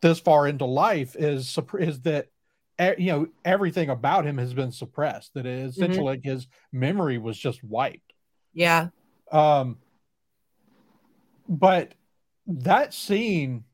this 0.00 0.18
far 0.18 0.48
into 0.48 0.64
life 0.64 1.14
is 1.16 1.58
is 1.78 2.00
that 2.02 2.28
you 2.98 3.12
know 3.12 3.26
everything 3.44 3.90
about 3.90 4.26
him 4.26 4.38
has 4.38 4.54
been 4.54 4.72
suppressed. 4.72 5.34
That 5.34 5.46
is 5.46 5.76
essentially 5.76 6.04
like 6.04 6.24
his 6.24 6.46
memory 6.72 7.18
was 7.18 7.38
just 7.38 7.62
wiped. 7.62 8.12
Yeah. 8.54 8.88
Um, 9.30 9.78
but 11.48 11.92
that 12.46 12.94
scene, 12.94 13.64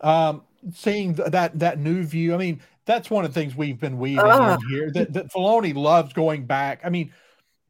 um, 0.00 0.42
seeing 0.72 1.16
th- 1.16 1.32
that 1.32 1.58
that 1.58 1.78
new 1.78 2.02
view, 2.02 2.34
I 2.34 2.38
mean, 2.38 2.60
that's 2.90 3.08
one 3.10 3.24
of 3.24 3.32
the 3.32 3.40
things 3.40 3.54
we've 3.54 3.78
been 3.78 3.98
weaving 3.98 4.24
Ugh. 4.24 4.60
in 4.60 4.68
here. 4.68 4.90
That 4.90 5.12
that 5.12 5.32
Filoni 5.32 5.74
loves 5.74 6.12
going 6.12 6.44
back. 6.46 6.80
I 6.84 6.88
mean, 6.88 7.12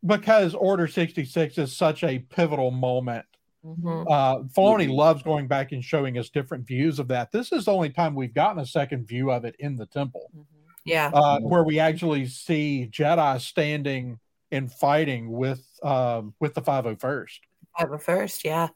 because 0.05 0.55
Order 0.55 0.87
sixty 0.89 1.25
six 1.27 1.59
is 1.59 1.77
such 1.77 2.03
a 2.05 2.21
pivotal 2.21 2.71
moment. 2.71 3.27
Mhm. 3.65 4.07
Uh, 4.11 4.39
Filoni 4.57 4.89
loves 4.89 5.23
going 5.23 5.47
back 5.47 5.73
and 5.73 5.85
showing 5.85 6.17
us 6.17 6.31
different 6.31 6.67
views 6.67 6.99
of 6.99 7.09
that. 7.09 7.31
This 7.31 7.53
is 7.53 7.67
the 7.67 7.73
only 7.73 7.91
time 7.91 8.15
we've 8.15 8.33
gotten 8.33 8.59
a 8.63 8.67
second 8.67 9.07
view 9.07 9.31
of 9.31 9.45
it 9.45 9.55
in 9.59 9.77
the 9.77 9.85
temple 9.85 10.31
Mhm. 10.35 10.45
Yeah. 10.87 11.11
uh, 11.13 11.41
where 11.41 11.63
we 11.63 11.79
actually 11.79 12.27
see 12.27 12.89
Jedi 12.91 13.39
standing 13.41 14.19
and 14.51 14.73
fighting 14.73 15.31
with 15.31 15.63
um, 15.83 16.33
with 16.41 16.55
the 16.55 16.63
501st. 16.63 17.41
501st. 17.79 18.45
Yeah. 18.45 18.69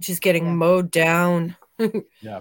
Just 0.00 0.20
getting 0.22 0.46
Yeah. 0.46 0.52
mowed 0.54 0.90
down. 0.90 1.56
Yeah. 2.20 2.40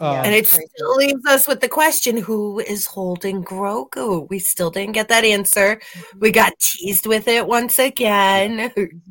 Yeah. 0.00 0.22
and 0.22 0.34
it 0.34 0.46
still 0.46 0.96
leaves 0.96 1.24
us 1.26 1.48
with 1.48 1.60
the 1.60 1.68
question 1.68 2.16
who 2.18 2.60
is 2.60 2.86
holding 2.86 3.42
Grogu? 3.42 4.28
We 4.28 4.38
still 4.38 4.70
didn't 4.70 4.92
get 4.92 5.08
that 5.08 5.24
answer. 5.24 5.80
We 6.18 6.30
got 6.32 6.58
teased 6.58 7.06
with 7.06 7.28
it 7.28 7.46
once 7.46 7.78
again. 7.78 8.72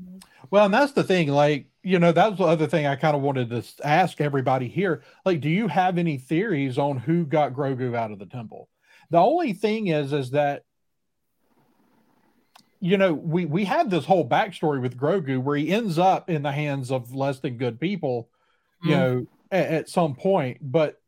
Well, 0.52 0.66
and 0.66 0.74
that's 0.74 0.92
the 0.94 1.04
thing. 1.04 1.30
Like, 1.30 1.66
you 1.82 1.98
know, 2.00 2.12
that 2.12 2.30
was 2.30 2.38
the 2.38 2.46
other 2.46 2.68
thing 2.68 2.86
I 2.86 2.96
kind 2.96 3.16
of 3.16 3.24
wanted 3.24 3.50
to 3.50 3.64
ask 3.84 4.22
everybody 4.22 4.68
here. 4.70 5.02
Like, 5.26 5.42
do 5.42 5.50
you 5.50 5.68
have 5.68 5.98
any 5.98 6.18
theories 6.18 6.78
on 6.78 6.98
who 6.98 7.26
got 7.26 7.54
Grogu 7.54 7.96
out 7.96 8.12
of 8.12 8.20
the 8.20 8.28
temple? 8.28 8.70
The 9.10 9.18
only 9.18 9.54
thing 9.54 9.88
is, 9.88 10.14
is 10.14 10.30
that 10.32 10.64
you 12.80 12.98
know, 12.98 13.14
we 13.14 13.46
we 13.46 13.66
had 13.66 13.90
this 13.90 14.06
whole 14.06 14.28
backstory 14.30 14.80
with 14.82 14.98
Grogu 14.98 15.42
where 15.42 15.58
he 15.58 15.72
ends 15.72 15.98
up 15.98 16.30
in 16.30 16.44
the 16.44 16.52
hands 16.52 16.92
of 16.92 17.14
less 17.14 17.40
than 17.40 17.58
good 17.58 17.80
people, 17.80 18.30
you 18.84 18.92
Mm. 18.92 18.98
know, 18.98 19.26
at, 19.52 19.68
at 19.68 19.90
some 19.90 20.16
point. 20.16 20.58
But 20.62 21.00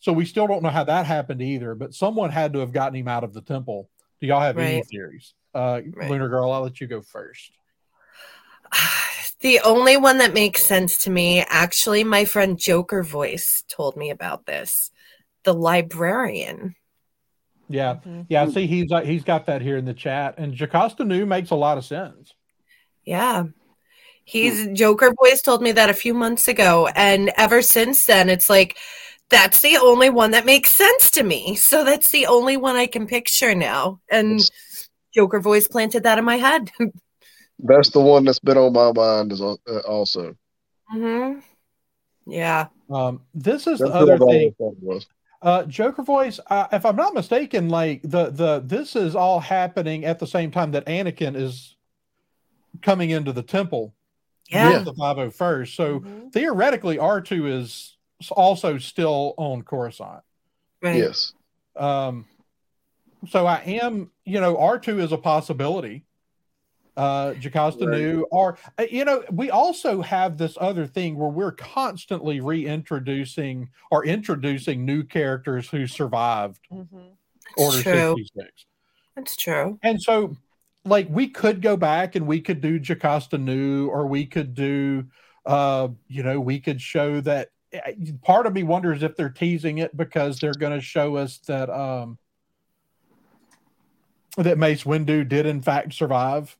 so 0.00 0.12
we 0.12 0.24
still 0.24 0.46
don't 0.46 0.62
know 0.62 0.70
how 0.70 0.84
that 0.84 1.06
happened 1.06 1.40
either. 1.42 1.74
But 1.74 1.94
someone 1.94 2.30
had 2.30 2.52
to 2.52 2.58
have 2.60 2.72
gotten 2.72 2.96
him 2.96 3.08
out 3.08 3.24
of 3.24 3.32
the 3.32 3.40
temple. 3.40 3.88
Do 4.20 4.26
y'all 4.26 4.40
have 4.40 4.58
any 4.58 4.82
theories? 4.82 5.34
Uh, 5.54 5.80
Right. 5.92 6.10
Lunar 6.10 6.28
Girl, 6.28 6.50
I'll 6.50 6.62
let 6.62 6.80
you 6.80 6.86
go 6.86 7.00
first. 7.00 7.52
the 9.40 9.60
only 9.60 9.96
one 9.96 10.18
that 10.18 10.34
makes 10.34 10.64
sense 10.64 10.98
to 11.04 11.10
me, 11.10 11.44
actually, 11.48 12.04
my 12.04 12.24
friend 12.24 12.58
Joker 12.58 13.02
Voice 13.02 13.64
told 13.68 13.96
me 13.96 14.10
about 14.10 14.46
this. 14.46 14.90
The 15.44 15.54
librarian. 15.54 16.74
Yeah, 17.68 17.96
Mhm. 18.04 18.26
yeah. 18.28 18.46
See, 18.48 18.66
he's 18.66 18.92
uh, 18.92 19.00
he's 19.00 19.24
got 19.24 19.46
that 19.46 19.62
here 19.62 19.76
in 19.78 19.84
the 19.84 19.94
chat, 19.94 20.34
and 20.38 20.54
Jocasta 20.54 21.04
Nu 21.04 21.24
makes 21.24 21.50
a 21.50 21.54
lot 21.54 21.78
of 21.78 21.84
sense. 21.84 22.34
Yeah. 23.04 23.44
He's 24.24 24.66
Joker 24.72 25.12
Voice 25.22 25.42
told 25.42 25.62
me 25.62 25.72
that 25.72 25.90
a 25.90 25.94
few 25.94 26.14
months 26.14 26.48
ago. 26.48 26.88
And 26.94 27.30
ever 27.36 27.60
since 27.62 28.06
then, 28.06 28.30
it's 28.30 28.48
like, 28.48 28.76
that's 29.30 29.60
the 29.60 29.76
only 29.76 30.10
one 30.10 30.30
that 30.32 30.46
makes 30.46 30.70
sense 30.72 31.10
to 31.12 31.22
me. 31.22 31.56
So 31.56 31.84
that's 31.84 32.10
the 32.10 32.26
only 32.26 32.56
one 32.56 32.76
I 32.76 32.86
can 32.86 33.06
picture 33.06 33.54
now. 33.54 34.00
And 34.10 34.40
Joker 35.14 35.40
Voice 35.40 35.68
planted 35.68 36.02
that 36.04 36.18
in 36.18 36.24
my 36.24 36.36
head. 36.36 36.70
That's 37.60 37.90
the 37.90 38.00
one 38.00 38.24
that's 38.24 38.40
been 38.40 38.58
on 38.58 38.72
my 38.72 38.90
mind 38.90 39.32
as 39.32 39.40
al- 39.40 39.60
uh, 39.68 39.78
also. 39.86 40.34
hmm 40.88 41.38
Yeah. 42.26 42.66
Um, 42.90 43.22
this 43.32 43.68
is 43.68 43.78
That's 43.78 43.92
the 43.92 43.96
other 43.96 44.18
thing. 44.18 44.54
was. 44.58 45.06
Uh, 45.40 45.64
Joker 45.64 46.02
voice. 46.02 46.40
Uh, 46.48 46.66
if 46.72 46.84
I'm 46.84 46.96
not 46.96 47.14
mistaken, 47.14 47.68
like 47.68 48.02
the 48.02 48.30
the 48.30 48.60
this 48.64 48.96
is 48.96 49.14
all 49.14 49.38
happening 49.38 50.04
at 50.04 50.18
the 50.18 50.26
same 50.26 50.50
time 50.50 50.72
that 50.72 50.84
Anakin 50.86 51.36
is 51.36 51.76
coming 52.82 53.10
into 53.10 53.32
the 53.32 53.42
temple 53.42 53.94
Yeah. 54.48 54.72
with 54.74 54.84
the 54.84 54.94
501st. 54.94 55.74
So 55.74 56.00
Mhm. 56.00 56.32
theoretically, 56.32 56.98
R2 56.98 57.46
is 57.46 57.96
also 58.30 58.78
still 58.78 59.34
on 59.36 59.62
Coruscant. 59.62 60.22
Right. 60.82 60.96
Yes. 60.96 61.32
Um, 61.76 62.26
so 63.28 63.46
I 63.46 63.56
am, 63.60 64.10
you 64.24 64.40
know, 64.40 64.56
R2 64.56 64.98
is 65.00 65.12
a 65.12 65.18
possibility. 65.18 66.04
Uh, 66.96 67.34
Jocasta 67.34 67.86
Right. 67.88 67.98
Nu, 67.98 68.26
or 68.30 68.56
uh, 68.78 68.84
you 68.88 69.04
know, 69.04 69.24
we 69.32 69.50
also 69.50 70.00
have 70.02 70.38
this 70.38 70.56
other 70.60 70.86
thing 70.86 71.16
where 71.16 71.28
we're 71.30 71.50
constantly 71.50 72.40
reintroducing 72.40 73.70
or 73.90 74.04
introducing 74.04 74.84
new 74.84 75.02
characters 75.02 75.68
who 75.68 75.88
survived 75.88 76.60
Mhm. 76.70 77.16
Order 77.56 77.82
true. 77.82 78.14
66. 78.16 78.66
That's 79.16 79.36
true. 79.36 79.78
And 79.82 80.00
so, 80.00 80.36
like, 80.84 81.08
we 81.10 81.28
could 81.28 81.62
go 81.62 81.76
back 81.76 82.14
and 82.14 82.26
we 82.26 82.40
could 82.40 82.60
do 82.60 82.78
Jocasta 82.78 83.38
Nu, 83.38 83.88
or 83.88 84.06
we 84.06 84.26
could 84.26 84.54
do, 84.54 85.06
uh, 85.46 85.88
you 86.08 86.22
know, 86.22 86.40
we 86.40 86.60
could 86.60 86.80
show 86.80 87.20
that. 87.22 87.50
eh, 87.72 87.94
Part 88.22 88.46
of 88.46 88.52
me 88.52 88.62
wonders 88.62 89.02
if 89.02 89.16
they're 89.16 89.30
teasing 89.30 89.78
it 89.78 89.96
because 89.96 90.38
they're 90.40 90.52
going 90.52 90.72
to 90.78 90.84
show 90.84 91.16
us 91.16 91.38
that 91.46 91.70
um 91.70 92.18
that 94.36 94.58
Mace 94.58 94.82
Windu 94.84 95.28
did 95.28 95.46
in 95.46 95.62
fact 95.62 95.94
survive. 95.94 96.56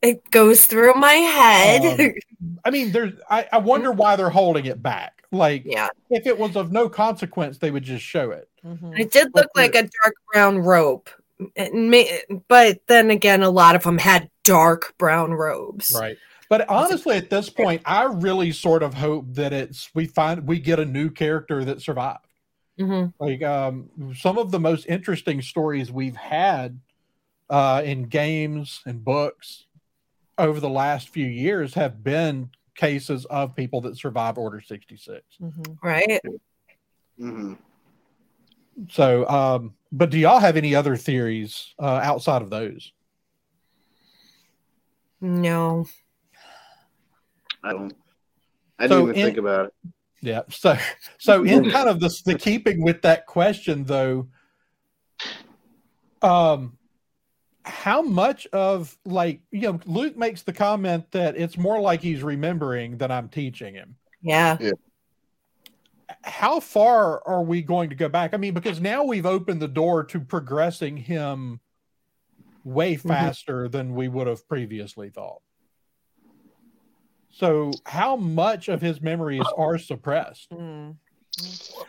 It 0.00 0.30
goes 0.30 0.64
through 0.66 0.94
my 0.94 1.12
head. 1.12 2.00
Um, 2.00 2.58
I 2.64 2.70
mean, 2.70 2.92
there's. 2.92 3.12
I, 3.28 3.46
I 3.52 3.58
wonder 3.58 3.90
why 3.92 4.16
they're 4.16 4.30
holding 4.30 4.66
it 4.66 4.82
back. 4.82 5.22
Like, 5.32 5.64
yeah. 5.66 5.88
if 6.10 6.26
it 6.26 6.38
was 6.38 6.56
of 6.56 6.72
no 6.72 6.88
consequence, 6.88 7.58
they 7.58 7.70
would 7.70 7.82
just 7.82 8.04
show 8.04 8.30
it. 8.30 8.48
Mhm. 8.64 8.98
It 8.98 9.10
did 9.10 9.26
look 9.34 9.48
But 9.54 9.56
like 9.56 9.74
a 9.74 9.82
dark 9.82 10.14
brown 10.32 10.58
robe. 10.58 11.08
It 11.56 11.74
may- 11.74 12.22
But 12.48 12.80
then 12.86 13.10
again, 13.10 13.42
a 13.42 13.50
lot 13.50 13.74
of 13.76 13.82
them 13.82 13.98
had 13.98 14.30
dark 14.44 14.94
brown 14.98 15.32
robes. 15.32 15.94
Right. 15.98 16.16
But 16.50 16.68
honestly, 16.68 17.16
at 17.16 17.30
this 17.30 17.48
point, 17.50 17.82
I 17.84 18.04
really 18.04 18.52
sort 18.52 18.82
of 18.82 18.94
hope 18.94 19.24
that 19.30 19.52
it's 19.52 19.90
we 19.94 20.06
find 20.06 20.46
we 20.46 20.60
get 20.60 20.78
a 20.78 20.84
new 20.84 21.10
character 21.10 21.64
that 21.64 21.80
survived. 21.80 22.26
Mhm. 22.78 23.14
Like 23.18 23.42
um, 23.42 23.88
some 24.16 24.36
of 24.38 24.50
the 24.50 24.60
most 24.60 24.86
interesting 24.86 25.40
stories 25.42 25.90
we've 25.90 26.16
had 26.16 26.80
uh, 27.50 27.82
in 27.84 28.04
games 28.04 28.82
and 28.84 29.04
books 29.04 29.66
over 30.38 30.60
the 30.60 30.68
last 30.68 31.08
few 31.08 31.26
years 31.26 31.74
have 31.74 32.02
been 32.04 32.50
cases 32.74 33.24
of 33.26 33.54
people 33.54 33.80
that 33.82 33.96
survive 33.96 34.36
Order 34.36 34.60
sixty 34.60 34.96
six. 34.96 35.22
Mhm. 35.40 35.78
Right. 35.82 36.20
Mhm. 37.18 37.56
So, 38.90 39.28
um, 39.28 39.74
but 39.92 40.10
do 40.10 40.18
y'all 40.18 40.40
have 40.40 40.56
any 40.56 40.74
other 40.74 40.96
theories 40.96 41.74
uh, 41.78 42.00
outside 42.02 42.42
of 42.42 42.50
those? 42.50 42.92
No. 45.20 45.86
I 47.62 47.72
don't. 47.72 47.94
I 48.78 48.88
So 48.88 49.06
didn't 49.06 49.08
even 49.10 49.14
in- 49.20 49.26
think 49.26 49.38
about 49.38 49.66
it. 49.66 49.74
Yeah. 50.20 50.42
So, 50.50 50.76
so 51.18 51.44
in 51.44 51.70
kind 51.70 51.88
of 51.88 52.00
this, 52.00 52.22
the 52.22 52.38
keeping 52.38 52.82
with 52.82 53.02
that 53.02 53.26
question 53.26 53.84
though, 53.84 54.28
um, 56.22 56.78
how 57.66 58.02
much 58.02 58.46
of 58.48 58.96
like 59.04 59.40
you 59.50 59.60
know 59.72 59.80
Luke 59.86 60.16
makes 60.16 60.42
the 60.42 60.52
comment 60.52 61.10
that 61.12 61.36
it's 61.36 61.56
more 61.56 61.80
like 61.80 62.00
he's 62.02 62.22
remembering 62.22 62.98
than 62.98 63.10
I'm 63.10 63.28
teaching 63.28 63.74
him. 63.74 63.96
Yeah. 64.22 64.56
How 66.22 66.60
far 66.60 67.26
are 67.26 67.42
we 67.42 67.62
going 67.62 67.90
to 67.90 67.96
go 67.96 68.08
back? 68.08 68.34
I 68.34 68.36
mean, 68.36 68.54
because 68.54 68.80
now 68.80 69.04
we've 69.04 69.26
opened 69.26 69.60
the 69.60 69.68
door 69.68 70.04
to 70.04 70.20
progressing 70.20 70.96
him 70.96 71.60
way 72.64 72.96
faster 72.96 73.68
than 73.68 73.94
we 73.94 74.08
would 74.08 74.26
have 74.26 74.46
previously 74.48 75.10
thought. 75.10 75.40
So, 77.30 77.72
how 77.84 78.16
much 78.16 78.68
of 78.68 78.80
his 78.80 79.00
memories 79.00 79.42
are 79.56 79.76
suppressed? 79.78 80.50
Mm. 80.50 80.96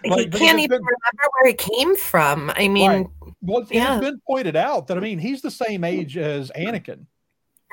he 0.03 0.09
Like, 0.09 0.25
because 0.25 0.39
can't 0.39 0.59
even 0.59 0.79
been- 0.79 0.85
remember 0.85 1.29
where 1.39 1.51
he 1.51 1.53
came 1.53 1.95
from. 1.95 2.51
I 2.55 2.67
mean, 2.67 2.89
Right. 2.89 3.07
Well, 3.41 3.65
Yeah. 3.69 3.97
it's 3.97 4.05
been 4.05 4.19
pointed 4.27 4.55
out 4.55 4.87
that 4.87 4.97
I 4.97 5.01
mean 5.01 5.19
he's 5.19 5.41
the 5.43 5.51
same 5.51 5.83
age 5.83 6.17
as 6.17 6.49
Anakin, 6.55 7.05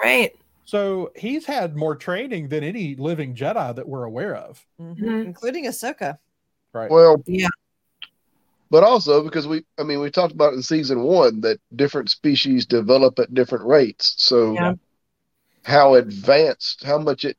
right. 0.02 0.36
so 0.66 1.10
he's 1.16 1.46
had 1.46 1.74
more 1.74 1.96
training 1.96 2.48
than 2.50 2.62
any 2.62 2.94
living 2.94 3.34
Jedi 3.34 3.74
that 3.74 3.88
we're 3.88 4.04
aware 4.04 4.34
of. 4.36 4.66
Mhm. 4.78 4.98
Mhm. 4.98 5.24
Including 5.24 5.64
Ahsoka. 5.64 6.18
Right. 6.72 6.90
Well, 6.90 7.22
Yeah. 7.26 7.48
but 8.70 8.82
also 8.82 9.22
because 9.22 9.46
we, 9.46 9.64
I 9.78 9.82
mean, 9.82 10.00
we 10.00 10.10
talked 10.10 10.32
about 10.32 10.54
in 10.54 10.62
season 10.62 11.02
one 11.02 11.40
that 11.42 11.60
different 11.74 12.10
species 12.10 12.66
develop 12.66 13.18
at 13.18 13.34
different 13.34 13.66
rates. 13.66 14.14
So, 14.18 14.54
Yeah. 14.54 14.74
how 15.64 15.94
advanced, 15.94 16.82
how 16.82 16.98
much 16.98 17.24
it, 17.24 17.36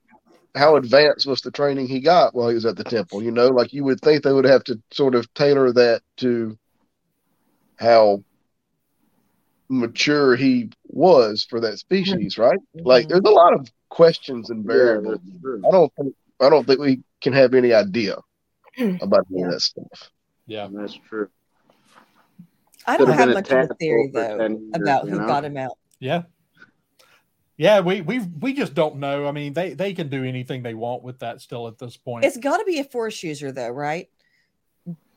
how 0.56 0.76
advanced 0.76 1.26
was 1.26 1.42
the 1.42 1.52
training 1.52 1.88
he 1.88 2.00
got 2.00 2.36
while 2.36 2.50
he 2.50 2.56
was 2.56 2.66
at 2.66 2.78
the 2.78 2.84
temple? 2.84 3.24
You 3.24 3.32
know, 3.32 3.48
like 3.48 3.74
you 3.74 3.84
would 3.86 4.00
think 4.02 4.24
they 4.24 4.32
would 4.34 4.46
have 4.46 4.64
to 4.66 4.80
sort 4.92 5.16
of 5.16 5.34
tailor 5.34 5.72
that 5.74 6.04
to 6.18 6.58
how 7.78 8.24
mature 9.68 10.36
he 10.36 10.70
was 10.88 11.44
for 11.50 11.60
that 11.62 11.80
species, 11.80 12.38
right? 12.38 12.60
Mm-hmm. 12.78 12.88
Like 12.88 13.08
there's 13.08 13.22
a 13.26 13.30
lot 13.30 13.54
of 13.54 13.68
questions 13.90 14.52
and 14.52 14.64
variables. 14.64 15.20
that's 15.26 15.42
true. 15.42 15.62
I 15.68 15.72
don't 15.72 15.92
think 15.96 16.16
I 16.40 16.50
don't 16.50 16.68
think 16.68 16.80
we 16.80 17.04
can 17.22 17.34
have 17.34 17.54
any 17.56 17.74
idea 17.74 18.18
about 19.02 19.26
any 19.32 19.40
Yeah. 19.42 19.46
of 19.46 19.52
that 19.52 19.62
stuff. 19.62 20.12
Yeah. 20.48 20.68
That's 20.72 20.94
true. 21.08 21.30
I 22.86 22.98
don't 22.98 23.08
have 23.08 23.20
have 23.20 23.34
much 23.34 23.50
of 23.52 23.72
a 23.72 23.74
theory 23.76 24.10
though 24.14 24.38
years, 24.40 24.62
about 24.74 25.08
who 25.08 25.20
know? 25.20 25.28
got 25.28 25.46
him 25.46 25.56
out. 25.58 25.78
Yeah. 26.00 26.24
Yeah, 27.56 27.80
we 27.82 28.02
we 28.02 28.20
we 28.20 28.54
just 28.54 28.74
don't 28.74 28.98
know. 28.98 29.28
I 29.28 29.32
mean, 29.32 29.54
they 29.54 29.74
they 29.74 29.94
can 29.94 30.10
do 30.10 30.24
anything 30.24 30.64
they 30.64 30.74
want 30.74 31.04
with 31.04 31.20
that 31.20 31.40
still 31.40 31.68
at 31.68 31.78
this 31.78 31.96
point. 31.96 32.26
It's 32.26 32.36
got 32.38 32.58
to 32.58 32.66
be 32.66 32.80
a 32.80 32.84
force 32.84 33.22
user 33.22 33.52
though, 33.52 33.70
right? 33.70 34.10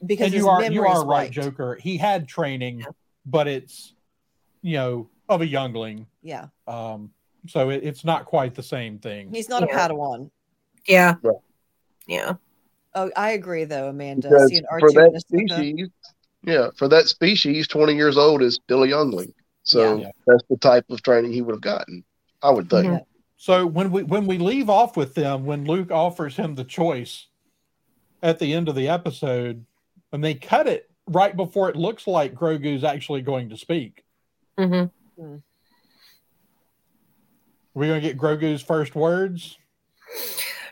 Because 0.05 0.27
and 0.27 0.35
you 0.35 0.49
are 0.49 0.63
you 0.71 0.85
are 0.85 1.01
right, 1.01 1.07
wiped. 1.07 1.33
Joker. 1.33 1.79
He 1.81 1.97
had 1.97 2.29
training, 2.29 2.85
but 3.25 3.49
it's 3.49 3.95
you 4.61 4.77
know 4.77 5.09
of 5.29 5.41
a 5.41 5.47
youngling. 5.47 6.07
Yeah, 6.23 6.49
Um, 6.69 7.11
so 7.49 7.71
it, 7.71 7.83
it's 7.83 8.05
not 8.05 8.27
quite 8.27 8.55
the 8.55 8.63
same 8.63 8.99
thing. 8.99 9.33
he's 9.33 9.49
not 9.49 9.63
a 9.63 9.67
Padawan. 9.67 10.31
Yeah. 10.87 11.15
Right. 11.23 11.37
Yeah. 12.07 12.35
Oh, 12.97 13.11
I 13.15 13.33
agree 13.33 13.65
though, 13.65 13.89
Amanda. 13.91 14.29
Because 14.29 14.49
Seeing 14.49 14.65
for 14.81 14.91
that 14.93 15.13
Ahsoka- 15.13 15.21
species, 15.21 15.89
yeah, 16.43 16.71
for 16.77 16.89
that 16.89 17.07
species, 17.09 17.69
20 17.69 17.95
years 17.95 18.17
old 18.17 18.43
is 18.43 18.55
still 18.55 18.83
a 18.83 18.89
youngling. 18.89 19.35
So 19.65 19.99
Yeah. 19.99 20.11
that's 20.27 20.43
the 20.49 20.57
type 20.57 20.87
of 20.91 21.03
training 21.03 21.33
he 21.33 21.43
would 21.43 21.55
have 21.55 21.61
gotten, 21.61 22.05
I 22.43 22.51
would 22.51 22.71
think. 22.71 23.03
So 23.37 23.67
when 23.67 23.91
we 23.91 24.03
when 24.03 24.27
we 24.27 24.39
leave 24.39 24.71
off 24.71 24.97
with 24.97 25.15
them, 25.15 25.45
when 25.45 25.67
Luke 25.67 25.91
offers 25.91 26.37
him 26.37 26.55
the 26.55 26.65
choice 26.65 27.27
at 28.23 28.39
the 28.39 28.55
end 28.55 28.67
of 28.69 28.75
the 28.75 28.89
episode, 28.89 29.67
and 30.11 30.25
they 30.25 30.33
cut 30.35 30.67
it 30.67 30.91
right 31.07 31.37
before 31.37 31.69
it 31.69 31.77
looks 31.77 32.07
like 32.07 32.35
Grogu's 32.35 32.83
actually 32.83 33.21
going 33.21 33.51
to 33.51 33.57
speak. 33.59 34.05
hmm 34.57 34.87
We're 37.75 37.89
gonna 37.89 38.01
get 38.01 38.17
Grogu's 38.17 38.63
first 38.63 38.95
words. 38.95 39.59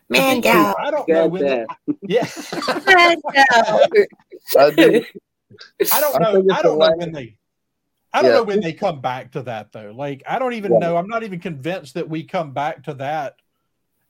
Man, 0.08 0.36
Dude, 0.36 0.44
yeah. 0.44 0.72
I 0.78 0.90
don't 0.90 1.08
know 1.08 1.26
when. 1.26 1.42
that. 1.46 1.66
yeah, 2.02 2.28
Man, 2.94 3.16
yeah. 3.34 3.44
I 4.58 4.70
do. 4.70 5.04
I 5.92 6.00
don't 6.00 6.20
know. 6.20 6.32
think 6.32 6.44
it's 6.50 6.58
I 6.58 6.62
don't 6.62 6.78
know 6.78 6.84
last- 6.86 6.98
when 6.98 7.12
they. 7.12 7.36
I 8.12 8.22
don't 8.22 8.30
Yeah. 8.30 8.36
know 8.38 8.42
when 8.44 8.60
they 8.60 8.72
come 8.72 9.00
back 9.00 9.32
to 9.32 9.42
that 9.42 9.72
though. 9.72 9.92
Like 9.96 10.22
I 10.28 10.38
don't 10.38 10.52
even 10.52 10.72
Yeah. 10.72 10.78
know. 10.78 10.96
I'm 10.96 11.08
not 11.08 11.22
even 11.24 11.40
convinced 11.40 11.94
that 11.94 12.08
we 12.08 12.22
come 12.24 12.52
back 12.52 12.84
to 12.84 12.94
that 12.94 13.36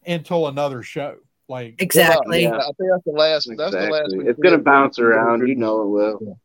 until 0.06 0.48
another 0.48 0.82
show. 0.82 1.16
Like 1.48 1.80
Exactly. 1.80 2.42
Yeah. 2.42 2.56
I 2.56 2.64
think 2.64 2.90
that's 2.90 3.04
the 3.04 3.12
last. 3.12 3.48
That's 3.56 3.70
the 3.72 3.80
last. 3.90 4.04
Exactly. 4.12 4.26
It's 4.28 4.38
gonna 4.40 4.58
bounce 4.58 4.98
around. 4.98 5.46
You 5.48 5.54
know 5.56 5.82
it 5.82 5.86
will. 5.88 6.38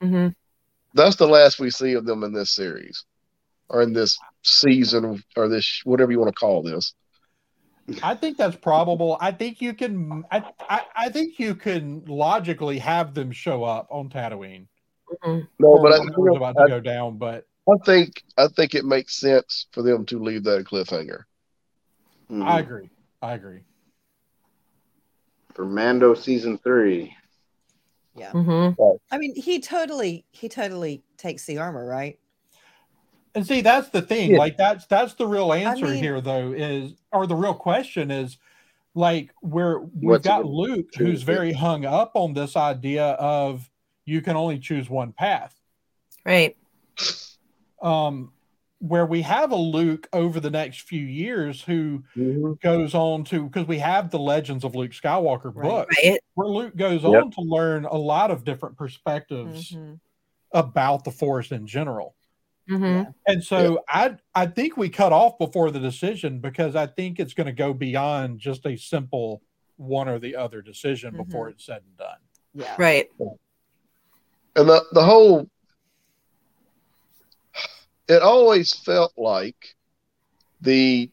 hmm 0.00 0.28
That's 0.94 1.16
the 1.16 1.26
last 1.28 1.58
we 1.58 1.70
see 1.70 1.92
of 1.94 2.06
them 2.06 2.22
in 2.24 2.32
this 2.32 2.52
series, 2.52 3.04
or 3.68 3.82
in 3.82 3.92
this 3.92 4.18
season, 4.42 5.22
or 5.36 5.48
this 5.48 5.80
whatever 5.84 6.12
you 6.12 6.20
want 6.20 6.34
to 6.34 6.38
call 6.38 6.62
this. 6.62 6.94
I 8.02 8.14
think 8.14 8.36
that's 8.38 8.56
probable. 8.56 9.16
I 9.20 9.32
think 9.32 9.60
you 9.60 9.74
can. 9.74 10.24
I, 10.30 10.44
I 10.60 10.82
I 10.96 11.08
think 11.10 11.38
you 11.38 11.54
can 11.54 12.04
logically 12.06 12.78
have 12.78 13.14
them 13.14 13.30
show 13.30 13.64
up 13.64 13.88
on 13.90 14.08
Tatooine. 14.08 14.66
hmm 15.22 15.40
No, 15.58 15.78
but 15.82 15.92
I, 15.92 15.98
whatever's 15.98 16.36
about 16.36 16.56
to 16.56 16.68
go 16.68 16.80
down. 16.80 17.18
But 17.18 17.46
I 17.68 17.74
think 17.84 18.22
I 18.38 18.48
think 18.48 18.74
it 18.74 18.84
makes 18.84 19.16
sense 19.16 19.66
for 19.72 19.82
them 19.82 20.06
to 20.06 20.18
leave 20.18 20.44
that 20.44 20.64
cliffhanger. 20.64 21.24
Mhm. 22.30 22.42
I 22.46 22.60
agree. 22.60 22.90
I 23.20 23.34
agree. 23.34 23.60
For 25.54 25.64
Mando 25.64 26.14
season 26.14 26.58
three. 26.58 27.14
Yeah, 28.16 28.30
hmm 28.30 28.70
I 29.10 29.18
mean, 29.18 29.34
he 29.34 29.60
totally, 29.60 30.24
he 30.30 30.48
totally 30.48 31.02
takes 31.16 31.44
the 31.46 31.58
armor, 31.58 31.84
right? 31.84 32.18
And 33.34 33.46
see, 33.46 33.60
that's 33.62 33.88
the 33.88 34.00
thing. 34.02 34.32
Yeah. 34.32 34.38
Like 34.38 34.56
that's 34.56 34.86
that's 34.86 35.14
the 35.14 35.26
real 35.26 35.52
answer 35.52 35.86
mean- 35.86 36.02
here, 36.02 36.20
though, 36.20 36.52
is 36.52 36.94
or 37.12 37.26
the 37.26 37.34
real 37.34 37.54
question 37.54 38.10
is, 38.10 38.38
like, 38.94 39.32
where 39.40 39.80
we've 39.80 40.22
got 40.22 40.44
Luke, 40.44 40.86
choose? 40.92 41.06
who's 41.06 41.22
very 41.22 41.52
hung 41.52 41.84
up 41.84 42.12
on 42.14 42.32
this 42.34 42.56
idea 42.56 43.04
of 43.12 43.68
you 44.04 44.20
can 44.22 44.36
only 44.36 44.58
choose 44.58 44.88
one 44.88 45.12
path. 45.12 45.58
Right. 46.24 46.56
Um, 47.82 48.32
where 48.78 49.06
we 49.06 49.22
have 49.22 49.50
a 49.50 49.56
Luke 49.56 50.06
over 50.12 50.40
the 50.40 50.50
next 50.50 50.82
few 50.82 51.00
years 51.04 51.62
who 51.62 52.04
goes 52.62 52.94
on 52.94 53.24
to 53.24 53.44
because 53.46 53.66
we 53.66 53.78
have 53.78 54.10
the 54.10 54.18
Legends 54.18 54.62
of 54.62 54.74
Luke 54.74 54.90
Skywalker 54.92 55.52
Right. 55.54 55.68
book 55.68 55.88
Right. 56.04 56.20
where 56.34 56.48
Luke 56.48 56.76
goes 56.76 57.02
Yep. 57.02 57.22
on 57.24 57.30
to 57.32 57.40
learn 57.40 57.84
a 57.86 57.96
lot 57.96 58.30
of 58.30 58.44
different 58.44 58.76
perspectives 58.76 59.72
Mhm. 59.72 60.00
about 60.52 61.04
the 61.04 61.10
Force 61.10 61.50
in 61.50 61.66
general. 61.66 62.14
Hmm 62.68 63.02
And 63.26 63.42
so 63.42 63.84
I 63.88 64.16
I 64.34 64.46
think 64.46 64.76
we 64.76 64.88
cut 64.88 65.12
off 65.12 65.38
before 65.38 65.70
the 65.70 65.80
decision 65.80 66.40
because 66.40 66.76
I 66.76 66.86
think 66.86 67.20
it's 67.20 67.34
going 67.34 67.46
to 67.46 67.52
go 67.52 67.74
beyond 67.74 68.38
just 68.38 68.64
a 68.66 68.76
simple 68.76 69.42
one 69.76 70.08
or 70.08 70.18
the 70.18 70.36
other 70.36 70.62
decision 70.62 71.16
before 71.16 71.48
it's 71.48 71.66
said 71.66 71.82
and 71.82 71.96
done. 71.96 72.18
Yeah, 72.54 72.74
Right. 72.78 73.08
and 74.56 74.68
the 74.68 74.84
the 74.92 75.04
whole 75.04 75.48
it 78.08 78.22
always 78.22 78.72
felt 78.74 79.12
like 79.16 79.76
the 80.60 81.10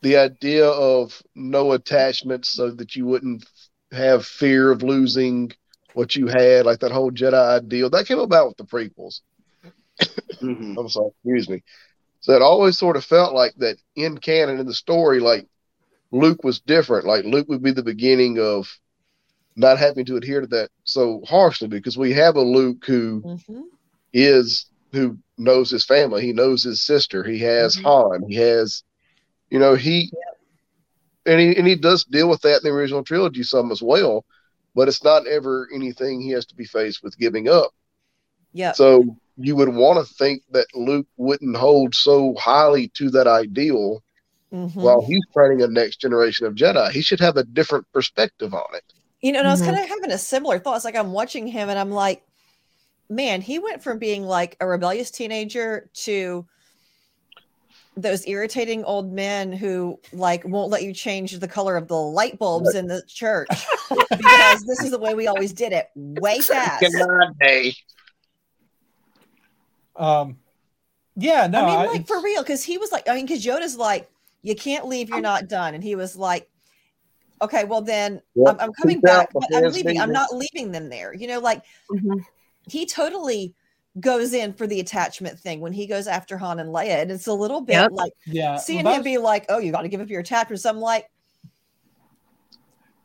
the 0.00 0.16
idea 0.16 0.66
of 0.66 1.22
no 1.34 1.72
attachment 1.72 2.44
so 2.44 2.70
that 2.70 2.96
you 2.96 3.06
wouldn't 3.06 3.44
have 3.92 4.26
fear 4.26 4.70
of 4.72 4.82
losing 4.82 5.52
what 5.94 6.16
you 6.16 6.26
had 6.26 6.64
like 6.64 6.80
that 6.80 6.90
whole 6.90 7.10
jedi 7.10 7.34
ideal 7.34 7.90
that 7.90 8.06
came 8.06 8.18
about 8.18 8.48
with 8.48 8.56
the 8.56 8.64
prequels 8.64 9.20
Mhm. 10.42 10.76
i'm 10.78 10.88
sorry 10.88 11.10
excuse 11.24 11.48
me 11.48 11.62
so 12.20 12.32
it 12.32 12.42
always 12.42 12.78
sort 12.78 12.96
of 12.96 13.04
felt 13.04 13.34
like 13.34 13.54
that 13.58 13.76
in 13.96 14.18
canon 14.18 14.58
in 14.58 14.66
the 14.66 14.74
story 14.74 15.20
like 15.20 15.46
luke 16.12 16.42
was 16.44 16.60
different 16.60 17.06
like 17.06 17.24
luke 17.24 17.48
would 17.48 17.62
be 17.62 17.72
the 17.72 17.82
beginning 17.82 18.38
of 18.38 18.68
not 19.56 19.78
having 19.78 20.04
to 20.06 20.16
adhere 20.16 20.40
to 20.40 20.46
that 20.48 20.70
so 20.84 21.22
harshly 21.26 21.68
because 21.68 21.96
we 21.98 22.12
have 22.12 22.36
a 22.36 22.42
luke 22.42 22.84
who 22.86 23.24
Mhm. 23.24 23.64
is 24.12 24.66
who 24.92 25.18
knows 25.38 25.70
his 25.70 25.84
family. 25.84 26.22
He 26.22 26.32
knows 26.32 26.62
his 26.62 26.82
sister. 26.82 27.24
He 27.24 27.38
has 27.40 27.76
Mhm. 27.76 27.82
Han. 27.84 28.24
He 28.28 28.36
has, 28.36 28.82
you 29.50 29.58
know, 29.58 29.74
he 29.74 30.12
and 31.26 31.40
he 31.40 31.56
and 31.56 31.66
he 31.66 31.74
does 31.76 32.04
deal 32.04 32.28
with 32.28 32.40
that 32.42 32.58
in 32.58 32.62
the 32.64 32.70
original 32.70 33.04
trilogy 33.04 33.42
some 33.42 33.70
as 33.72 33.82
well. 33.82 34.24
But 34.74 34.88
it's 34.88 35.04
not 35.04 35.26
ever 35.26 35.68
anything 35.74 36.20
he 36.20 36.30
has 36.30 36.46
to 36.46 36.54
be 36.54 36.64
faced 36.64 37.02
with 37.02 37.18
giving 37.18 37.48
up. 37.48 37.72
Yeah. 38.52 38.72
So 38.72 39.16
you 39.36 39.56
would 39.56 39.70
want 39.70 40.06
to 40.06 40.14
think 40.14 40.42
that 40.50 40.66
Luke 40.74 41.06
wouldn't 41.16 41.56
hold 41.56 41.94
so 41.94 42.34
highly 42.38 42.88
to 42.94 43.10
that 43.10 43.26
ideal 43.26 44.02
Mhm. 44.52 44.74
while 44.74 45.00
he's 45.06 45.22
training 45.32 45.62
a 45.62 45.66
next 45.68 46.00
generation 46.00 46.46
of 46.46 46.54
Jedi. 46.54 46.90
He 46.90 47.00
should 47.00 47.20
have 47.20 47.36
a 47.36 47.44
different 47.44 47.86
perspective 47.92 48.52
on 48.52 48.74
it. 48.74 48.84
You 49.22 49.32
know, 49.32 49.38
and 49.38 49.48
I 49.48 49.52
was 49.52 49.62
kind 49.62 49.78
of 49.78 49.88
having 49.88 50.10
a 50.10 50.18
similar 50.18 50.58
thought. 50.58 50.76
It's 50.76 50.84
like 50.84 50.96
I'm 50.96 51.12
watching 51.12 51.46
him 51.46 51.68
and 51.68 51.78
I'm 51.78 51.90
like, 51.90 52.22
man, 53.08 53.40
he 53.40 53.58
went 53.58 53.82
from 53.82 53.98
being 53.98 54.24
like 54.24 54.56
a 54.60 54.66
rebellious 54.66 55.10
teenager 55.10 55.88
to 55.94 56.46
those 57.96 58.26
irritating 58.26 58.84
old 58.84 59.12
men 59.12 59.52
who 59.52 60.00
like 60.12 60.44
won't 60.44 60.70
let 60.70 60.82
you 60.82 60.92
change 60.94 61.38
the 61.38 61.48
color 61.48 61.76
of 61.76 61.88
the 61.88 61.96
light 61.96 62.38
bulbs 62.38 62.74
in 62.74 62.86
the 62.86 63.02
church 63.06 63.48
because 63.90 64.64
this 64.64 64.82
is 64.82 64.90
the 64.90 64.98
way 64.98 65.14
we 65.14 65.26
always 65.26 65.52
did 65.52 65.72
it 65.72 65.88
way 65.94 66.40
fast. 66.40 66.84
day. 67.38 67.74
Um, 69.96 70.38
yeah, 71.16 71.46
no, 71.46 71.62
I 71.62 71.66
mean, 71.66 71.78
I- 71.80 71.86
like 71.86 72.06
for 72.06 72.20
real, 72.22 72.42
because 72.42 72.64
he 72.64 72.78
was 72.78 72.90
like, 72.92 73.08
I 73.08 73.14
mean, 73.14 73.26
because 73.26 73.44
Yoda's 73.44 73.76
like, 73.76 74.08
you 74.42 74.54
can't 74.56 74.86
leave, 74.86 75.08
you're 75.08 75.20
not 75.20 75.48
done. 75.48 75.74
And 75.74 75.84
he 75.84 75.94
was 75.94 76.16
like, 76.16 76.48
okay, 77.40 77.64
well 77.64 77.82
then 77.82 78.22
Yep. 78.34 78.48
I'm, 78.48 78.60
I'm 78.60 78.72
coming 78.72 78.96
Peace 78.96 79.02
back, 79.02 79.28
but 79.32 79.44
I'm 79.54 79.72
leaving. 79.72 80.00
I'm 80.00 80.12
not 80.12 80.34
leaving 80.34 80.72
them 80.72 80.88
there. 80.88 81.12
You 81.14 81.26
know, 81.28 81.40
like 81.40 81.62
Mhm. 81.90 82.24
he 82.68 82.86
totally 82.86 83.54
goes 84.00 84.32
in 84.32 84.52
for 84.54 84.66
the 84.66 84.80
attachment 84.80 85.38
thing 85.38 85.60
when 85.60 85.72
he 85.72 85.86
goes 85.86 86.06
after 86.06 86.38
Han 86.38 86.60
and 86.60 86.70
Leia. 86.70 87.02
And 87.02 87.10
it's 87.10 87.26
a 87.26 87.32
little 87.32 87.60
bit 87.60 87.74
Yep. 87.74 87.90
like 87.92 88.12
yeah, 88.26 88.56
seeing 88.56 88.84
well, 88.84 88.94
him 88.94 89.02
be 89.02 89.18
like, 89.18 89.44
oh, 89.48 89.58
you 89.58 89.70
got 89.70 89.82
to 89.82 89.88
give 89.88 90.00
up 90.00 90.08
your 90.08 90.20
attachments. 90.20 90.64
I'm 90.64 90.78
like, 90.78 91.06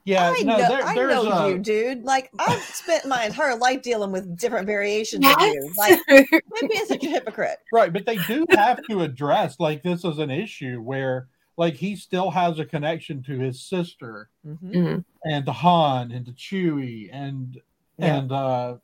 yeah, 0.08 0.34
I 0.36 0.42
no, 0.44 0.58
know, 0.58 0.68
there, 0.70 0.84
I 0.86 0.96
know 0.96 1.30
a, 1.32 1.50
you, 1.52 1.58
dude. 1.60 2.04
Like 2.06 2.30
I've 2.40 2.62
spent 2.64 3.06
my 3.06 3.26
entire 3.26 3.56
life 3.58 3.82
dealing 3.82 4.12
with 4.12 4.38
different 4.38 4.66
variations 4.66 5.24
Yes. 5.24 5.36
of 5.36 5.48
you. 5.54 5.74
Like, 5.78 6.00
quit 6.50 6.72
being 6.72 6.86
such 6.86 7.04
a 7.04 7.08
hypocrite. 7.08 7.58
Right, 7.74 7.92
but 7.92 8.06
they 8.06 8.16
do 8.18 8.46
have 8.52 8.80
to 8.90 9.02
address 9.02 9.60
like 9.60 9.84
this 9.84 10.06
is 10.06 10.20
an 10.20 10.32
issue 10.32 10.80
where 10.82 11.28
like 11.58 11.74
he 11.74 11.96
still 11.96 12.32
has 12.32 12.58
a 12.60 12.66
connection 12.66 13.22
to 13.24 13.38
his 13.38 13.62
sister 13.62 14.30
Mhm. 14.48 14.72
Mhm. 14.74 15.06
and 15.26 15.46
to 15.46 15.52
Han 15.52 16.12
and 16.12 16.26
to 16.26 16.32
Chewie 16.32 17.10
and 17.12 17.60
Yeah. 17.98 18.16
and 18.16 18.32
uh 18.32 18.76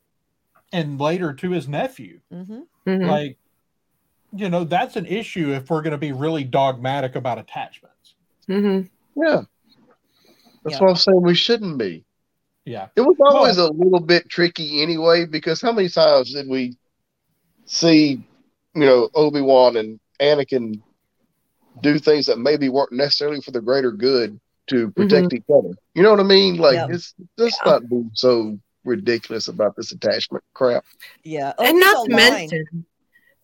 and 0.72 1.00
later 1.00 1.32
to 1.32 1.50
his 1.52 1.66
nephew. 1.68 2.20
Mhm. 2.32 2.66
Mhm. 2.86 3.08
Like 3.10 3.38
you 4.36 4.50
know, 4.50 4.64
that's 4.64 4.96
an 4.96 5.06
issue 5.06 5.52
if 5.54 5.70
we're 5.70 5.80
going 5.80 5.92
to 5.92 5.96
be 5.98 6.10
really 6.12 6.42
dogmatic 6.44 7.14
about 7.14 7.38
attachments. 7.38 8.16
Mhm. 8.48 8.90
Yeah. 9.16 9.42
That's 10.64 10.76
Yeah. 10.76 10.80
what 10.80 10.90
I'm 10.90 10.96
saying. 10.96 11.22
We 11.22 11.34
shouldn't 11.34 11.78
be. 11.78 12.04
Yeah. 12.64 12.88
It 12.96 13.02
was 13.02 13.16
always 13.20 13.58
a 13.58 13.70
little 13.70 14.00
bit 14.00 14.28
tricky 14.28 14.82
anyway, 14.82 15.26
because 15.26 15.60
how 15.60 15.72
many 15.72 15.88
times 15.88 16.32
did 16.32 16.48
we 16.48 16.76
see 17.66 18.24
you 18.74 18.84
know, 18.84 19.08
Obi 19.14 19.40
Wan 19.40 19.76
and 19.76 20.00
Anakin 20.20 20.80
do 21.80 21.98
things 21.98 22.26
that 22.26 22.38
maybe 22.38 22.68
weren't 22.68 22.92
necessarily 22.92 23.40
for 23.40 23.50
the 23.50 23.60
greater 23.60 23.92
good 23.92 24.38
to 24.68 24.88
mm-hmm. 24.88 25.02
protect 25.02 25.32
each 25.32 25.44
other. 25.52 25.74
You 25.94 26.02
know 26.02 26.10
what 26.10 26.20
I 26.20 26.24
mean? 26.24 26.56
Like 26.56 26.74
Yeah. 26.74 26.86
it's 26.90 27.14
just 27.38 27.58
Yeah. 27.64 27.72
not 27.72 27.88
be 27.88 28.04
so 28.14 28.58
ridiculous 28.84 29.48
about 29.48 29.76
this 29.76 29.92
attachment 29.92 30.44
crap. 30.54 30.84
Yeah. 31.22 31.52
and 31.58 31.68
Obi's 31.68 31.80
not 31.80 32.06
a 32.06 32.08
to 32.08 32.14
mention, 32.16 32.86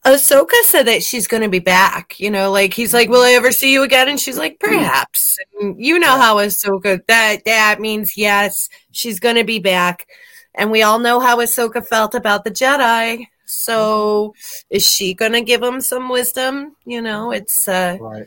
Ahsoka 0.05 0.55
said 0.65 0.85
that 0.87 1.03
she's 1.03 1.27
going 1.27 1.43
to 1.43 1.49
be 1.49 1.59
back. 1.59 2.19
You 2.19 2.31
know, 2.31 2.51
like 2.51 2.73
he's 2.73 2.95
like, 2.95 3.09
"Will 3.11 3.23
I 3.23 3.33
ever 3.33 3.53
see 3.53 3.73
you 3.73 3.83
again?" 3.83 4.09
And 4.09 4.19
she's 4.19 4.39
like, 4.39 4.59
"Perhaps." 4.59 5.37
And 5.61 5.77
you 5.85 5.99
know 5.99 6.17
how 6.17 6.37
Ahsoka 6.37 7.05
that 7.07 7.45
that 7.45 7.81
means 7.81 8.17
yes, 8.17 8.69
she's 8.93 9.21
going 9.21 9.37
to 9.37 9.45
be 9.45 9.59
back. 9.59 10.07
And 10.55 10.71
we 10.71 10.83
all 10.83 10.99
know 10.99 11.21
how 11.21 11.39
Ahsoka 11.39 11.87
felt 11.87 12.15
about 12.15 12.45
the 12.45 12.51
Jedi. 12.51 13.27
So, 13.45 14.35
is 14.71 14.87
she 14.89 15.13
going 15.13 15.33
to 15.33 15.41
give 15.43 15.63
him 15.63 15.81
some 15.81 16.09
wisdom? 16.09 16.77
You 16.87 17.03
know, 17.03 17.31
it's 17.33 17.69
uh, 17.69 17.99
Right. 18.01 18.27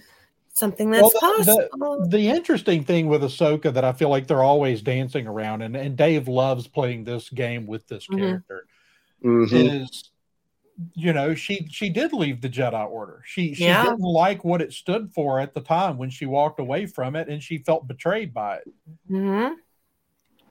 something 0.53 0.91
that's 0.91 1.01
Well, 1.01 1.37
the- 1.39 1.43
the- 1.43 1.67
possible. 1.69 2.07
The 2.09 2.27
interesting 2.29 2.83
thing 2.83 3.07
with 3.07 3.23
Ahsoka 3.23 3.73
that 3.73 3.83
I 3.85 3.93
feel 3.93 4.09
like 4.09 4.27
they're 4.27 4.43
always 4.43 4.81
dancing 4.81 5.25
around, 5.25 5.61
and, 5.63 5.75
and 5.75 5.95
Dave 5.97 6.27
loves 6.27 6.67
playing 6.67 7.05
this 7.05 7.29
game 7.29 7.65
with 7.67 7.87
this 7.87 8.05
Mhm. 8.07 8.17
character, 8.19 8.65
Mhm. 9.23 9.81
is 9.85 10.03
you 10.95 11.13
know, 11.13 11.35
she 11.35 11.67
she 11.69 11.89
did 11.89 12.13
leave 12.13 12.41
the 12.41 12.49
Jedi 12.49 12.87
Order. 12.89 13.21
She 13.25 13.53
she 13.53 13.65
Yeah. 13.65 13.83
didn't 13.83 13.99
like 13.99 14.43
what 14.43 14.61
it 14.61 14.73
stood 14.73 15.11
for 15.13 15.39
at 15.39 15.53
the 15.53 15.61
time 15.61 15.97
when 15.97 16.09
she 16.09 16.25
walked 16.25 16.59
away 16.59 16.85
from 16.85 17.15
it 17.15 17.27
and 17.29 17.41
she 17.41 17.57
felt 17.59 17.87
betrayed 17.87 18.33
by 18.33 18.57
it. 18.57 18.73
Mhm. 19.09 19.55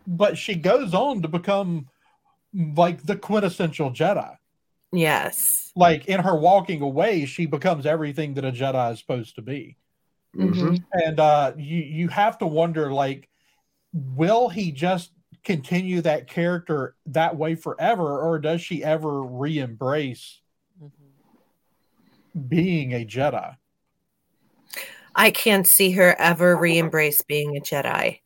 But 0.07 0.37
she 0.39 0.55
goes 0.55 0.95
on 0.95 1.23
to 1.23 1.29
become 1.29 1.89
like 2.55 3.03
the 3.03 3.17
quintessential 3.17 3.91
Jedi. 3.91 4.37
Yes. 4.93 5.73
Like 5.75 6.07
in 6.07 6.21
her 6.21 6.37
walking 6.37 6.83
away, 6.83 7.25
she 7.25 7.47
becomes 7.47 7.87
everything 7.87 8.35
that 8.35 8.45
a 8.45 8.53
Jedi 8.53 8.93
is 8.93 8.99
supposed 8.99 9.37
to 9.37 9.43
be. 9.43 9.77
Mhm. 10.35 10.83
and 10.95 11.21
uh 11.21 11.53
you 11.59 11.81
you 11.83 12.09
have 12.09 12.39
to 12.39 12.47
wonder 12.47 12.91
like 12.91 13.29
will 13.93 14.49
he 14.49 14.73
just 14.73 15.13
continue 15.45 16.01
that 16.01 16.29
character 16.29 16.95
that 17.07 17.37
way 17.37 17.55
forever 17.55 18.21
or 18.21 18.39
does 18.39 18.61
she 18.61 18.85
ever 18.85 19.23
re-embrace 19.23 20.41
being 22.49 22.93
a 22.93 23.05
jedi 23.05 23.57
I 25.15 25.31
can't 25.31 25.67
see 25.67 25.91
her 25.93 26.17
ever 26.19 26.57
re-embrace 26.57 27.21
being 27.21 27.55
a 27.59 27.61
Jedi, 27.61 28.21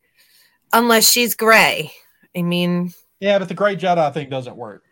unless 0.71 1.11
she's 1.11 1.35
gray. 1.35 1.91
I 2.33 2.43
mean, 2.43 2.93
yeah 3.19 3.39
but 3.39 3.49
the 3.49 3.53
gray 3.53 3.75
jedi 3.75 4.13
thing 4.13 4.29
doesn't 4.29 4.55
work 4.55 4.83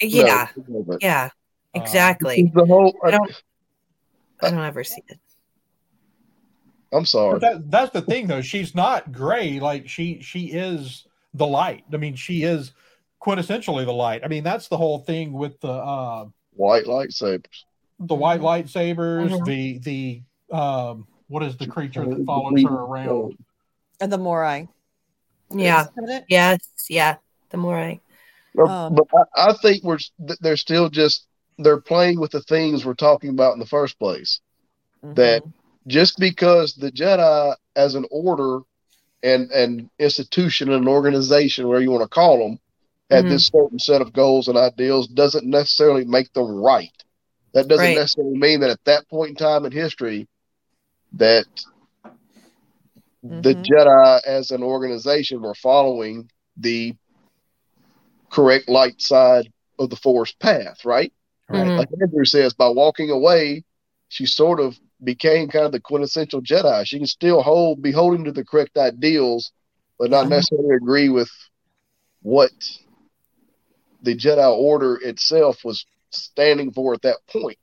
yeah, 0.00 0.48
No, 0.68 0.82
but 0.82 1.02
yeah, 1.02 1.30
Uh, 1.74 1.80
exactly. 1.80 2.50
the 2.54 2.64
whole. 2.64 2.96
I 3.04 3.10
don't. 3.10 3.42
I 4.42 4.50
don't 4.50 4.60
ever 4.60 4.84
see 4.84 5.02
it. 5.08 5.18
I'm 6.92 7.04
sorry. 7.04 7.38
that, 7.40 7.70
that's 7.70 7.92
the 7.92 8.02
thing 8.02 8.26
though 8.26 8.40
she's 8.40 8.74
not 8.74 9.12
gray 9.12 9.60
like 9.60 9.88
she 9.88 10.20
she 10.22 10.46
is 10.46 11.06
the 11.34 11.46
light 11.46 11.84
i 11.92 11.96
mean 11.96 12.14
she 12.16 12.42
is 12.42 12.72
quintessentially 13.22 13.84
the 13.84 13.92
light 13.92 14.22
i 14.24 14.28
mean 14.28 14.42
that's 14.44 14.68
the 14.68 14.76
whole 14.76 14.98
thing 14.98 15.32
with 15.32 15.60
the 15.60 15.68
uh 15.70 16.26
White 16.54 16.84
lightsabers. 16.86 17.64
the 18.00 18.14
white 18.14 18.40
lightsabers 18.40 19.30
Mhm. 19.30 19.44
the 19.44 19.78
the 19.78 20.56
um 20.56 21.06
what 21.28 21.42
is 21.42 21.56
the 21.56 21.66
creature 21.66 22.04
that 22.04 22.24
follows 22.26 22.62
her 22.64 22.68
around 22.68 23.36
And 24.00 24.10
the 24.12 24.18
Morai. 24.18 24.66
Yeah. 25.52 25.82
Isn't 25.82 26.06
that 26.06 26.22
it? 26.22 26.24
Yes. 26.28 26.58
Yeah. 26.88 27.16
The 27.50 27.56
Morai. 27.58 28.00
Um, 28.58 28.94
but 28.96 29.06
I, 29.36 29.50
I 29.50 29.52
think 29.62 29.84
we're 29.84 29.98
they're 30.40 30.56
still 30.56 30.88
just 30.88 31.26
they're 31.58 31.80
playing 31.80 32.18
with 32.18 32.30
the 32.32 32.42
things 32.42 32.84
we're 32.84 32.94
talking 32.94 33.30
about 33.30 33.52
in 33.52 33.60
the 33.60 33.66
first 33.66 33.98
place. 33.98 34.40
That 35.02 35.42
Mhm. 35.44 35.52
just 35.86 36.18
because 36.18 36.74
the 36.74 36.90
Jedi 36.90 37.54
as 37.76 37.94
an 37.94 38.06
order 38.10 38.60
and 39.22 39.50
an 39.50 39.90
institution 39.98 40.70
and 40.72 40.88
organization, 40.88 41.68
where 41.68 41.80
you 41.80 41.90
want 41.90 42.02
to 42.02 42.08
call 42.08 42.38
them, 42.38 42.58
had 43.10 43.24
Mhm. 43.24 43.28
this 43.28 43.48
certain 43.48 43.78
set 43.78 44.00
of 44.00 44.12
goals 44.12 44.48
and 44.48 44.56
ideals 44.56 45.08
doesn't 45.08 45.46
necessarily 45.46 46.04
make 46.04 46.32
them 46.32 46.50
right. 46.50 46.92
That 47.52 47.68
doesn't 47.68 47.82
Right. 47.84 47.94
necessarily 47.94 48.38
mean 48.38 48.60
that 48.60 48.70
at 48.70 48.84
that 48.84 49.08
point 49.08 49.30
in 49.30 49.36
time 49.36 49.64
in 49.64 49.72
history 49.72 50.28
that 51.14 51.46
the 53.22 53.54
Mhm. 53.54 53.64
Jedi 53.64 54.20
as 54.24 54.50
an 54.50 54.62
organization 54.62 55.42
were 55.42 55.54
following 55.54 56.30
the 56.56 56.94
correct 58.30 58.68
light 58.68 59.00
side 59.00 59.52
of 59.78 59.90
the 59.90 59.96
Force 59.96 60.32
path, 60.32 60.84
right? 60.84 61.12
right 61.48 61.66
Mhm. 61.66 61.78
Like 61.78 61.88
Andrew 62.00 62.24
says, 62.24 62.54
by 62.54 62.68
walking 62.68 63.10
away, 63.10 63.64
she 64.08 64.26
sort 64.26 64.60
of 64.60 64.78
became 65.02 65.48
kind 65.48 65.66
of 65.66 65.72
the 65.72 65.80
quintessential 65.80 66.42
Jedi. 66.42 66.86
She 66.86 66.98
can 66.98 67.06
still 67.06 67.42
hold, 67.42 67.82
be 67.82 67.92
holding 67.92 68.24
to 68.24 68.32
the 68.32 68.44
correct 68.44 68.76
ideals, 68.76 69.52
but 69.98 70.10
not 70.10 70.28
necessarily 70.28 70.76
agree 70.76 71.08
with 71.08 71.30
what 72.22 72.50
the 74.02 74.16
Jedi 74.16 74.50
Order 74.50 74.96
itself 74.96 75.64
was 75.64 75.84
standing 76.10 76.72
for 76.72 76.94
at 76.94 77.02
that 77.02 77.18
point. 77.28 77.58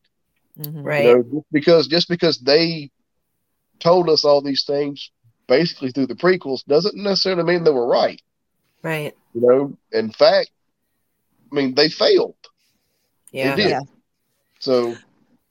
Mhm. 0.60 0.84
Right. 0.84 1.06
You 1.06 1.16
know, 1.16 1.24
just 1.24 1.52
because 1.52 1.88
just 1.88 2.10
because 2.10 2.40
they 2.40 2.90
told 3.80 4.10
us 4.10 4.26
all 4.26 4.42
these 4.42 4.64
things 4.66 5.12
basically 5.48 5.92
through 5.92 6.08
the 6.08 6.16
prequels 6.16 6.66
doesn't 6.66 6.96
necessarily 6.96 7.44
mean 7.44 7.64
they 7.64 7.72
were 7.72 7.88
right. 7.88 8.22
Right. 8.82 9.16
You 9.34 9.42
know, 9.42 9.78
in 9.92 10.12
fact, 10.12 10.50
I 11.52 11.56
mean 11.56 11.76
they 11.76 11.90
failed. 11.90 12.36
Yeah. 13.32 13.56
They 13.56 13.64
did. 13.64 13.70
Yeah. 13.70 13.82
So 14.60 14.96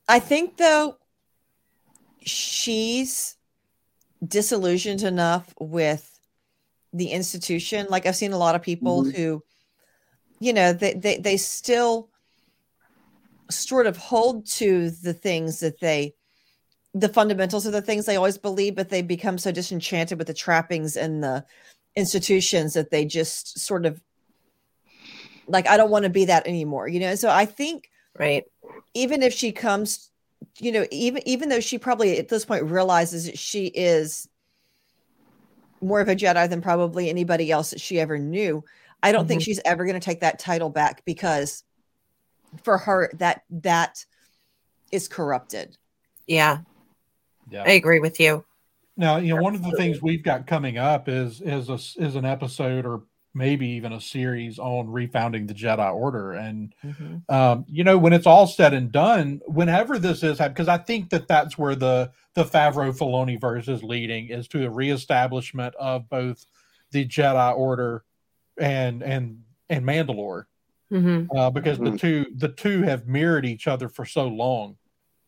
I 0.08 0.18
think 0.18 0.56
though 0.56 0.96
she's 2.26 3.36
disillusioned 4.26 5.02
enough 5.02 5.54
with 5.58 6.18
the 6.92 7.08
institution. 7.10 7.86
Like 7.88 8.06
I've 8.06 8.16
seen 8.16 8.32
a 8.32 8.38
lot 8.38 8.54
of 8.54 8.62
people 8.62 9.04
Mhm. 9.04 9.14
who, 9.14 9.44
you 10.40 10.52
know, 10.52 10.72
they, 10.72 10.94
they 10.94 11.18
they 11.18 11.36
still 11.36 12.10
sort 13.50 13.86
of 13.86 13.96
hold 13.96 14.46
to 14.46 14.90
the 14.90 15.14
things 15.14 15.60
that 15.60 15.80
they 15.80 16.14
the 16.94 17.08
fundamentals 17.08 17.66
of 17.66 17.72
the 17.72 17.82
things 17.82 18.06
they 18.06 18.16
always 18.16 18.38
believe, 18.38 18.74
but 18.74 18.88
they 18.88 19.02
become 19.02 19.36
so 19.38 19.52
disenchanted 19.52 20.16
with 20.18 20.26
the 20.26 20.34
trappings 20.34 20.96
and 20.96 21.22
the 21.22 21.44
institutions 21.94 22.72
that 22.72 22.90
they 22.90 23.04
just 23.04 23.58
sort 23.58 23.84
of 23.84 24.02
like, 25.46 25.68
I 25.68 25.76
don't 25.76 25.90
want 25.90 26.04
to 26.04 26.10
be 26.10 26.24
that 26.24 26.46
anymore, 26.46 26.88
you 26.88 27.00
know. 27.00 27.14
So 27.14 27.28
I 27.30 27.44
think 27.44 27.90
Right. 28.18 28.44
even 28.94 29.22
if 29.22 29.34
she 29.34 29.52
comes 29.52 30.10
you 30.58 30.72
know 30.72 30.86
even 30.90 31.26
even 31.26 31.48
though 31.48 31.60
she 31.60 31.78
probably 31.78 32.18
at 32.18 32.28
this 32.28 32.44
point 32.44 32.64
realizes 32.64 33.26
that 33.26 33.38
she 33.38 33.66
is 33.66 34.28
more 35.80 36.00
of 36.00 36.08
a 36.08 36.16
jedi 36.16 36.48
than 36.48 36.62
probably 36.62 37.08
anybody 37.10 37.50
else 37.50 37.70
that 37.70 37.80
she 37.80 38.00
ever 38.00 38.18
knew 38.18 38.64
i 39.02 39.12
don't 39.12 39.28
think 39.28 39.42
Mhm. 39.42 39.44
she's 39.44 39.60
ever 39.64 39.84
going 39.84 39.98
to 39.98 40.04
take 40.04 40.20
that 40.20 40.38
title 40.38 40.70
back 40.70 41.04
because 41.04 41.64
for 42.62 42.78
her 42.78 43.10
that 43.14 43.42
that 43.50 44.06
is 44.92 45.08
corrupted 45.08 45.76
Yeah. 46.26 46.58
yeah 47.50 47.64
I 47.66 47.72
agree 47.72 47.98
with 47.98 48.18
you. 48.20 48.44
Now, 48.96 49.18
you 49.18 49.34
know, 49.34 49.42
one 49.42 49.54
of 49.54 49.62
the 49.62 49.72
things 49.72 50.00
we've 50.00 50.22
got 50.22 50.46
coming 50.46 50.78
up 50.78 51.06
is 51.08 51.42
is 51.42 51.68
a, 51.68 51.74
is 51.74 52.16
an 52.16 52.24
episode 52.24 52.86
or 52.86 53.02
maybe 53.36 53.68
even 53.68 53.92
a 53.92 54.00
series 54.00 54.58
on 54.58 54.86
refounding 54.88 55.46
the 55.46 55.54
Jedi 55.54 55.92
Order, 55.94 56.32
and 56.32 56.74
um, 57.28 57.64
you 57.68 57.84
know, 57.84 57.98
when 57.98 58.12
it's 58.12 58.26
all 58.26 58.46
said 58.46 58.72
and 58.72 58.90
done, 58.90 59.40
whenever 59.46 59.98
this 59.98 60.22
is, 60.22 60.38
because 60.38 60.68
I 60.68 60.78
think 60.78 61.10
that 61.10 61.28
that's 61.28 61.58
where 61.58 61.74
the 61.74 62.10
the 62.34 62.44
Favreau 62.44 62.96
Filoni 62.96 63.38
verse 63.40 63.68
is 63.68 63.82
leading 63.82 64.28
is 64.28 64.48
to 64.48 64.66
a 64.66 64.70
reestablishment 64.70 65.74
of 65.76 66.08
both 66.08 66.44
the 66.92 67.06
Jedi 67.06 67.56
Order 67.56 68.04
and 68.58 69.02
and 69.02 69.42
and 69.68 69.84
Mandalore, 69.84 70.46
hmm 70.88 71.24
uh, 71.36 71.50
because 71.50 71.78
the 71.78 71.90
Mhm. 71.90 71.98
two 71.98 72.26
the 72.36 72.48
two 72.48 72.82
have 72.82 73.06
mirrored 73.06 73.44
each 73.44 73.66
other 73.68 73.88
for 73.88 74.04
so 74.06 74.26
long. 74.28 74.76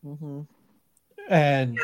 Mhm. 0.05 0.47
and 1.29 1.77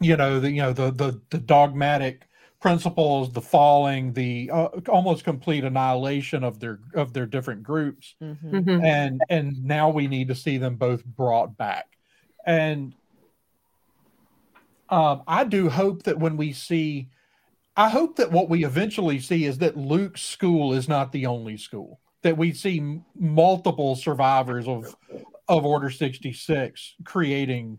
you 0.00 0.16
know 0.16 0.40
the 0.40 0.50
you 0.50 0.60
know 0.60 0.72
the 0.74 0.90
the, 0.90 1.20
the 1.30 1.38
dogmatic 1.38 2.28
principles 2.60 3.32
the 3.32 3.40
falling 3.40 4.12
the 4.14 4.50
uh, 4.52 4.68
almost 4.88 5.24
complete 5.24 5.62
annihilation 5.64 6.42
of 6.42 6.58
their 6.58 6.80
of 6.94 7.12
their 7.12 7.26
different 7.26 7.62
groups 7.62 8.14
Mhm. 8.22 8.64
hmm 8.64 8.84
and 8.84 9.20
and 9.28 9.62
now 9.64 9.90
we 9.90 10.06
need 10.06 10.28
to 10.28 10.34
see 10.34 10.56
them 10.58 10.76
both 10.76 11.04
brought 11.04 11.56
back 11.56 11.86
and 12.46 12.94
um 14.88 15.22
i 15.26 15.44
do 15.44 15.68
hope 15.68 16.02
that 16.04 16.18
when 16.18 16.36
we 16.36 16.52
see 16.52 17.08
i 17.76 17.88
hope 17.88 18.16
that 18.16 18.30
what 18.32 18.48
we 18.48 18.64
eventually 18.64 19.18
see 19.18 19.44
is 19.44 19.58
that 19.58 19.76
luke's 19.76 20.22
school 20.22 20.72
is 20.72 20.88
not 20.88 21.12
the 21.12 21.26
only 21.26 21.56
school 21.56 22.00
that 22.22 22.36
we 22.38 22.52
see 22.52 22.78
m- 22.78 23.04
multiple 23.18 23.94
survivors 23.96 24.66
of 24.66 24.94
of 25.48 25.64
order 25.64 25.90
66 25.90 26.94
creating 27.04 27.78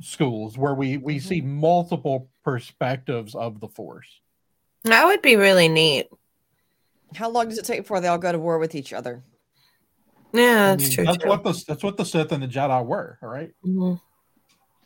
schools 0.00 0.56
where 0.56 0.74
we 0.74 0.96
we 0.96 1.16
Mhm. 1.16 1.22
see 1.22 1.40
multiple 1.40 2.28
perspectives 2.52 3.34
of 3.34 3.60
the 3.60 3.68
force 3.68 4.08
That 4.84 5.04
would 5.06 5.22
be 5.22 5.36
really 5.36 5.68
neat. 5.68 6.08
how 7.14 7.28
long 7.30 7.48
does 7.48 7.58
it 7.58 7.64
take 7.64 7.80
before 7.80 8.00
they 8.00 8.08
all 8.08 8.18
go 8.18 8.32
to 8.32 8.38
war 8.38 8.58
with 8.58 8.74
each 8.74 8.92
other 8.92 9.22
Yeah, 10.32 10.42
I 10.42 10.76
that's 10.76 10.82
mean, 10.84 10.92
true. 10.92 11.04
That's 11.06 11.22
too. 11.22 11.28
what 11.28 11.42
the 11.44 11.64
that's 11.66 11.82
what 11.82 11.96
the 11.96 12.04
Sith 12.04 12.30
and 12.32 12.42
the 12.42 12.48
Jedi 12.48 12.84
were. 12.86 13.18
All 13.22 13.28
right? 13.28 13.50
Mhm. 13.66 14.00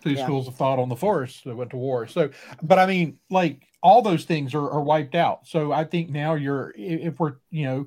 two 0.03 0.11
Yeah. 0.12 0.25
schools 0.25 0.47
of 0.49 0.55
thought 0.55 0.79
on 0.79 0.89
the 0.91 0.97
force 0.97 1.41
that 1.47 1.57
went 1.57 1.71
to 1.71 1.77
war. 1.79 2.07
So, 2.07 2.29
but 2.62 2.79
I 2.79 2.85
mean, 2.87 3.19
like 3.31 3.67
all 3.83 4.03
those 4.03 4.25
things 4.25 4.55
are, 4.55 4.71
are 4.71 4.83
wiped 4.83 5.15
out. 5.15 5.47
So 5.47 5.73
I 5.73 5.85
think 5.85 6.11
now 6.11 6.35
you're, 6.35 6.75
if 6.77 7.19
we're, 7.19 7.37
you 7.51 7.65
know, 7.65 7.87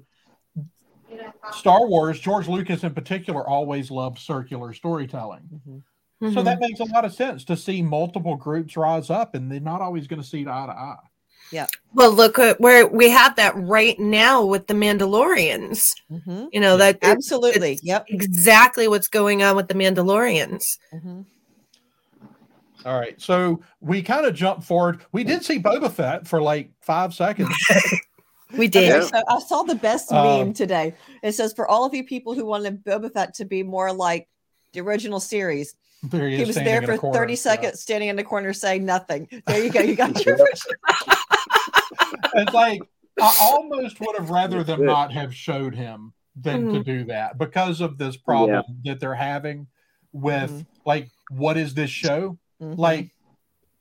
Star 1.53 1.85
Wars, 1.87 2.19
George 2.19 2.47
Lucas 2.47 2.83
in 2.83 2.93
particular 2.95 3.47
always 3.47 3.89
loved 3.91 4.17
circular 4.19 4.73
storytelling. 4.73 5.83
Mhm. 6.21 6.33
So 6.33 6.41
that 6.41 6.59
makes 6.59 6.79
a 6.79 6.85
lot 6.85 7.05
of 7.05 7.13
sense 7.13 7.43
to 7.45 7.55
see 7.55 7.81
multiple 7.81 8.35
groups 8.35 8.75
rise 8.75 9.09
up 9.09 9.35
and 9.35 9.51
they're 9.51 9.59
not 9.59 9.81
always 9.81 10.07
going 10.07 10.21
to 10.21 10.27
see 10.27 10.41
eye 10.41 10.65
to 10.65 10.71
eye. 10.71 10.95
Yeah. 11.51 11.67
Well, 11.93 12.11
look 12.11 12.39
at 12.39 12.59
where 12.59 12.87
we 12.87 13.09
have 13.09 13.35
that 13.37 13.53
right 13.55 13.97
now 13.99 14.43
with 14.43 14.67
the 14.67 14.73
Mandalorians. 14.73 15.81
Mhm. 16.11 16.49
You 16.51 16.59
know 16.59 16.75
that 16.77 16.95
it's- 16.95 17.09
Absolutely. 17.11 17.73
it's 17.73 17.83
Yep. 17.83 18.05
exactly 18.09 18.87
what's 18.87 19.07
going 19.07 19.43
on 19.43 19.55
with 19.55 19.67
the 19.67 19.73
Mandalorians. 19.75 20.63
Mhm. 20.93 21.25
All 22.85 22.99
right. 22.99 23.19
So 23.21 23.61
we 23.81 24.01
kind 24.01 24.25
of 24.25 24.33
jumped 24.33 24.63
forward. 24.63 25.01
We 25.11 25.23
did 25.23 25.43
see 25.43 25.59
Boba 25.59 25.91
Fett 25.91 26.27
for 26.27 26.41
like 26.41 26.71
five 26.81 27.13
seconds. 27.13 27.49
We 28.57 28.69
did. 28.69 28.87
Yeah. 28.87 29.01
so 29.01 29.21
I 29.27 29.39
saw 29.39 29.63
the 29.63 29.75
best 29.75 30.09
Um, 30.09 30.25
meme 30.25 30.53
today. 30.53 30.93
It 31.21 31.33
says, 31.33 31.51
"For 31.51 31.67
all 31.67 31.83
of 31.83 31.93
you 31.93 32.05
people 32.05 32.33
who 32.33 32.45
wanted 32.45 32.81
Boba 32.81 33.11
Fett 33.11 33.33
to 33.35 33.45
be 33.45 33.61
more 33.61 33.91
like 33.91 34.29
the 34.71 34.79
original 34.79 35.19
series, 35.19 35.75
There 36.03 36.27
he, 36.29 36.37
he 36.37 36.41
is 36.43 36.47
was 36.49 36.55
there 36.57 36.81
for 36.81 36.97
corner. 36.97 37.17
thirty 37.17 37.33
Yeah. 37.33 37.37
seconds, 37.37 37.79
standing 37.81 38.09
in 38.09 38.15
the 38.15 38.23
corner, 38.23 38.53
saying 38.53 38.85
nothing." 38.85 39.27
There 39.47 39.63
you 39.63 39.71
go. 39.71 39.79
You 39.81 39.95
got 39.95 40.23
your. 40.25 40.37
it's 42.35 42.53
like 42.53 42.81
I 43.19 43.37
almost 43.41 43.99
would 43.99 44.15
have 44.17 44.29
rather 44.29 44.63
them 44.63 44.85
not 44.85 45.11
have 45.13 45.33
showed 45.33 45.73
him 45.75 46.13
than 46.35 46.71
to 46.73 46.83
do 46.83 47.03
that 47.05 47.37
because 47.39 47.81
of 47.81 47.97
this 47.97 48.15
problem 48.15 48.63
that 48.85 48.99
they're 48.99 49.15
having 49.15 49.67
with 50.13 50.51
Mhm. 50.51 50.65
like 50.85 51.09
what 51.31 51.57
is 51.57 51.73
this 51.73 51.89
show? 51.89 52.37
Mhm. 52.61 52.77
Like 52.77 53.09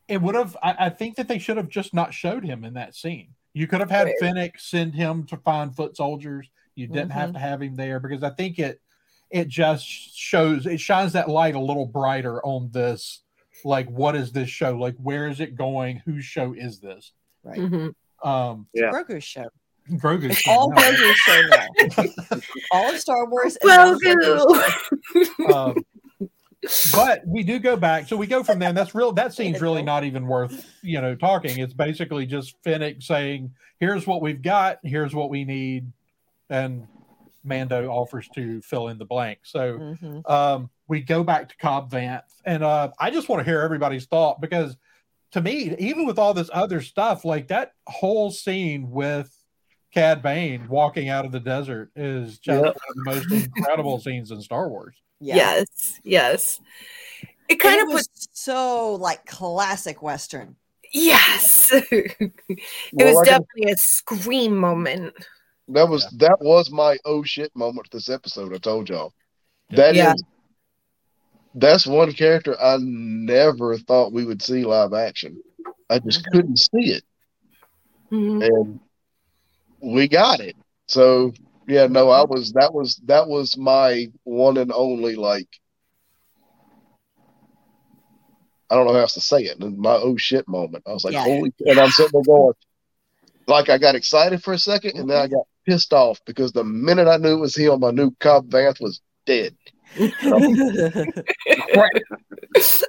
it 0.08 0.22
would 0.22 0.34
have 0.34 0.56
I, 0.62 0.86
I 0.86 0.88
think 0.90 1.16
that 1.16 1.28
they 1.28 1.38
should 1.38 1.58
have 1.58 1.68
just 1.68 1.92
not 1.92 2.14
showed 2.14 2.44
him 2.44 2.64
in 2.64 2.74
that 2.74 2.94
scene. 2.94 3.34
You 3.52 3.66
could 3.66 3.80
have 3.80 3.90
had 3.90 4.06
Right. 4.06 4.14
Fennec 4.20 4.58
send 4.58 4.94
him 4.94 5.24
to 5.26 5.36
find 5.36 5.74
foot 5.76 5.96
soldiers. 5.96 6.48
You 6.74 6.86
didn't 6.86 7.12
have 7.12 7.32
to 7.34 7.38
have 7.38 7.62
him 7.62 7.74
there 7.74 8.00
because 8.00 8.22
I 8.22 8.30
think 8.30 8.58
it 8.58 8.80
it 9.30 9.48
just 9.48 9.84
shows 9.84 10.66
it 10.66 10.80
shines 10.80 11.12
that 11.12 11.28
light 11.28 11.54
a 11.54 11.60
little 11.60 11.86
brighter 11.86 12.40
on 12.44 12.70
this 12.72 13.22
like 13.64 13.88
what 13.90 14.14
is 14.14 14.32
this 14.32 14.48
show 14.48 14.76
like 14.76 14.94
where 14.96 15.26
is 15.26 15.40
it 15.40 15.56
going 15.56 16.00
whose 16.04 16.24
show 16.24 16.52
is 16.52 16.78
this 16.78 17.12
right. 17.42 17.58
Mhm. 17.58 17.94
um 18.22 18.66
Yeah. 18.72 18.90
Grogu's 18.90 19.24
show. 19.24 19.48
Grogu. 19.90 20.30
It's 20.30 20.46
all 20.48 20.70
Grogu's 20.72 21.16
show 21.16 21.42
now. 21.48 22.38
all 22.72 22.90
of 22.92 22.98
Star 22.98 23.24
Wars. 23.28 23.56
and 23.62 23.70
all 23.70 23.92
of 23.94 24.00
Grogu's 24.00 24.90
Grogu. 25.40 25.54
um, 25.54 25.84
but 26.92 27.22
we 27.24 27.44
do 27.44 27.60
go 27.60 27.76
back. 27.76 28.08
So 28.08 28.16
we 28.16 28.26
go 28.26 28.42
from 28.42 28.58
there. 28.58 28.68
And 28.70 28.76
that's 28.76 28.94
real. 28.96 29.12
That 29.12 29.32
scene's 29.32 29.60
really 29.60 29.82
not 29.82 30.02
even 30.02 30.26
worth 30.26 30.66
you 30.82 31.00
know 31.00 31.14
talking. 31.14 31.58
It's 31.60 31.72
basically 31.72 32.26
just 32.26 32.56
Fennec 32.64 33.00
saying, 33.00 33.52
"Here's 33.78 34.06
what 34.08 34.22
we've 34.22 34.42
got. 34.42 34.78
Here's 34.82 35.14
what 35.14 35.30
we 35.30 35.44
need," 35.44 35.92
and 36.50 36.88
Mando 37.46 37.88
offers 37.88 38.28
to 38.34 38.60
fill 38.62 38.88
in 38.88 38.98
the 38.98 39.04
blank. 39.04 39.40
So 39.44 39.78
Mhm. 39.78 40.30
um, 40.30 40.70
we 40.88 41.00
go 41.00 41.22
back 41.24 41.48
to 41.48 41.56
Cobb 41.56 41.90
Vanth, 41.90 42.22
and 42.44 42.62
uh, 42.64 42.90
I 42.98 43.10
just 43.10 43.28
want 43.28 43.40
to 43.40 43.44
hear 43.44 43.60
everybody's 43.60 44.06
thought 44.06 44.40
because 44.40 44.76
to 45.32 45.40
me, 45.40 45.74
even 45.78 46.06
with 46.06 46.18
all 46.18 46.32
this 46.34 46.50
other 46.52 46.80
stuff, 46.80 47.24
like 47.24 47.48
that 47.48 47.72
whole 47.86 48.30
scene 48.30 48.90
with 48.90 49.32
Cad 49.92 50.22
Bane 50.22 50.68
walking 50.68 51.08
out 51.08 51.24
of 51.24 51.32
the 51.32 51.40
desert 51.40 51.90
is 51.96 52.38
just 52.38 52.64
Yep. 52.64 52.76
one 52.76 53.14
of 53.16 53.22
the 53.28 53.30
most 53.34 53.46
incredible 53.56 53.98
scenes 54.00 54.30
in 54.30 54.40
Star 54.42 54.68
Wars. 54.68 54.94
Yeah. 55.20 55.36
Yes, 55.36 56.00
yes. 56.04 56.60
It 57.48 57.56
kind 57.56 57.76
it 57.76 57.82
of 57.84 57.88
was 57.88 58.06
puts 58.08 58.28
so 58.32 58.94
like 58.94 59.24
classic 59.26 60.02
Western. 60.02 60.56
yes. 60.92 61.70
it 61.90 62.14
Well, 62.92 63.06
was 63.08 63.14
like 63.16 63.28
I- 63.28 63.30
definitely 63.38 63.72
a 63.72 63.76
scream 63.76 64.56
moment. 64.56 65.14
That 65.68 65.88
was 65.88 66.06
that 66.18 66.38
was 66.40 66.70
my 66.70 66.98
oh 67.04 67.24
shit 67.24 67.50
moment 67.56 67.88
this 67.90 68.08
episode. 68.08 68.54
I 68.54 68.58
told 68.58 68.88
y'all. 68.88 69.12
That 69.70 69.90
is 69.90 69.96
Yeah. 69.96 70.14
that's 71.54 71.86
one 71.86 72.12
character 72.12 72.60
I 72.60 72.76
never 72.80 73.76
thought 73.78 74.12
we 74.12 74.24
would 74.24 74.42
see 74.42 74.64
live 74.64 74.92
action. 74.92 75.42
I 75.90 75.98
just 75.98 76.24
Mhm. 76.24 76.30
couldn't 76.32 76.58
see 76.58 76.92
it, 76.92 77.04
Mhm. 78.12 78.46
and 78.46 78.80
we 79.80 80.06
got 80.06 80.40
it. 80.40 80.56
So 80.86 81.32
yeah, 81.66 81.88
no, 81.88 82.10
I 82.10 82.24
was 82.24 82.52
that 82.52 82.72
was 82.72 82.96
that 83.06 83.26
was 83.26 83.56
my 83.56 84.06
one 84.22 84.56
and 84.58 84.70
only 84.72 85.16
like. 85.16 85.48
I 88.68 88.74
don't 88.74 88.86
know 88.86 88.94
how 88.94 89.00
else 89.00 89.14
to 89.14 89.20
say 89.20 89.42
it. 89.42 89.60
My 89.60 89.94
oh 89.94 90.16
shit 90.16 90.46
moment. 90.48 90.84
I 90.86 90.92
was 90.92 91.04
like, 91.04 91.14
Yeah. 91.14 91.22
holy, 91.22 91.52
and 91.60 91.78
I'm 91.78 91.90
sitting 91.90 92.12
there 92.12 92.22
going, 92.24 92.52
like 93.46 93.68
I 93.68 93.78
got 93.78 93.94
excited 93.94 94.42
for 94.42 94.52
a 94.52 94.58
second, 94.58 94.96
and 94.96 95.08
then 95.08 95.20
I 95.20 95.28
got 95.28 95.46
pissed 95.66 95.92
off 95.92 96.20
because 96.26 96.52
the 96.52 96.64
minute 96.64 97.08
I 97.08 97.16
knew 97.16 97.32
it 97.34 97.40
was 97.40 97.56
him, 97.56 97.82
I 97.84 97.90
knew 97.90 98.14
Cobb 98.20 98.48
Vanth 98.50 98.80
was 98.80 99.00
dead. 99.26 99.54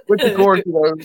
Which 0.07 0.21
of 0.23 0.35
course, 0.35 0.61
you 0.65 0.71
know, 0.73 0.95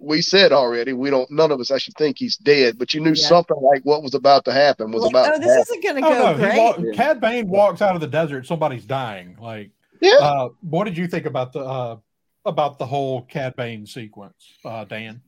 we 0.00 0.22
said 0.22 0.52
already 0.52 0.92
we 0.92 1.10
don't. 1.10 1.30
None 1.30 1.50
of 1.50 1.60
us 1.60 1.70
actually 1.70 1.94
think 1.98 2.16
he's 2.18 2.36
dead, 2.36 2.78
but 2.78 2.94
you 2.94 3.00
knew 3.00 3.10
Yeah. 3.14 3.26
something 3.28 3.56
like 3.60 3.82
what 3.84 4.02
was 4.02 4.14
about 4.14 4.44
to 4.46 4.52
happen 4.52 4.90
was 4.92 5.02
Like, 5.02 5.10
about. 5.12 5.28
oh, 5.28 5.32
to 5.34 5.38
this 5.40 5.48
happen. 5.48 5.62
isn't 5.62 5.82
going 5.82 5.96
to 5.96 6.06
Oh 6.06 6.10
go 6.10 6.18
no, 6.18 6.32
he 6.34 6.40
great. 6.44 6.58
walk, 6.58 6.78
Yeah. 6.80 6.92
Cad 6.92 7.20
Bane 7.20 7.48
walks 7.48 7.82
out 7.82 7.94
of 7.94 8.00
the 8.00 8.06
desert. 8.06 8.46
Somebody's 8.46 8.84
dying. 8.84 9.36
Like, 9.40 9.70
Yeah. 10.00 10.12
uh, 10.20 10.48
what 10.62 10.84
did 10.84 10.96
you 10.96 11.06
think 11.08 11.26
about 11.26 11.52
the 11.52 11.60
uh, 11.60 11.96
about 12.44 12.78
the 12.78 12.86
whole 12.86 13.22
Cad 13.22 13.56
Bane 13.56 13.86
sequence, 13.86 14.52
uh, 14.64 14.84
Dan? 14.84 15.20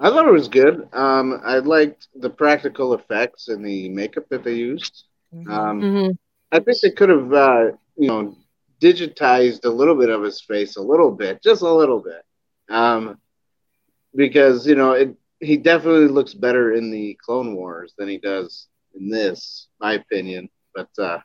I 0.00 0.10
thought 0.10 0.28
it 0.28 0.32
was 0.32 0.48
good. 0.48 0.88
Um, 0.94 1.40
I 1.44 1.58
liked 1.58 2.08
the 2.16 2.30
practical 2.30 2.94
effects 2.94 3.48
and 3.48 3.64
the 3.64 3.90
makeup 3.90 4.28
that 4.30 4.44
they 4.44 4.54
used. 4.54 5.04
Mhm. 5.34 5.50
Um, 5.50 5.82
Mhm. 5.82 6.18
I 6.52 6.60
think 6.60 6.78
they 6.80 6.90
could 6.92 7.10
have, 7.10 7.32
uh, 7.32 7.72
you 7.96 8.08
know, 8.08 8.36
digitized 8.80 9.64
a 9.66 9.70
little 9.70 9.96
bit 9.96 10.10
of 10.10 10.22
his 10.22 10.40
face, 10.42 10.76
a 10.76 10.82
little 10.82 11.12
bit, 11.12 11.42
just 11.42 11.62
a 11.62 11.72
little 11.72 12.00
bit, 12.00 12.24
um, 12.70 13.18
because 14.14 14.66
you 14.66 14.76
know 14.76 14.92
it. 14.92 15.16
He 15.40 15.56
definitely 15.56 16.08
looks 16.08 16.34
better 16.34 16.72
in 16.74 16.90
the 16.90 17.16
Clone 17.24 17.54
Wars 17.56 17.94
than 17.98 18.08
he 18.08 18.18
does 18.18 18.68
in 18.94 19.10
this, 19.10 19.68
my 19.80 19.94
opinion. 19.94 20.50
But 20.74 20.90
uh, 20.98 21.20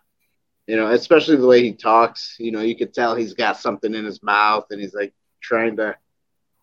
you 0.68 0.78
know, 0.78 0.92
especially 0.92 1.38
the 1.38 1.48
way 1.48 1.64
he 1.64 1.74
talks, 1.74 2.36
you 2.40 2.52
know, 2.52 2.62
you 2.62 2.78
could 2.78 2.94
tell 2.94 3.16
he's 3.16 3.34
got 3.34 3.58
something 3.58 3.94
in 3.94 4.06
his 4.06 4.24
mouth 4.24 4.66
and 4.72 4.82
he's 4.82 4.94
like 4.96 5.14
trying 5.42 5.78
to. 5.78 5.96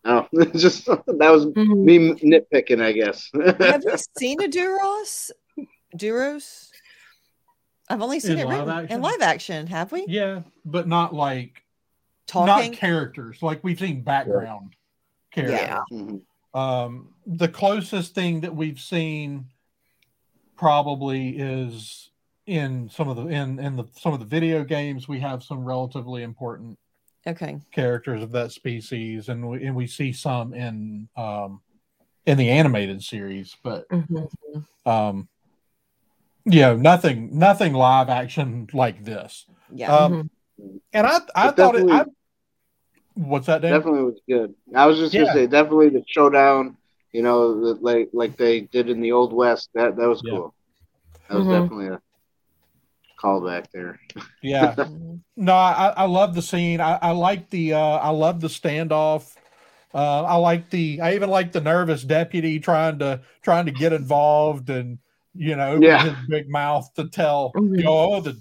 Oh, 0.05 0.27
just 0.57 0.87
that 0.87 1.05
was 1.31 1.47
Mhm. 1.47 1.85
me 1.85 1.99
nitpicking, 2.15 2.83
I 2.83 2.93
guess. 2.93 3.31
Have 3.61 3.85
you 3.85 3.97
seen 4.19 4.43
a 4.43 4.49
Duros? 4.49 5.31
Duros? 5.97 6.71
I've 7.89 8.01
only 8.03 8.21
seen 8.21 8.33
In 8.33 8.39
it 8.41 8.47
live 8.47 8.67
written 8.67 8.87
in 8.91 9.03
live 9.03 9.21
action. 9.21 9.67
Have 9.67 9.93
we? 9.93 10.05
Yeah, 10.09 10.43
but 10.65 10.89
not 10.89 11.15
like 11.15 11.63
Talking. 12.27 12.71
not 12.71 12.79
characters. 12.79 13.43
Like 13.43 13.63
we've 13.63 13.79
seen 13.79 14.03
background 14.03 14.75
characters. 15.33 15.61
Yeah. 15.61 15.81
Mhm. 15.93 16.23
Um, 16.55 17.15
the 17.27 17.49
closest 17.49 18.15
thing 18.15 18.41
that 18.41 18.55
we've 18.55 18.81
seen 18.81 19.47
probably 20.57 21.31
is 21.39 22.11
in 22.47 22.89
some 22.89 23.09
of 23.09 23.17
the 23.17 23.27
in 23.29 23.59
in 23.59 23.77
the 23.77 23.85
some 24.01 24.13
of 24.15 24.21
the 24.21 24.27
video 24.27 24.65
games. 24.65 25.07
We 25.09 25.21
have 25.21 25.43
some 25.43 25.65
relatively 25.65 26.23
important 26.23 26.79
okay. 27.27 27.59
characters 27.73 28.23
of 28.23 28.33
that 28.33 28.53
species, 28.53 29.29
and 29.29 29.49
we 29.49 29.65
and 29.65 29.75
we 29.77 29.87
see 29.87 30.13
some 30.13 30.55
in 30.55 31.09
um 31.17 31.61
in 32.27 32.39
the 32.39 32.51
animated 32.51 33.03
series, 33.03 33.57
but 33.63 33.89
Mhm. 33.89 34.29
um 34.87 35.29
yeah, 36.45 36.75
nothing 36.75 37.39
nothing 37.39 37.73
live 37.73 38.09
action 38.09 38.69
like 38.73 39.05
this. 39.05 39.47
Yeah. 39.73 40.05
Um, 40.05 40.31
and 40.93 41.07
I 41.07 41.19
I 41.37 41.47
But 41.47 41.57
thought 41.57 41.77
it. 41.77 41.87
I, 41.89 42.05
what's 43.15 43.47
that? 43.47 43.63
Dan? 43.63 43.73
definitely 43.73 44.05
was 44.05 44.21
good. 44.29 44.55
I 44.75 44.87
was 44.87 44.99
just 44.99 45.15
Yeah. 45.15 45.23
gonna 45.25 45.33
say, 45.35 45.47
definitely 45.47 45.91
the 45.91 46.03
showdown. 46.07 46.77
You 47.13 47.23
know, 47.23 47.61
the, 47.61 47.75
like 47.81 48.09
like 48.13 48.37
they 48.37 48.61
did 48.63 48.89
in 48.89 49.01
the 49.01 49.13
old 49.13 49.33
west. 49.33 49.71
That 49.75 49.97
that 49.97 50.09
was 50.09 50.23
Yeah. 50.25 50.33
cool. 50.33 50.55
That 51.29 51.37
was 51.37 51.47
Mhm. 51.47 51.51
definitely 51.51 51.87
a 51.89 52.01
callback 53.23 53.67
there. 53.73 53.99
Yeah, 54.43 54.75
no, 55.37 55.55
I, 55.55 55.95
I 55.97 56.05
love 56.05 56.35
the 56.35 56.43
scene. 56.43 56.81
I, 56.81 56.99
I 57.01 57.11
like 57.13 57.51
the 57.51 57.75
uh, 57.75 57.79
I 57.79 58.11
love 58.11 58.41
the 58.41 58.49
standoff. 58.49 59.35
Uh, 59.95 60.23
I 60.25 60.37
like 60.37 60.71
the 60.71 61.01
I 61.03 61.15
even 61.15 61.29
like 61.31 61.53
the 61.53 61.61
nervous 61.61 62.03
deputy 62.03 62.59
trying 62.59 62.99
to 63.01 63.21
trying 63.43 63.67
to 63.67 63.73
get 63.73 63.93
involved 63.93 64.71
and 64.71 64.99
you 65.35 65.55
know 65.57 65.71
open 65.73 65.83
Yeah. 65.83 66.03
his 66.15 66.29
big 66.29 66.49
mouth 66.51 66.89
to 66.95 67.09
tell 67.09 67.53
Mhm. 67.55 67.79
you 67.79 67.85
know, 67.85 67.93
oh, 68.15 68.21
the 68.21 68.41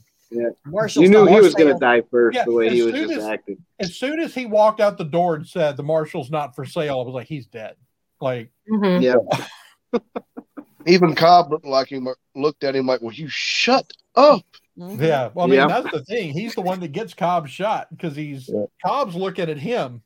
Marshall's 0.66 1.04
you 1.04 1.10
knew 1.10 1.26
he 1.26 1.42
was 1.42 1.54
gonna 1.54 1.78
die 1.78 2.02
first, 2.10 2.38
Yeah, 2.38 2.46
the 2.46 2.54
way 2.54 2.70
he 2.70 2.82
was 2.84 2.94
just 2.94 3.12
as- 3.14 3.24
acting. 3.26 3.58
as 3.82 3.96
soon 3.98 4.22
as 4.22 4.34
he 4.34 4.46
walked 4.46 4.80
out 4.80 4.98
the 4.98 5.04
door 5.04 5.36
and 5.36 5.46
said 5.46 5.76
the 5.76 5.84
marshal's 5.84 6.32
not 6.32 6.56
for 6.56 6.64
sale, 6.66 7.02
I 7.02 7.04
was 7.04 7.14
like 7.14 7.28
he's 7.28 7.48
dead. 7.48 7.76
Like 8.22 8.50
Mhm. 8.72 9.02
Yeah, 9.02 10.00
Even 10.88 11.14
Cobb 11.16 11.52
looked 11.52 11.66
like 11.66 11.90
him, 11.92 12.08
looked 12.36 12.64
at 12.64 12.76
him 12.76 12.88
like, 12.88 13.02
"Will 13.02 13.12
you 13.14 13.28
shut 13.30 13.92
up?" 14.16 14.42
Mhm. 14.82 15.00
Yeah, 15.00 15.30
well, 15.34 15.46
I 15.46 15.50
mean 15.50 15.60
Yeah. 15.60 15.68
that's 15.68 15.92
the 15.92 16.04
thing. 16.04 16.32
He's 16.32 16.56
the 16.56 16.62
one 16.62 16.80
that 16.80 16.92
gets 16.92 17.14
Cobb 17.14 17.48
shot 17.48 17.88
because 17.92 18.16
he's 18.16 18.50
Yeah. 18.50 18.66
Cobb's 18.84 19.16
looking 19.16 19.50
at 19.50 19.58
him, 19.58 20.02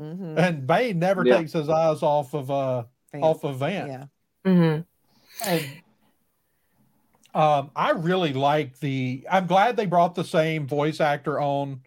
Mhm. 0.00 0.36
and 0.38 0.66
Bane 0.66 0.98
never 0.98 1.24
Yeah. 1.26 1.38
takes 1.38 1.52
his 1.52 1.68
eyes 1.68 2.02
off 2.02 2.34
of 2.34 2.50
uh 2.50 2.84
Vanth. 3.14 3.22
off 3.22 3.44
of 3.44 3.56
Vanth. 3.56 3.88
Yeah. 3.88 4.04
Mhm. 4.44 4.84
And 5.46 5.64
um, 7.34 7.70
I 7.76 7.90
really 7.92 8.32
like 8.32 8.78
the. 8.80 9.24
I'm 9.30 9.46
glad 9.46 9.76
they 9.76 9.86
brought 9.86 10.14
the 10.16 10.24
same 10.24 10.66
voice 10.66 11.00
actor 11.00 11.40
on. 11.40 11.80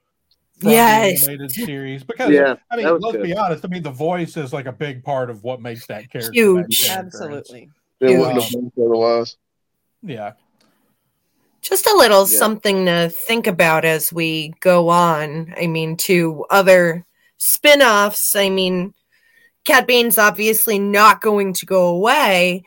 from 0.60 0.70
the 0.70 0.76
Yes. 0.76 1.28
animated 1.28 1.52
series 1.68 2.04
because 2.06 2.30
Yeah, 2.32 2.56
I 2.72 2.78
mean, 2.78 2.86
let's 3.00 3.12
good. 3.18 3.24
be 3.24 3.36
honest. 3.36 3.66
I 3.66 3.68
mean, 3.68 3.84
the 3.84 3.92
voice 3.92 4.38
is 4.38 4.54
like 4.54 4.66
a 4.66 4.72
big 4.72 5.04
part 5.04 5.30
of 5.30 5.44
what 5.44 5.60
makes 5.62 5.86
that 5.88 6.10
character 6.10 6.28
that 6.32 6.34
Huge. 6.36 6.86
character. 6.86 7.06
Absolutely. 7.08 7.70
Huge. 8.00 8.52
have 8.54 8.72
otherwise. 8.80 9.36
Yeah, 10.04 10.34
Just 11.64 11.88
a 11.88 11.96
little 11.98 12.28
Yeah. 12.30 12.38
something 12.38 12.86
to 12.86 13.10
think 13.10 13.48
about 13.48 13.86
as 13.86 14.12
we 14.14 14.54
go 14.60 14.90
on. 14.90 15.54
I 15.58 15.66
mean, 15.68 15.96
to 15.98 16.46
other 16.50 17.06
spin 17.38 17.82
offs. 17.82 18.36
I 18.36 18.50
mean, 18.50 18.94
Cad 19.66 19.88
Bane's 19.88 20.18
obviously 20.18 20.78
not 20.78 21.22
going 21.22 21.54
to 21.54 21.66
go 21.66 21.88
away. 21.88 22.64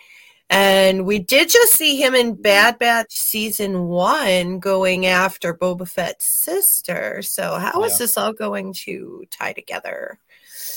And 0.49 1.05
we 1.05 1.19
did 1.19 1.49
just 1.51 1.73
see 1.75 1.97
him 2.01 2.15
in 2.15 2.41
Bad 2.41 2.79
Batch 2.79 3.13
season 3.13 3.89
one 3.89 4.61
going 4.61 5.05
after 5.05 5.53
Boba 5.53 5.89
Fett's 5.89 6.25
sister. 6.45 7.21
So, 7.23 7.57
how 7.57 7.83
is 7.85 7.93
Yeah. 7.93 7.99
this 7.99 8.17
all 8.17 8.33
going 8.33 8.73
to 8.85 9.25
tie 9.31 9.53
together? 9.53 10.19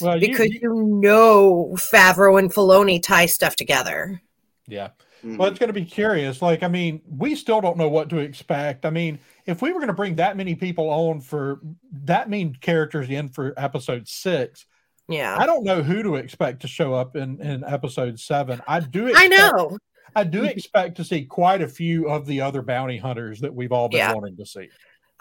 well, 0.01 0.15
you- 0.22 0.28
Because 0.30 0.47
you- 0.47 0.59
you 0.63 0.74
know 1.01 1.76
Favreau 1.91 2.39
and 2.39 2.51
Filoni 2.53 3.01
tie 3.01 3.28
stuff 3.28 3.55
together. 3.55 4.22
yeah. 4.67 4.89
Mhm. 5.24 5.38
Well, 5.38 5.49
it's 5.49 5.59
going 5.59 5.67
to 5.70 5.74
be 5.74 5.86
curious. 5.86 6.41
Like, 6.41 6.63
I 6.63 6.67
mean, 6.67 7.01
we 7.07 7.36
still 7.36 7.61
don't 7.61 7.78
know 7.78 7.89
what 7.89 8.09
to 8.09 8.17
expect. 8.20 8.86
I 8.86 8.89
mean, 8.89 9.20
if 9.45 9.61
we 9.61 9.70
were 9.72 9.80
going 9.80 9.88
to 9.88 9.93
bring 9.93 10.15
that 10.15 10.38
many 10.38 10.55
people 10.55 10.89
on 10.89 11.20
for 11.22 11.59
that 12.03 12.30
many 12.30 12.53
characters 12.61 13.09
in 13.09 13.30
for 13.30 13.53
episode 13.57 14.07
six, 14.07 14.65
Yeah. 15.07 15.36
I 15.38 15.45
don't 15.45 15.63
know 15.63 15.82
who 15.84 16.03
to 16.03 16.15
expect 16.15 16.61
to 16.61 16.67
show 16.67 16.93
up 16.93 17.15
in, 17.15 17.41
in 17.41 17.63
episode 17.63 18.20
seven. 18.20 18.61
I 18.67 18.80
do. 18.80 19.11
I 19.15 19.28
know. 19.28 19.78
I 20.15 20.24
do 20.24 20.43
expect 20.45 20.97
to 20.97 21.03
see 21.03 21.26
quite 21.26 21.61
a 21.61 21.67
few 21.67 22.07
of 22.09 22.26
the 22.26 22.41
other 22.41 22.61
bounty 22.61 22.97
hunters 22.97 23.41
that 23.41 23.53
we've 23.53 23.72
all 23.72 23.89
been 23.89 23.97
Yeah. 23.97 24.13
wanting 24.13 24.38
to 24.38 24.45
see. 24.45 24.70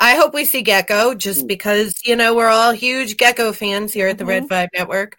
I 0.00 0.14
hope 0.14 0.32
we 0.32 0.44
see 0.44 0.62
Gecko 0.62 1.14
just 1.14 1.46
because, 1.48 1.92
you 2.04 2.14
know, 2.14 2.34
we're 2.34 2.48
all 2.48 2.72
huge 2.72 3.16
Gecko 3.16 3.52
fans 3.52 3.92
here 3.92 4.06
at 4.08 4.16
the 4.18 4.24
Red 4.24 4.48
Five 4.48 4.68
Network. 4.72 5.16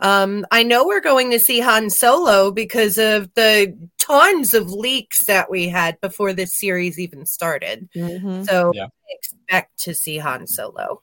Um, 0.00 0.46
I 0.50 0.62
know 0.62 0.86
we're 0.86 1.00
going 1.00 1.30
to 1.30 1.40
see 1.40 1.60
Han 1.60 1.88
Solo 1.88 2.50
because 2.50 2.98
of 2.98 3.32
the 3.34 3.74
tons 3.98 4.52
of 4.54 4.70
leaks 4.70 5.24
that 5.24 5.50
we 5.50 5.68
had 5.68 6.00
before 6.02 6.32
this 6.34 6.54
series 6.58 6.98
even 6.98 7.24
started. 7.24 7.88
Mhm. 7.96 8.46
So 8.46 8.70
Yeah. 8.74 8.84
I 8.84 8.88
expect 9.10 9.78
to 9.80 9.94
see 9.94 10.18
Han 10.18 10.46
Solo. 10.46 11.00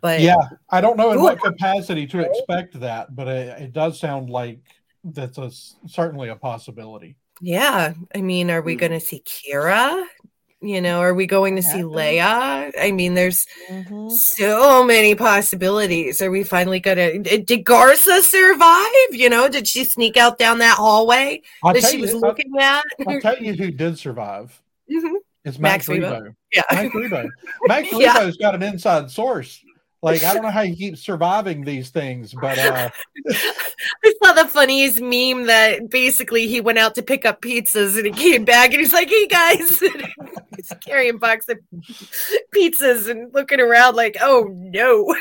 But 0.00 0.20
Yeah, 0.20 0.36
I 0.70 0.80
don't 0.80 0.96
know 0.96 1.12
in 1.12 1.18
Ooh. 1.18 1.22
what 1.22 1.40
capacity 1.40 2.06
to 2.08 2.20
expect 2.20 2.78
that, 2.80 3.14
but 3.14 3.28
it, 3.28 3.60
it 3.62 3.72
does 3.72 3.98
sound 4.00 4.30
like 4.30 4.60
that's 5.04 5.38
a 5.38 5.42
s- 5.46 5.74
certainly 5.86 6.28
a 6.28 6.36
possibility. 6.36 7.16
yeah, 7.40 7.94
I 8.14 8.20
mean, 8.20 8.50
are 8.52 8.62
we 8.62 8.76
going 8.76 8.92
to 8.92 9.00
see 9.00 9.20
Qi'ra? 9.26 10.04
You 10.62 10.80
know, 10.80 11.00
are 11.00 11.12
we 11.12 11.26
going 11.26 11.56
to 11.56 11.62
see 11.62 11.78
Happen. 11.78 11.90
Leia? 11.90 12.70
I 12.80 12.92
mean, 12.92 13.14
there's 13.14 13.46
Mhm. 13.68 14.12
so 14.12 14.84
many 14.84 15.16
possibilities. 15.16 16.22
Are 16.22 16.30
we 16.30 16.44
finally 16.44 16.78
gonna? 16.78 17.18
Did 17.18 17.46
Garsa 17.64 18.20
survive? 18.20 19.10
You 19.10 19.28
know, 19.28 19.48
did 19.48 19.66
she 19.66 19.82
sneak 19.84 20.16
out 20.16 20.38
down 20.38 20.58
that 20.58 20.76
hallway 20.76 21.42
I'll 21.64 21.74
that 21.74 21.80
tell 21.80 21.90
she 21.90 21.96
you, 21.96 22.02
was 22.02 22.14
I'll, 22.14 22.20
looking 22.20 22.52
at? 22.60 22.84
I'll 23.08 23.20
tell 23.20 23.38
you 23.42 23.54
who 23.54 23.72
did 23.72 23.98
survive. 23.98 24.62
Mhm. 24.90 25.14
It's 25.44 25.58
Max 25.58 25.88
Max, 25.88 26.00
Rebo. 26.00 26.20
Rebo. 26.22 26.34
Yeah, 26.52 26.62
Max 26.70 26.94
Rebo. 26.94 27.28
Max 27.66 27.88
Yeah. 27.92 28.14
Rebo's 28.18 28.36
got 28.36 28.54
an 28.54 28.62
inside 28.62 29.10
source. 29.10 29.60
Like 30.02 30.24
I 30.24 30.34
don't 30.34 30.42
know 30.42 30.50
how 30.50 30.64
he 30.64 30.74
keeps 30.74 31.00
surviving 31.00 31.62
these 31.62 31.90
things, 31.90 32.34
but 32.34 32.58
uh, 32.58 32.90
I 33.30 34.14
saw 34.22 34.32
the 34.32 34.48
funniest 34.48 35.00
meme 35.00 35.46
that 35.46 35.90
basically 35.90 36.48
he 36.48 36.60
went 36.60 36.78
out 36.78 36.96
to 36.96 37.02
pick 37.02 37.24
up 37.24 37.40
pizzas 37.40 37.96
and 37.96 38.06
he 38.06 38.10
came 38.12 38.44
back 38.44 38.70
and 38.72 38.80
he's 38.80 38.92
like, 38.92 39.08
"Hey 39.08 39.26
guys," 39.28 39.78
he's 40.56 40.72
carrying 40.80 41.14
a 41.14 41.18
box 41.18 41.48
of 41.48 41.58
pizzas 42.54 43.08
and 43.08 43.32
looking 43.32 43.60
around 43.60 43.94
like, 43.94 44.16
"Oh 44.20 44.48
no." 44.52 45.14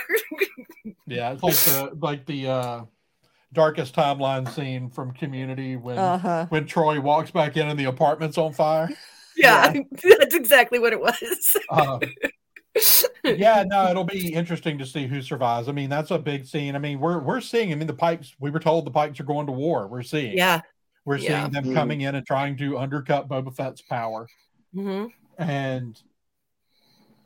yeah, 1.05 1.33
it's 1.33 1.43
like 1.43 1.55
the 1.55 1.97
like 2.01 2.25
the 2.25 2.47
uh, 2.47 2.81
darkest 3.53 3.93
timeline 3.95 4.49
scene 4.51 4.89
from 4.89 5.11
Community 5.11 5.75
when 5.75 5.99
Uh-huh. 5.99 6.47
when 6.49 6.65
Troy 6.65 6.99
walks 6.99 7.29
back 7.29 7.55
in 7.55 7.67
and 7.67 7.79
the 7.79 7.85
apartment's 7.85 8.37
on 8.39 8.51
fire. 8.53 8.89
Yeah, 9.37 9.73
that's 10.19 10.35
exactly 10.35 10.79
what 10.79 10.91
it 10.93 10.99
was. 10.99 11.57
Uh, 11.69 11.99
yeah, 13.23 13.63
no, 13.67 13.89
it'll 13.89 14.03
be 14.03 14.33
interesting 14.33 14.77
to 14.77 14.85
see 14.85 15.07
who 15.07 15.21
survives. 15.21 15.67
I 15.67 15.71
mean, 15.71 15.89
that's 15.89 16.11
a 16.11 16.19
big 16.19 16.45
scene. 16.45 16.75
I 16.75 16.79
mean, 16.79 16.99
we're 16.99 17.19
we're 17.19 17.41
seeing. 17.41 17.71
I 17.71 17.75
mean, 17.75 17.87
the 17.87 17.93
Pikes. 17.93 18.35
We 18.39 18.49
were 18.51 18.59
told 18.59 18.85
the 18.85 18.91
Pikes 18.91 19.19
are 19.19 19.23
going 19.25 19.47
to 19.47 19.51
war. 19.53 19.87
We're 19.87 20.03
seeing. 20.03 20.37
Yeah. 20.37 20.61
we're 21.05 21.17
yeah. 21.17 21.41
seeing 21.41 21.51
them 21.51 21.65
Mhm. 21.65 21.73
coming 21.73 22.01
in 22.01 22.15
and 22.15 22.25
trying 22.25 22.57
to 22.57 22.77
undercut 22.77 23.27
Boba 23.27 23.55
Fett's 23.55 23.81
power. 23.81 24.27
hmm 24.73 25.07
And 25.37 25.99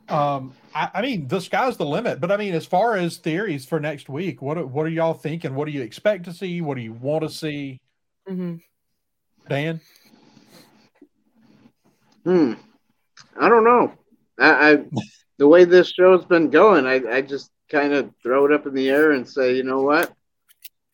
um, 0.08 0.54
I, 0.74 0.89
I 0.96 1.02
mean, 1.02 1.28
the 1.28 1.39
sky's 1.41 1.78
the 1.78 1.86
limit. 1.86 2.20
But 2.22 2.32
I 2.32 2.38
mean, 2.38 2.54
as 2.54 2.66
far 2.66 2.96
as 2.96 3.18
theories 3.18 3.66
for 3.66 3.80
next 3.80 4.08
week, 4.10 4.41
what 4.41 4.58
are- 4.58 4.66
what 4.66 4.86
are 4.86 4.89
y'all 4.89 5.14
thinking? 5.14 5.54
What 5.56 5.66
do 5.66 5.72
you 5.72 5.82
expect 5.82 6.26
to 6.26 6.34
see? 6.34 6.62
What 6.62 6.76
do 6.78 6.82
you 6.82 6.93
want 6.93 7.24
to 7.24 7.30
see? 7.30 7.80
hmm 8.28 8.56
Dan? 9.50 9.80
Hmm. 12.24 12.54
I 13.39 13.50
don't 13.50 13.64
know. 13.64 13.93
I, 14.39 14.72
I 14.72 14.86
the 15.38 15.48
way 15.48 15.66
this 15.66 15.92
show's 15.92 16.26
been 16.26 16.50
going, 16.50 16.86
I, 16.86 17.02
I 17.18 17.22
just 17.22 17.52
kind 17.70 17.94
of 17.94 18.12
throw 18.22 18.46
it 18.46 18.52
up 18.52 18.66
in 18.66 18.74
the 18.74 18.90
air 18.90 19.12
and 19.12 19.28
say, 19.28 19.56
you 19.56 19.64
know 19.64 19.82
what? 19.82 20.14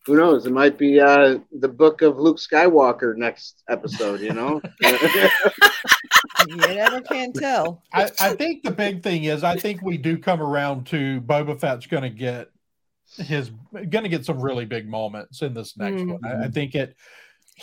Who 0.05 0.15
knows? 0.15 0.47
It 0.47 0.51
might 0.51 0.79
be 0.79 0.99
uh, 0.99 1.39
the 1.51 1.67
book 1.67 2.01
of 2.01 2.17
Luke 2.17 2.37
Skywalker 2.37 3.15
next 3.15 3.63
episode. 3.69 4.21
You 4.21 4.33
know. 4.33 4.61
You 6.47 6.55
never 6.55 7.01
can 7.01 7.33
tell. 7.33 7.83
I, 7.93 8.09
I 8.19 8.35
think 8.35 8.63
the 8.63 8.71
big 8.71 9.03
thing 9.03 9.25
is 9.25 9.43
I 9.43 9.57
think 9.57 9.81
we 9.81 9.97
do 9.97 10.17
come 10.17 10.41
around 10.41 10.87
to 10.87 11.21
Boba 11.21 11.59
Fett's 11.59 11.87
going 11.87 12.03
to 12.03 12.09
get 12.09 12.49
his 13.17 13.51
going 13.73 14.03
to 14.03 14.09
get 14.09 14.25
some 14.25 14.39
really 14.39 14.65
big 14.65 14.87
moments 14.87 15.41
in 15.41 15.53
this 15.53 15.77
next 15.77 16.03
one. 16.03 16.19
I, 16.25 16.45
I 16.45 16.47
think 16.47 16.75
it. 16.75 16.95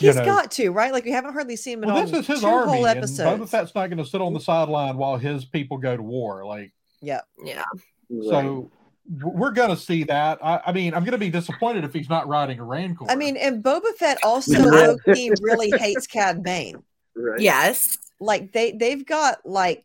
You 0.00 0.08
He's 0.08 0.16
know, 0.16 0.24
got 0.24 0.50
to, 0.52 0.70
right? 0.70 0.92
Like 0.92 1.04
we 1.04 1.10
haven't 1.10 1.32
hardly 1.32 1.56
seen 1.56 1.78
him 1.78 1.84
in 1.84 1.88
well, 1.88 1.98
all 1.98 2.06
this 2.06 2.20
is 2.20 2.26
his 2.26 2.40
two 2.40 2.46
army, 2.46 2.72
whole 2.72 2.86
and 2.86 2.98
episodes. 2.98 3.40
Boba 3.42 3.48
Fett's 3.48 3.74
not 3.74 3.88
going 3.88 3.98
to 3.98 4.04
sit 4.06 4.20
on 4.20 4.32
the 4.32 4.40
sideline 4.40 4.96
while 4.96 5.16
his 5.16 5.44
people 5.44 5.76
go 5.78 5.96
to 5.96 6.02
war. 6.02 6.44
Like 6.44 6.72
yeah. 7.00 7.22
Yeah. 7.44 7.64
so, 8.08 8.70
w- 9.18 9.36
we're 9.36 9.50
going 9.50 9.70
to 9.70 9.76
see 9.76 10.04
that. 10.04 10.38
I, 10.42 10.60
I 10.66 10.72
mean, 10.72 10.94
I'm 10.94 11.02
going 11.04 11.12
to 11.12 11.18
be 11.18 11.30
disappointed 11.30 11.84
if 11.84 11.92
he's 11.92 12.08
not 12.08 12.28
riding 12.28 12.58
a 12.60 12.64
Rancor. 12.64 13.06
I 13.08 13.16
mean, 13.16 13.36
and 13.36 13.62
Boba 13.62 13.92
Fett 13.96 14.18
also 14.24 14.52
Yeah. 14.52 14.64
low-key 14.64 15.32
really 15.40 15.70
hates 15.76 16.06
Cad 16.06 16.42
Bane. 16.42 16.82
right. 17.16 17.40
Yes. 17.40 17.98
Like 18.20 18.52
they 18.52 18.72
they've 18.72 19.04
got 19.04 19.44
like 19.44 19.84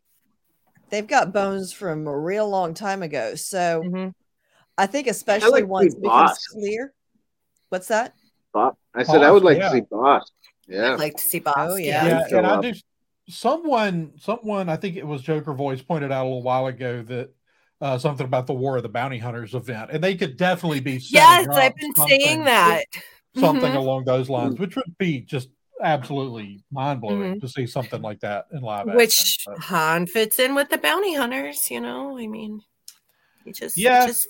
they've 0.90 1.08
got 1.08 1.34
bones 1.34 1.74
from 1.74 2.08
a 2.08 2.18
real 2.18 2.48
long 2.50 2.74
time 2.74 3.02
ago. 3.04 3.36
So 3.36 3.82
hmm 3.84 4.08
I 4.78 4.88
think 4.88 5.08
especially 5.08 5.62
like 5.62 5.68
once 5.68 5.94
it 5.94 6.02
becomes 6.02 6.32
Bossk. 6.32 6.52
clear. 6.52 6.94
What's 7.70 7.88
that? 7.90 8.14
Bossk. 8.54 8.76
I 8.96 9.04
said 9.04 9.24
I 9.24 9.32
would 9.32 9.44
like 9.44 9.58
Yeah. 9.58 9.70
to 9.70 9.76
see 9.76 9.82
Bossk. 9.82 10.22
Yeah. 10.68 10.94
I'd 10.94 11.00
like 11.00 11.16
to 11.18 11.24
see 11.24 11.40
Bossk. 11.40 11.54
Oh, 11.58 11.76
yeah. 11.76 12.06
yeah. 12.06 12.28
yeah, 12.30 12.38
and 12.38 12.48
I 12.48 12.52
up. 12.56 12.62
do. 12.62 12.74
Someone, 13.30 14.12
someone, 14.20 14.68
I 14.70 14.76
think 14.76 14.98
it 14.98 15.08
was 15.08 15.22
Joker 15.22 15.54
Voice 15.54 15.82
pointed 15.82 16.12
out 16.12 16.24
a 16.24 16.28
little 16.28 16.44
while 16.44 16.68
ago 16.68 17.02
that 17.04 17.34
uh, 17.82 17.98
something 17.98 18.26
about 18.26 18.48
the 18.48 18.54
War 18.54 18.78
of 18.78 18.84
the 18.84 18.90
Bounty 18.90 19.18
Hunters 19.18 19.54
event, 19.54 19.92
and 19.92 20.04
they 20.04 20.16
could 20.16 20.38
definitely 20.38 20.80
be. 20.82 20.94
Yes, 21.10 21.46
setting 21.46 21.52
I've 21.52 21.76
been 21.76 21.96
something- 21.96 22.20
saying 22.22 22.44
that. 22.46 22.86
something 23.38 23.72
Mhm. 23.72 23.76
along 23.78 24.04
those 24.06 24.30
lines, 24.30 24.60
which 24.60 24.76
would 24.76 24.98
be 24.98 25.22
just 25.22 25.50
absolutely 25.82 26.64
mind 26.72 27.02
blowing 27.02 27.42
to 27.42 27.48
see 27.50 27.66
something 27.66 28.02
like 28.02 28.20
that 28.20 28.46
in 28.54 28.62
live 28.62 28.82
action. 28.88 28.96
Which 28.96 29.38
But- 29.46 29.58
Han 29.60 30.06
fits 30.08 30.38
in 30.40 30.54
with 30.56 30.70
the 30.70 30.78
bounty 30.78 31.16
hunters, 31.16 31.70
you 31.72 31.82
know? 31.82 32.18
I 32.18 32.28
mean, 32.28 32.62
he 33.44 33.52
just, 33.52 33.76
Yeah. 33.78 34.06
just. 34.06 34.28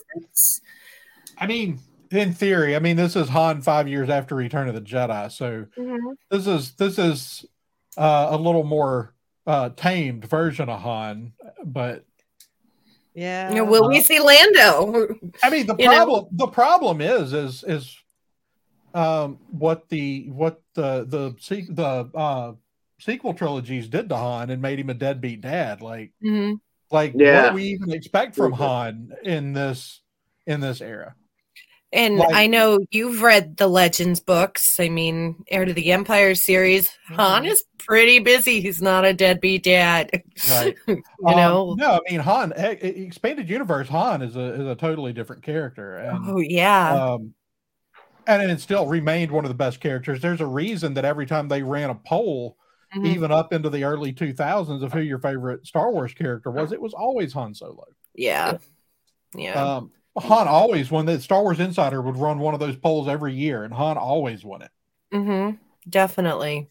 I 1.38 1.45
mean, 1.47 1.80
in 2.16 2.34
theory, 2.34 2.76
I 2.76 2.80
mean, 2.80 2.95
this 2.95 3.16
is 3.16 3.30
Han 3.30 3.61
five 3.61 3.88
years 3.88 4.09
after 4.09 4.36
Return 4.36 4.68
of 4.68 4.76
the 4.76 4.82
Jedi, 4.82 5.32
so 5.32 5.66
Mhm. 5.78 6.16
this 6.30 6.47
is 6.47 6.74
this 6.76 6.97
is 6.99 7.45
uh, 7.97 8.28
a 8.32 8.38
little 8.38 8.64
more 8.64 9.14
uh, 9.45 9.70
tamed 9.76 10.26
version 10.26 10.70
of 10.70 10.80
Han, 10.82 11.34
but 11.64 12.05
Yeah. 13.14 13.49
You 13.49 13.55
know, 13.57 13.66
will 13.66 13.88
we 13.88 14.01
see 14.01 14.20
Lando? 14.20 15.07
I 15.43 15.49
mean, 15.51 15.68
the 15.68 15.76
You 15.78 15.88
know? 15.88 15.93
problem 16.05 16.28
the 16.32 16.47
problem 16.47 17.01
is 17.01 17.34
is 17.34 17.64
is 17.64 17.97
um 18.95 19.39
what 19.49 19.89
the 19.89 20.30
what 20.30 20.61
the 20.74 21.03
the 21.05 21.36
the 21.70 22.18
uh 22.18 22.53
sequel 22.99 23.34
trilogies 23.34 23.88
did 23.88 24.09
to 24.09 24.16
Han 24.18 24.49
and 24.49 24.61
made 24.61 24.80
him 24.80 24.89
a 24.89 24.93
deadbeat 24.95 25.41
dad. 25.41 25.82
Like 25.82 26.11
Mhm. 26.24 26.59
like 26.89 27.14
what 27.14 27.49
do 27.49 27.53
we 27.55 27.64
even 27.64 27.91
expect 27.91 28.36
from 28.36 28.53
Mhm. 28.53 28.57
Han 28.57 29.14
in 29.24 29.53
this 29.53 30.01
in 30.47 30.59
this 30.59 30.82
era? 30.82 31.16
And 31.93 32.17
Like- 32.17 32.33
I 32.33 32.47
know 32.47 32.79
you've 32.91 33.21
read 33.21 33.57
the 33.57 33.67
Legends 33.67 34.19
books. 34.19 34.63
I 34.79 34.89
mean, 34.89 35.35
Heir 35.49 35.63
to 35.65 35.73
the 35.73 35.91
Empire 35.91 36.33
series. 36.33 36.89
Han 37.09 37.43
Mhm. 37.43 37.51
is 37.51 37.63
pretty 37.77 38.17
busy. 38.19 38.61
He's 38.61 38.81
not 38.81 39.05
a 39.05 39.13
deadbeat 39.13 39.63
dad. 39.63 40.09
Right. 40.49 40.75
you 40.87 41.03
Um, 41.25 41.35
know? 41.37 41.75
no, 41.77 41.91
I 41.91 41.99
mean 42.09 42.19
Han, 42.21 42.51
e- 42.57 42.77
e- 42.83 43.05
expanded 43.05 43.47
universe 43.47 43.87
Han 43.89 44.21
is 44.23 44.35
a 44.35 44.53
is 44.61 44.67
a 44.67 44.75
totally 44.75 45.13
different 45.13 45.43
character, 45.43 45.97
and 45.97 46.19
oh 46.27 46.39
yeah. 46.39 46.93
um, 47.13 47.33
and 48.25 48.49
it 48.51 48.59
still 48.61 48.87
remained 48.87 49.31
one 49.31 49.45
of 49.45 49.49
the 49.49 49.55
best 49.55 49.79
characters. 49.79 50.19
There's 50.21 50.41
a 50.41 50.47
reason 50.47 50.93
that 50.95 51.05
every 51.05 51.25
time 51.27 51.47
they 51.49 51.61
ran 51.61 51.89
a 51.91 51.95
poll, 51.95 52.57
Mhm. 52.95 53.05
even 53.07 53.31
up 53.31 53.53
into 53.53 53.69
the 53.69 53.83
early 53.83 54.13
2000s, 54.13 54.81
of 54.81 54.93
who 54.93 55.01
your 55.01 55.19
favorite 55.19 55.67
Star 55.67 55.91
Wars 55.91 56.13
character 56.13 56.49
was, 56.49 56.71
it 56.71 56.81
was 56.81 56.93
always 56.93 57.33
Han 57.33 57.53
Solo. 57.53 57.85
yeah. 58.15 58.57
Yeah. 59.35 59.75
Um, 59.75 59.91
Han 60.18 60.47
always 60.47 60.91
won. 60.91 61.05
The 61.05 61.20
Star 61.20 61.41
Wars 61.41 61.59
Insider 61.59 62.01
would 62.01 62.18
run 62.18 62.39
one 62.39 62.53
of 62.53 62.59
those 62.59 62.76
polls 62.76 63.07
every 63.07 63.34
year, 63.34 63.64
and 63.64 63.74
Han 63.74 63.97
always 63.97 64.43
won 64.43 64.61
it. 64.61 64.72
Mm-hmm. 65.14 65.57
Definitely. 65.89 66.70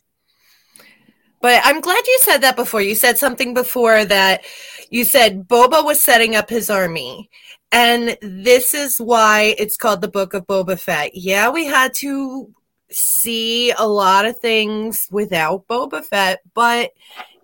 But 1.40 1.60
I'm 1.64 1.80
glad 1.80 2.06
you 2.06 2.18
said 2.22 2.38
that 2.38 2.54
before. 2.54 2.80
You 2.80 2.94
said 2.94 3.18
something 3.18 3.52
before 3.52 4.04
that 4.04 4.44
you 4.90 5.04
said 5.04 5.48
Boba 5.48 5.84
was 5.84 6.02
setting 6.02 6.36
up 6.36 6.48
his 6.48 6.70
army. 6.70 7.28
And 7.72 8.16
this 8.20 8.74
is 8.74 9.00
why 9.00 9.54
it's 9.58 9.76
called 9.76 10.02
the 10.02 10.08
Book 10.08 10.34
of 10.34 10.46
Boba 10.46 10.78
Fett. 10.78 11.14
Yeah, 11.14 11.50
we 11.50 11.64
had 11.64 11.94
to 11.94 12.54
see 12.90 13.72
a 13.72 13.86
lot 13.86 14.26
of 14.26 14.38
things 14.38 15.08
without 15.10 15.66
Boba 15.66 16.04
Fett, 16.04 16.42
but 16.54 16.92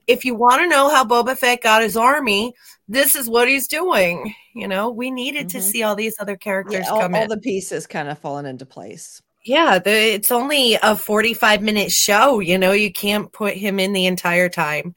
if 0.09 0.25
you 0.25 0.35
want 0.35 0.63
to 0.63 0.67
know 0.69 0.89
how 0.91 1.05
Boba 1.05 1.37
Fett 1.39 1.63
got 1.63 1.83
his 1.83 1.97
army, 1.97 2.55
this 2.89 3.15
is 3.15 3.29
what 3.29 3.47
he's 3.49 3.69
doing. 3.69 4.35
You 4.55 4.67
know, 4.67 4.91
we 4.91 5.11
needed 5.11 5.49
to 5.51 5.59
Mhm. 5.59 5.63
see 5.63 5.83
all 5.85 5.95
these 5.95 6.17
other 6.19 6.37
characters 6.37 6.87
Yeah, 6.87 6.91
all, 6.91 7.01
come 7.01 7.15
all 7.15 7.23
in. 7.23 7.29
the 7.29 7.37
pieces 7.37 7.87
kind 7.87 8.09
of 8.09 8.19
falling 8.19 8.47
into 8.47 8.67
place. 8.67 9.23
Yeah, 9.45 9.79
the, 9.79 9.91
it's 10.15 10.33
only 10.33 10.75
a 10.83 10.97
45 10.97 11.63
minute 11.63 11.93
show. 11.93 12.41
You 12.41 12.59
know, 12.59 12.73
you 12.73 12.93
can't 12.93 13.31
put 13.33 13.55
him 13.55 13.79
in 13.79 13.93
the 13.93 14.07
entire 14.07 14.49
time. 14.49 14.95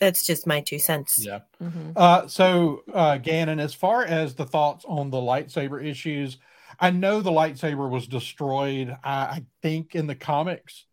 That's 0.00 0.24
just 0.26 0.46
my 0.46 0.60
two 0.60 0.78
cents. 0.78 1.18
Yeah. 1.24 1.40
Mhm. 1.62 1.92
Uh, 1.94 2.26
so, 2.26 2.82
uh, 2.92 3.18
Gannon, 3.18 3.60
as 3.60 3.74
far 3.74 4.04
as 4.04 4.34
the 4.34 4.46
thoughts 4.46 4.84
on 4.88 5.10
the 5.10 5.18
lightsaber 5.18 5.84
issues, 5.84 6.38
I 6.80 6.90
know 6.90 7.20
the 7.20 7.30
lightsaber 7.30 7.88
was 7.88 8.06
destroyed. 8.06 8.96
I, 9.04 9.12
I 9.14 9.44
think 9.62 9.94
in 9.94 10.06
the 10.06 10.14
comics. 10.14 10.84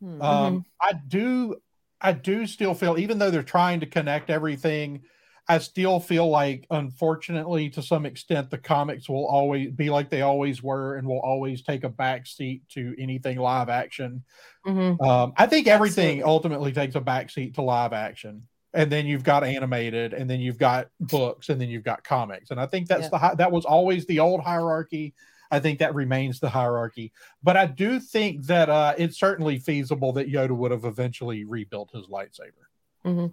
Hmm. 0.00 0.22
Um, 0.22 0.64
I 0.80 0.92
do, 0.94 1.56
I 2.00 2.12
do 2.12 2.46
still 2.46 2.74
feel, 2.74 2.98
even 2.98 3.18
though 3.18 3.30
they're 3.30 3.42
trying 3.42 3.80
to 3.80 3.86
connect 3.86 4.30
everything, 4.30 5.02
I 5.48 5.58
still 5.58 6.00
feel 6.00 6.28
like, 6.28 6.66
unfortunately, 6.70 7.68
to 7.70 7.82
some 7.82 8.06
extent, 8.06 8.50
the 8.50 8.58
comics 8.58 9.08
will 9.08 9.26
always 9.26 9.72
be 9.72 9.90
like 9.90 10.08
they 10.08 10.22
always 10.22 10.62
were, 10.62 10.96
and 10.96 11.06
will 11.06 11.20
always 11.20 11.62
take 11.62 11.84
a 11.84 11.88
back 11.88 12.26
seat 12.26 12.62
to 12.70 12.94
anything 12.98 13.38
live 13.38 13.68
action. 13.68 14.24
Mhm. 14.66 15.00
Um, 15.00 15.34
I 15.38 15.46
think 15.46 15.66
everything 15.68 16.22
Absolutely. 16.22 16.24
ultimately 16.24 16.72
takes 16.72 16.94
a 16.96 17.00
backseat 17.00 17.54
to 17.54 17.62
live 17.62 17.92
action, 17.92 18.48
and 18.74 18.92
then 18.92 19.06
you've 19.06 19.24
got 19.24 19.44
animated, 19.44 20.14
and 20.14 20.30
then 20.30 20.40
you've 20.40 20.58
got 20.58 20.88
books, 21.00 21.48
and 21.50 21.60
then 21.60 21.70
you've 21.70 21.84
got 21.84 22.04
comics. 22.04 22.50
And 22.50 22.60
I 22.60 22.66
think 22.66 22.88
that's 22.88 23.08
Yeah. 23.08 23.10
the 23.10 23.34
that 23.38 23.52
was 23.52 23.64
always 23.66 24.06
the 24.06 24.20
old 24.20 24.42
hierarchy. 24.42 25.14
I 25.50 25.60
think 25.60 25.78
that 25.80 25.94
remains 25.94 26.40
the 26.40 26.48
hierarchy. 26.48 27.12
But 27.42 27.56
I 27.56 27.66
do 27.66 27.98
think 28.00 28.46
that 28.46 28.68
uh, 28.68 28.94
it's 28.96 29.18
certainly 29.18 29.58
feasible 29.58 30.12
that 30.12 30.30
Yoda 30.30 30.56
would 30.56 30.70
have 30.70 30.84
eventually 30.84 31.44
rebuilt 31.44 31.90
his 31.92 32.06
lightsaber. 32.06 33.32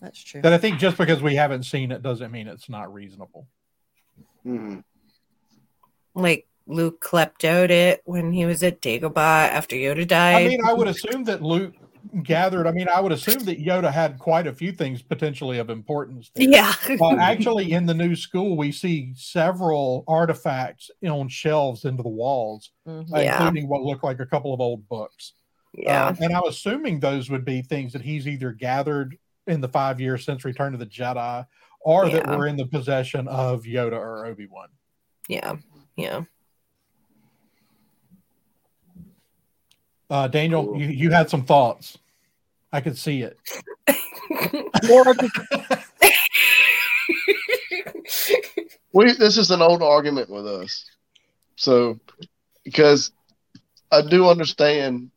That's 0.00 0.22
true. 0.22 0.42
That 0.42 0.52
I 0.52 0.58
think 0.58 0.78
just 0.78 0.98
because 0.98 1.22
we 1.22 1.34
haven't 1.34 1.62
seen 1.62 1.90
it 1.90 2.02
doesn't 2.02 2.30
mean 2.30 2.46
it's 2.46 2.68
not 2.68 2.92
reasonable. 2.92 3.46
Mhm. 4.44 4.84
Like 6.14 6.46
Luke 6.66 7.00
kleptoed 7.00 7.70
it 7.70 8.02
when 8.04 8.32
he 8.32 8.44
was 8.44 8.62
at 8.62 8.82
Dagobah 8.82 9.48
after 9.48 9.76
Yoda 9.76 10.06
died. 10.06 10.46
I 10.46 10.48
mean, 10.48 10.64
I 10.64 10.74
would 10.74 10.88
assume 10.88 11.24
that 11.24 11.42
Luke 11.42 11.74
gathered. 12.22 12.66
I 12.66 12.72
mean, 12.72 12.86
I 12.94 13.00
would 13.00 13.12
assume 13.12 13.40
that 13.44 13.58
Yoda 13.58 13.90
had 13.92 14.18
quite 14.18 14.46
a 14.46 14.52
few 14.52 14.70
things 14.72 15.02
potentially 15.02 15.58
of 15.58 15.68
importance. 15.70 16.30
there. 16.34 16.48
yeah. 16.48 16.72
uh, 17.00 17.16
actually 17.16 17.72
in 17.72 17.86
the 17.86 17.94
new 17.94 18.14
school 18.14 18.56
we 18.56 18.70
see 18.72 19.12
several 19.16 20.04
artifacts 20.06 20.90
on 21.06 21.28
shelves 21.28 21.84
into 21.84 22.02
the 22.02 22.08
walls 22.08 22.70
Mhm. 22.86 23.12
uh, 23.12 23.18
Yeah. 23.20 23.38
including 23.46 23.68
what 23.68 23.82
look 23.82 24.02
like 24.02 24.20
a 24.20 24.26
couple 24.26 24.54
of 24.54 24.60
old 24.60 24.88
books 24.88 25.32
yeah. 25.76 26.06
Um, 26.06 26.16
and 26.20 26.32
i'm 26.32 26.44
assuming 26.46 27.00
those 27.00 27.28
would 27.30 27.44
be 27.44 27.60
things 27.62 27.92
that 27.94 28.02
he's 28.02 28.28
either 28.28 28.52
gathered 28.52 29.18
in 29.48 29.60
the 29.60 29.68
five 29.68 30.00
years 30.00 30.24
since 30.24 30.44
return 30.44 30.72
of 30.74 30.80
the 30.80 30.86
jedi 30.86 31.44
or 31.80 32.08
that 32.08 32.26
were 32.28 32.46
in 32.46 32.56
the 32.56 32.66
possession 32.66 33.26
of 33.28 33.62
yoda 33.64 33.98
or 33.98 34.26
obi-wan 34.26 34.68
yeah. 35.28 35.56
Yeah. 35.96 36.22
uh, 40.10 40.28
daniel 40.28 40.64
Cool. 40.66 40.80
you, 40.80 40.86
you 40.88 41.10
had 41.10 41.28
some 41.30 41.44
thoughts 41.44 41.98
i 42.74 42.80
could 42.80 42.98
see 42.98 43.22
it 43.22 43.38
we 48.92 49.12
this 49.12 49.36
is 49.36 49.50
an 49.50 49.62
old 49.62 49.82
argument 49.82 50.30
with 50.30 50.46
us. 50.46 50.84
So 51.56 51.98
because 52.64 53.12
I 53.90 54.02
do 54.02 54.28
understand 54.28 55.10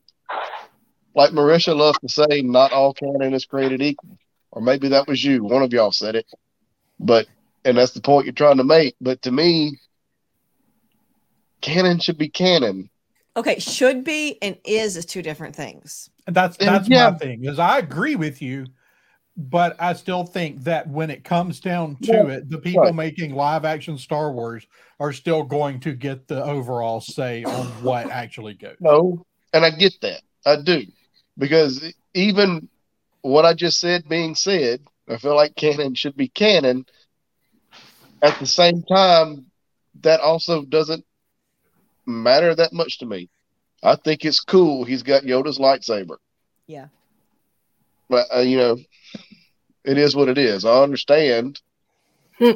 like 1.15 1.31
Marisha 1.31 1.75
loves 1.75 1.99
to 1.99 2.09
say, 2.09 2.41
not 2.41 2.71
all 2.71 2.93
canon 2.93 3.33
is 3.33 3.45
created 3.45 3.81
equal. 3.81 4.17
Or 4.51 4.61
maybe 4.61 4.89
that 4.89 5.07
was 5.07 5.23
you. 5.23 5.43
One 5.43 5.63
of 5.63 5.73
y'all 5.73 5.91
said 5.91 6.15
it. 6.15 6.25
But 6.99 7.27
and 7.65 7.77
that's 7.77 7.93
the 7.93 8.01
point 8.01 8.25
you're 8.25 8.33
trying 8.33 8.57
to 8.57 8.63
make. 8.63 8.95
But 9.01 9.23
to 9.23 9.31
me, 9.31 9.79
canon 11.61 11.99
should 11.99 12.17
be 12.17 12.29
canon. 12.29 12.89
Okay, 13.37 13.59
should 13.59 14.03
be 14.03 14.39
and 14.41 14.57
is 14.65 14.97
is 14.97 15.05
two 15.05 15.21
different 15.21 15.55
things. 15.55 16.09
And 16.25 16.35
that's 16.35 16.57
And 16.57 16.67
that's 16.67 16.89
yeah. 16.89 17.11
my 17.11 17.17
thing 17.17 17.45
is 17.45 17.59
I 17.59 17.77
agree 17.77 18.15
with 18.15 18.41
you, 18.41 18.65
but 19.37 19.75
I 19.79 19.93
still 19.93 20.23
think 20.23 20.63
that 20.63 20.89
when 20.89 21.11
it 21.11 21.23
comes 21.23 21.59
down 21.59 21.97
to 21.97 22.11
Yeah, 22.11 22.27
it, 22.27 22.49
the 22.49 22.57
people 22.57 22.81
right. 22.81 22.95
making 22.95 23.35
live 23.35 23.63
action 23.63 23.97
Star 23.99 24.31
Wars 24.31 24.65
are 24.99 25.13
still 25.13 25.43
going 25.43 25.79
to 25.81 25.93
get 25.93 26.27
the 26.27 26.43
overall 26.43 26.99
say 26.99 27.43
on 27.43 27.67
what 27.83 28.09
actually 28.09 28.55
goes. 28.55 28.77
No, 28.79 29.23
and 29.53 29.63
I 29.63 29.69
get 29.69 29.93
that. 30.01 30.21
I 30.43 30.59
do. 30.61 30.83
Because 31.37 31.93
even 32.15 32.67
what 33.21 33.45
I 33.45 33.53
just 33.53 33.79
said 33.79 34.09
being 34.09 34.33
said, 34.33 34.81
I 35.07 35.17
feel 35.17 35.35
like 35.35 35.55
canon 35.55 35.93
should 35.93 36.17
be 36.17 36.27
canon. 36.27 36.87
At 38.23 38.39
the 38.39 38.47
same 38.47 38.81
time, 38.81 39.45
that 40.01 40.21
also 40.21 40.63
doesn't 40.63 41.05
matter 42.07 42.55
that 42.55 42.73
much 42.73 42.99
to 42.99 43.05
me. 43.05 43.29
I 43.83 43.95
think 43.95 44.25
it's 44.25 44.39
cool 44.39 44.83
he's 44.83 45.03
got 45.03 45.23
Yoda's 45.23 45.59
lightsaber. 45.59 46.17
Yeah. 46.65 46.87
But, 48.09 48.25
uh, 48.35 48.39
you 48.39 48.57
know, 48.57 48.77
it 49.83 49.97
is 49.97 50.15
what 50.15 50.29
it 50.29 50.37
is. 50.37 50.65
I 50.65 50.81
understand 50.81 51.61
Hmm. 52.39 52.51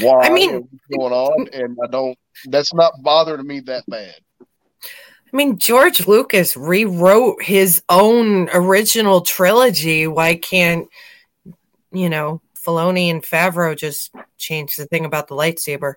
why 0.00 0.26
I 0.26 0.30
mean- 0.30 0.54
and 0.54 0.80
going 0.98 1.12
on, 1.12 1.48
and 1.52 1.78
I 1.82 1.86
don't, 1.88 2.18
that's 2.46 2.72
not 2.74 3.02
bothering 3.02 3.46
me 3.46 3.60
that 3.60 3.84
bad. 3.86 4.16
I 4.40 5.36
mean, 5.36 5.58
George 5.58 6.06
Lucas 6.06 6.56
rewrote 6.56 7.42
his 7.42 7.82
own 7.88 8.48
original 8.54 9.20
trilogy. 9.20 10.06
Why 10.06 10.36
can't, 10.36 10.88
you 11.92 12.08
know, 12.08 12.40
Filoni 12.56 13.10
and 13.10 13.22
Favreau 13.22 13.76
just 13.76 14.12
change 14.38 14.76
the 14.76 14.86
thing 14.86 15.04
about 15.04 15.28
the 15.28 15.34
lightsaber? 15.34 15.94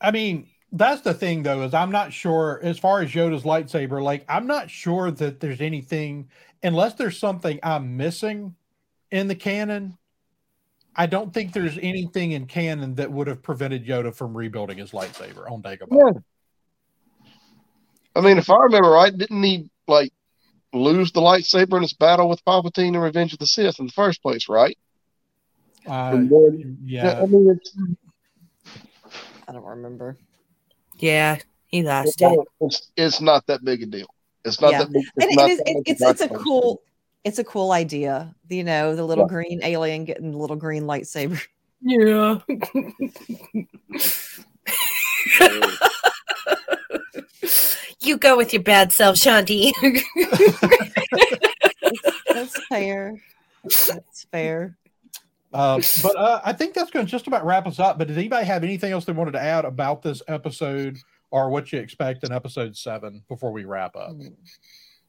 I 0.00 0.10
mean, 0.10 0.48
that's 0.72 1.02
the 1.02 1.14
thing 1.14 1.42
though, 1.42 1.62
is 1.62 1.74
I'm 1.74 1.90
not 1.90 2.12
sure 2.12 2.60
as 2.62 2.78
far 2.78 3.00
as 3.02 3.10
Yoda's 3.10 3.42
lightsaber, 3.42 4.02
like 4.02 4.24
I'm 4.28 4.46
not 4.46 4.70
sure 4.70 5.10
that 5.10 5.40
there's 5.40 5.60
anything 5.60 6.28
unless 6.62 6.94
there's 6.94 7.18
something 7.18 7.58
I'm 7.62 7.96
missing 7.96 8.54
in 9.10 9.28
the 9.28 9.34
canon. 9.34 9.96
I 10.94 11.06
don't 11.06 11.32
think 11.32 11.52
there's 11.52 11.78
anything 11.80 12.32
in 12.32 12.46
canon 12.46 12.96
that 12.96 13.10
would 13.10 13.26
have 13.26 13.42
prevented 13.42 13.86
Yoda 13.86 14.14
from 14.14 14.36
rebuilding 14.36 14.78
his 14.78 14.90
lightsaber 14.90 15.50
on 15.50 15.62
Dagobah. 15.62 15.88
Yeah. 15.90 16.20
I 18.16 18.20
mean, 18.20 18.38
if 18.38 18.50
I 18.50 18.56
remember 18.64 18.90
right, 18.90 19.16
didn't 19.16 19.42
he 19.42 19.70
like 19.86 20.12
lose 20.72 21.12
the 21.12 21.20
lightsaber 21.20 21.76
in 21.76 21.82
his 21.82 21.94
battle 21.94 22.28
with 22.28 22.44
Palpatine 22.44 22.88
in 22.88 22.98
Revenge 22.98 23.32
of 23.32 23.38
the 23.38 23.46
Sith 23.46 23.78
in 23.80 23.86
the 23.86 23.92
first 23.92 24.22
place, 24.22 24.48
right? 24.48 24.76
Uh, 25.86 26.10
And 26.14 26.30
then- 26.30 26.78
yeah, 26.84 27.20
I 27.22 27.26
mean, 27.26 27.50
it's, 27.50 27.76
I 29.50 29.52
don't 29.52 29.64
remember. 29.64 30.16
Yeah, 30.98 31.38
he 31.66 31.82
lost 31.82 32.22
it. 32.22 32.38
it's 32.60 32.92
it's 32.96 33.20
not 33.20 33.44
that 33.48 33.64
big 33.64 33.82
a 33.82 33.86
deal. 33.86 34.06
It's 34.44 34.60
not 34.60 34.70
Yeah. 34.70 34.84
that 34.84 34.92
big. 34.92 35.02
It's, 35.16 35.26
And 35.26 35.40
it 35.40 35.50
is, 35.50 35.58
it, 35.66 35.82
it's 35.86 36.00
it's 36.02 36.20
a 36.20 36.28
cool 36.28 36.82
it's 37.24 37.40
a 37.40 37.44
cool 37.44 37.72
idea. 37.72 38.32
You 38.48 38.62
know, 38.62 38.94
the 38.94 39.04
little 39.04 39.24
Yeah. 39.24 39.28
green 39.34 39.60
alien 39.64 40.04
getting 40.04 40.30
the 40.30 40.38
little 40.38 40.54
green 40.56 40.84
lightsaber. 40.84 41.40
Yeah. 41.82 42.40
you 48.02 48.18
go 48.18 48.36
with 48.36 48.52
your 48.52 48.62
bad 48.62 48.92
self, 48.92 49.16
Shanti. 49.16 49.72
That's 52.28 52.62
fair. 52.68 53.18
That's 53.64 54.24
fair. 54.30 54.76
Uh, 55.52 55.80
but 56.02 56.16
uh, 56.16 56.40
I 56.44 56.52
think 56.52 56.74
that's 56.74 56.90
going 56.90 57.04
to 57.04 57.10
just 57.10 57.26
about 57.26 57.44
wrap 57.44 57.66
us 57.66 57.78
up. 57.78 57.98
But 57.98 58.08
does 58.08 58.16
anybody 58.16 58.46
have 58.46 58.64
anything 58.64 58.92
else 58.92 59.04
they 59.04 59.12
wanted 59.12 59.32
to 59.32 59.42
add 59.42 59.64
about 59.64 60.02
this 60.02 60.22
episode 60.28 60.98
or 61.30 61.50
what 61.50 61.72
you 61.72 61.78
expect 61.78 62.24
in 62.24 62.32
episode 62.32 62.76
seven 62.76 63.22
before 63.28 63.52
we 63.52 63.64
wrap 63.64 63.96
up? 63.96 64.16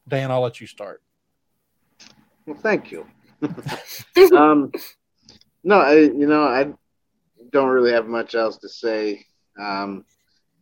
Dan, 0.08 0.30
I'll 0.30 0.40
let 0.40 0.60
you 0.60 0.66
start. 0.66 1.02
Well, 2.46 2.56
thank 2.56 2.90
you. 2.90 3.06
um, 4.36 4.72
no, 5.64 5.76
I, 5.78 5.94
you 5.94 6.26
know, 6.26 6.42
I 6.42 6.72
don't 7.50 7.68
really 7.68 7.92
have 7.92 8.06
much 8.06 8.34
else 8.34 8.56
to 8.58 8.68
say. 8.68 9.26
Um, 9.58 10.04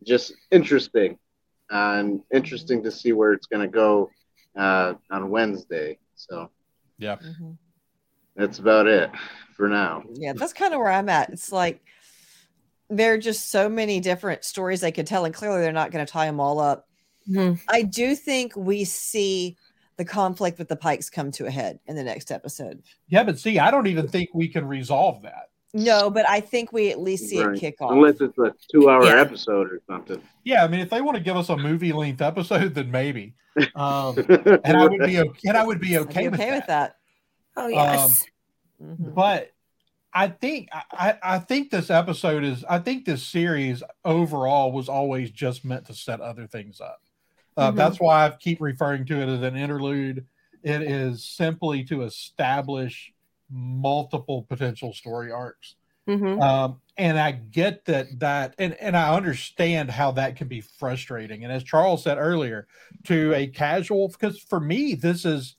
just 0.05 0.33
interesting, 0.51 1.17
and 1.69 2.21
interesting 2.33 2.83
to 2.83 2.91
see 2.91 3.13
where 3.13 3.33
it's 3.33 3.47
going 3.47 3.61
to 3.61 3.71
go 3.71 4.09
uh, 4.57 4.93
on 5.09 5.29
Wednesday. 5.29 5.97
So 6.15 6.49
Yeah. 6.97 7.17
Mhm. 7.17 7.57
That's 8.41 8.59
about 8.59 8.87
it 8.87 9.09
for 9.55 9.69
now. 9.69 10.03
Yeah, 10.13 10.33
that's 10.33 10.53
kind 10.53 10.73
of 10.73 10.79
where 10.79 10.91
I'm 10.91 11.09
at. 11.09 11.29
It's 11.29 11.51
like 11.51 11.81
there 12.89 13.13
are 13.13 13.17
just 13.17 13.49
so 13.51 13.69
many 13.69 13.99
different 13.99 14.43
stories 14.43 14.81
they 14.81 14.91
could 14.91 15.07
tell, 15.07 15.23
and 15.25 15.33
clearly 15.33 15.61
they're 15.61 15.71
not 15.71 15.91
going 15.91 16.05
to 16.05 16.11
tie 16.11 16.25
them 16.25 16.39
all 16.39 16.59
up. 16.59 16.87
Mhm. 17.29 17.59
I 17.69 17.83
do 17.83 18.15
think 18.15 18.55
we 18.55 18.83
see 18.83 19.55
the 19.97 20.05
conflict 20.05 20.57
with 20.57 20.67
the 20.67 20.75
Pikes 20.75 21.09
come 21.09 21.31
to 21.31 21.45
a 21.45 21.51
head 21.51 21.79
in 21.85 21.95
the 21.95 22.03
next 22.03 22.31
episode. 22.31 22.81
Yeah, 23.07 23.23
but 23.23 23.37
see, 23.39 23.59
I 23.59 23.69
don't 23.71 23.87
even 23.87 24.07
think 24.07 24.29
we 24.33 24.47
can 24.47 24.67
resolve 24.67 25.21
that. 25.21 25.49
No, 25.73 26.09
but 26.09 26.27
I 26.27 26.41
think 26.41 26.73
we 26.73 26.89
at 26.91 26.99
least 26.99 27.29
see 27.29 27.41
Right. 27.41 27.55
it 27.55 27.59
kick 27.59 27.75
off. 27.81 27.91
Unless 27.91 28.19
it's 28.19 28.37
a 28.39 28.53
two-hour 28.73 29.05
Yeah. 29.05 29.21
episode 29.21 29.67
or 29.71 29.79
something. 29.87 30.21
Yeah, 30.43 30.65
I 30.65 30.67
mean, 30.67 30.79
if 30.81 30.89
they 30.89 30.99
want 31.01 31.15
to 31.17 31.23
give 31.23 31.37
us 31.37 31.47
a 31.49 31.55
movie 31.55 31.93
length 31.93 32.21
episode, 32.21 32.73
then 32.73 32.89
maybe. 32.91 33.35
Um, 33.75 34.17
and 34.65 34.77
I 34.77 34.87
would 34.87 34.99
be 35.05 35.19
okay, 35.19 35.47
and 35.49 35.57
I 35.57 35.63
would 35.65 35.79
be 35.79 35.97
I'd 35.97 36.07
be 36.07 36.09
okay, 36.09 36.27
with, 36.29 36.39
okay 36.39 36.49
that. 36.51 36.55
with 36.57 36.67
that. 36.67 36.95
Oh 37.57 37.67
yes. 37.67 38.25
Mhm. 38.81 39.13
But 39.13 39.51
I 40.13 40.27
think 40.27 40.69
I, 40.73 41.17
I 41.23 41.39
think 41.39 41.69
this 41.71 41.89
episode 41.89 42.43
is 42.43 42.65
I 42.65 42.79
think 42.79 43.05
this 43.05 43.23
series 43.23 43.81
overall 44.03 44.71
was 44.71 44.89
always 44.89 45.31
just 45.31 45.63
meant 45.63 45.85
to 45.85 45.93
set 45.93 46.19
other 46.19 46.47
things 46.47 46.81
up. 46.81 47.01
Uh, 47.55 47.71
Mhm. 47.71 47.75
That's 47.75 47.99
why 47.99 48.25
I 48.25 48.29
keep 48.31 48.59
referring 48.59 49.05
to 49.05 49.21
it 49.21 49.29
as 49.29 49.41
an 49.41 49.55
interlude. 49.55 50.25
It 50.63 50.81
is 50.81 51.23
simply 51.23 51.83
to 51.85 52.03
establish 52.03 53.13
multiple 53.49 54.43
potential 54.43 54.93
story 54.93 55.31
arcs. 55.31 55.75
Mhm. 56.07 56.41
Um, 56.41 56.81
and 56.97 57.17
I 57.19 57.31
get 57.31 57.85
that 57.85 58.19
that 58.19 58.55
and, 58.57 58.73
and 58.75 58.97
I 58.97 59.15
understand 59.15 59.91
how 59.91 60.11
that 60.11 60.35
can 60.35 60.47
be 60.47 60.61
frustrating. 60.61 61.43
And 61.43 61.53
as 61.53 61.63
Charles 61.63 62.03
said 62.03 62.17
earlier, 62.17 62.67
to 63.05 63.33
a 63.33 63.47
casual 63.47 64.09
because 64.09 64.39
for 64.39 64.59
me, 64.59 64.95
this 64.95 65.25
is 65.25 65.55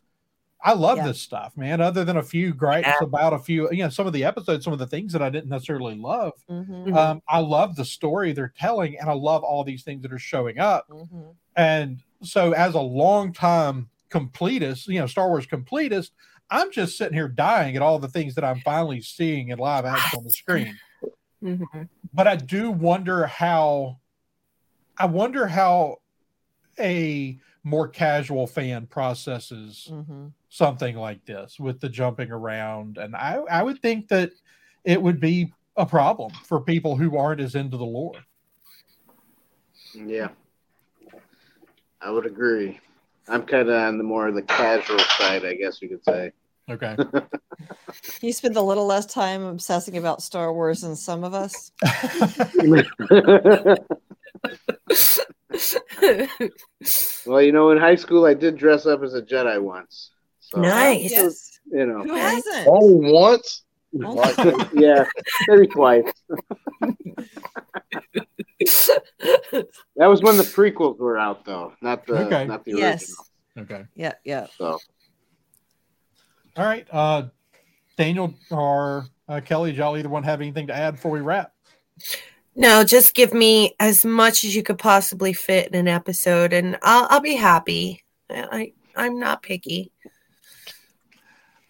I 0.65 0.73
love 0.75 0.99
Yeah. 0.99 1.09
this 1.09 1.21
stuff, 1.21 1.57
man. 1.57 1.81
Other 1.81 2.05
than 2.05 2.17
a 2.17 2.23
few 2.23 2.55
gripes 2.55 2.87
Yeah. 2.89 3.05
about 3.07 3.33
a 3.33 3.39
few, 3.39 3.69
you 3.73 3.83
know, 3.83 3.89
some 3.89 4.07
of 4.07 4.13
the 4.13 4.25
episodes, 4.25 4.65
some 4.65 4.73
of 4.73 4.79
the 4.79 4.87
things 4.87 5.13
that 5.13 5.23
I 5.23 5.29
didn't 5.31 5.49
necessarily 5.51 5.97
love. 5.97 6.33
Mhm. 6.49 6.87
Mhm. 6.87 6.97
Um, 6.97 7.23
I 7.29 7.41
love 7.41 7.75
the 7.77 7.85
story 7.85 8.33
they're 8.33 8.53
telling, 8.57 8.99
and 8.99 9.11
I 9.11 9.15
love 9.15 9.43
all 9.43 9.65
these 9.65 9.83
things 9.83 10.03
that 10.03 10.13
are 10.13 10.19
showing 10.19 10.59
up. 10.59 10.89
Mhm. 10.89 11.35
And 11.57 12.03
so, 12.23 12.53
as 12.53 12.75
a 12.75 12.81
long 12.81 13.33
time 13.33 13.91
completist, 14.11 14.87
you 14.89 15.01
know, 15.01 15.07
Star 15.07 15.29
Wars 15.29 15.47
completist, 15.47 16.11
I'm 16.51 16.71
just 16.71 16.97
sitting 16.99 17.15
here 17.15 17.29
dying 17.29 17.77
at 17.77 17.83
all 17.83 17.99
the 17.99 18.09
things 18.09 18.35
that 18.37 18.45
I'm 18.45 18.61
finally 18.61 19.01
seeing 19.01 19.49
in 19.49 19.59
live 19.59 19.85
action 19.87 20.19
on 20.19 20.25
the 20.25 20.31
screen 20.31 20.79
Mhm. 21.43 21.89
but 22.15 22.29
I 22.29 22.37
do 22.37 22.71
wonder 22.71 23.27
how 23.27 23.99
I 24.99 25.07
wonder 25.07 25.47
how 25.49 25.99
a 26.79 27.39
more 27.65 27.89
casual 27.89 28.47
fan 28.47 28.87
processes 28.87 29.89
Mhm. 29.91 30.33
Something 30.53 30.97
like 30.97 31.25
this 31.25 31.59
with 31.59 31.81
the 31.81 31.89
jumping 31.89 32.31
around 32.31 32.99
and 32.99 33.17
I 33.17 33.39
I 33.51 33.63
would 33.63 33.81
think 33.81 34.09
that 34.09 34.33
it 34.85 35.01
would 35.01 35.19
be 35.19 35.51
a 35.79 35.87
problem 35.87 36.31
for 36.45 36.61
people 36.61 36.95
who 36.95 37.17
aren't 37.17 37.41
as 37.41 37.55
into 37.55 37.79
the 37.79 37.87
lore. 37.87 38.21
Yeah, 39.95 40.29
I 42.03 42.11
would 42.11 42.27
agree. 42.27 42.79
I'm 43.29 43.45
kind 43.45 43.71
of 43.71 43.75
on 43.75 43.97
the 43.97 44.05
more 44.05 44.29
of 44.29 44.35
the 44.35 44.43
casual 44.43 44.99
side, 44.99 45.47
I 45.47 45.55
guess 45.55 45.81
you 45.81 45.89
could 45.89 46.05
say. 46.05 46.33
Okay. 46.71 46.97
You 48.21 48.33
spend 48.33 48.57
a 48.57 48.63
little 48.63 48.87
less 48.87 49.07
time 49.07 49.45
obsessing 49.45 49.97
about 49.99 50.23
Star 50.23 50.53
Wars 50.53 50.81
than 50.81 50.97
some 50.97 51.25
of 51.25 51.35
us. 51.35 51.71
well, 57.27 57.43
you 57.43 57.53
know, 57.53 57.71
in 57.71 57.79
high 57.79 57.97
school, 57.97 58.25
I 58.25 58.35
did 58.35 58.57
dress 58.57 58.87
up 58.87 59.03
as 59.03 59.15
a 59.15 59.23
Jedi 59.23 59.61
once. 59.61 60.11
So, 60.53 60.61
Nice. 60.61 61.11
Yes. 61.11 61.61
You 61.71 61.87
know, 61.87 62.03
Who 62.03 62.15
hasn't? 62.15 62.67
Only 62.69 63.11
once. 63.13 63.63
Oh, 64.05 64.13
Like, 64.13 64.69
yeah, 64.75 65.05
maybe 65.49 65.67
twice. 65.67 66.05
That 69.97 70.07
was 70.07 70.23
when 70.23 70.37
the 70.37 70.43
prequels 70.45 70.99
were 70.99 71.19
out, 71.19 71.45
though, 71.45 71.73
not 71.83 72.07
the 72.07 72.27
Okay. 72.27 72.47
not 72.47 72.65
the 72.65 72.73
original. 72.73 72.91
Yes. 72.91 73.15
okay. 73.59 73.85
Yeah, 73.95 74.13
yeah. 74.25 74.47
So 74.57 74.79
All 76.57 76.65
right. 76.65 76.87
Uh 76.91 77.25
Daniel 77.99 78.35
or 78.51 79.07
uh, 79.29 79.41
Kelly, 79.45 79.71
did 79.73 79.79
y'all 79.79 79.97
either 79.97 80.09
one 80.09 80.23
have 80.25 80.41
anything 80.41 80.67
to 80.69 80.75
add 80.75 80.93
before 80.93 81.11
we 81.11 81.21
wrap? 81.21 81.53
No, 82.55 82.85
just 82.85 83.15
give 83.15 83.33
me 83.35 83.75
as 83.81 84.05
much 84.05 84.45
as 84.45 84.55
you 84.57 84.63
could 84.63 84.79
possibly 84.79 85.33
fit 85.33 85.69
in 85.69 85.75
an 85.75 85.89
episode, 85.89 86.53
and 86.53 86.79
I'll 86.83 87.07
I'll 87.11 87.21
be 87.21 87.35
happy. 87.37 88.03
I 88.31 88.73
I'm 88.97 89.19
not 89.19 89.43
picky. 89.43 89.93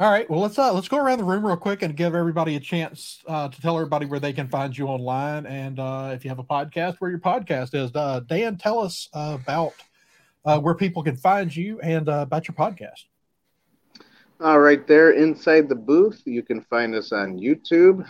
All 0.01 0.10
right. 0.10 0.28
Well, 0.28 0.40
let's 0.40 0.59
uh, 0.59 0.73
let's 0.73 0.89
go 0.89 0.97
around 0.97 1.19
the 1.19 1.24
room 1.24 1.47
real 1.47 1.56
quick 1.56 1.82
and 1.82 1.94
give 1.94 2.14
everybody 2.14 2.56
a 2.56 2.60
chance 2.60 3.23
uh, 3.28 3.48
to 3.48 3.60
tell 3.60 3.77
everybody 3.77 4.06
where 4.06 4.19
they 4.19 4.32
can 4.32 4.48
find 4.48 4.77
you 4.77 4.86
online, 4.86 5.47
and 5.47 5.78
uh, 5.78 6.10
if 6.14 6.24
you 6.24 6.31
have 6.31 6.39
a 6.39 6.44
podcast, 6.44 6.97
where 6.98 7.10
your 7.10 7.20
podcast 7.20 7.74
is. 7.74 7.94
Uh, 7.94 8.20
Dan, 8.27 8.56
tell 8.56 8.81
us 8.81 9.09
about 9.12 9.74
uh, 10.44 10.59
where 10.59 10.74
people 10.74 11.02
can 11.02 11.16
find 11.16 11.55
you 11.55 11.78
and 11.81 12.09
uh, 12.09 12.23
about 12.23 12.48
your 12.48 12.55
podcast. 12.55 13.05
All 14.40 14.60
right, 14.60 14.85
there 14.86 15.12
inside 15.12 15.69
the 15.69 15.77
booth, 15.77 16.23
you 16.24 16.43
can 16.43 16.62
find 16.62 16.94
us 16.94 17.12
on 17.12 17.39
YouTube, 17.39 18.05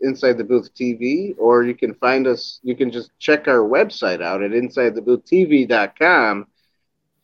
Inside 0.00 0.38
the 0.38 0.44
Booth 0.44 0.74
TV, 0.74 1.36
or 1.38 1.62
you 1.62 1.74
can 1.74 1.94
find 1.94 2.26
us. 2.26 2.58
You 2.62 2.74
can 2.74 2.90
just 2.90 3.10
check 3.20 3.46
our 3.46 3.58
website 3.58 4.22
out 4.22 4.42
at 4.42 4.50
InsideTheBoothTV.com, 4.50 6.46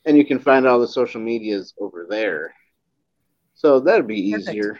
and 0.04 0.16
you 0.16 0.24
can 0.24 0.38
find 0.38 0.66
all 0.66 0.78
the 0.78 0.86
social 0.86 1.20
medias 1.20 1.74
over 1.80 2.06
there. 2.08 2.54
So 3.58 3.80
that'd 3.80 4.06
be 4.06 4.30
Perfect. 4.32 4.50
easier. 4.50 4.78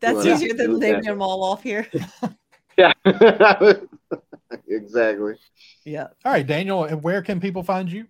That's 0.00 0.26
easier 0.26 0.52
than 0.54 0.70
Do 0.70 0.76
leaving 0.78 1.02
that. 1.02 1.04
them 1.04 1.22
all 1.22 1.44
off 1.44 1.62
here. 1.62 1.86
Yeah, 2.76 2.92
exactly. 4.68 5.34
yeah. 5.84 6.08
All 6.24 6.32
right, 6.32 6.46
Daniel, 6.46 6.84
and 6.84 7.02
where 7.02 7.22
can 7.22 7.40
people 7.40 7.62
find 7.62 7.90
you? 7.90 8.06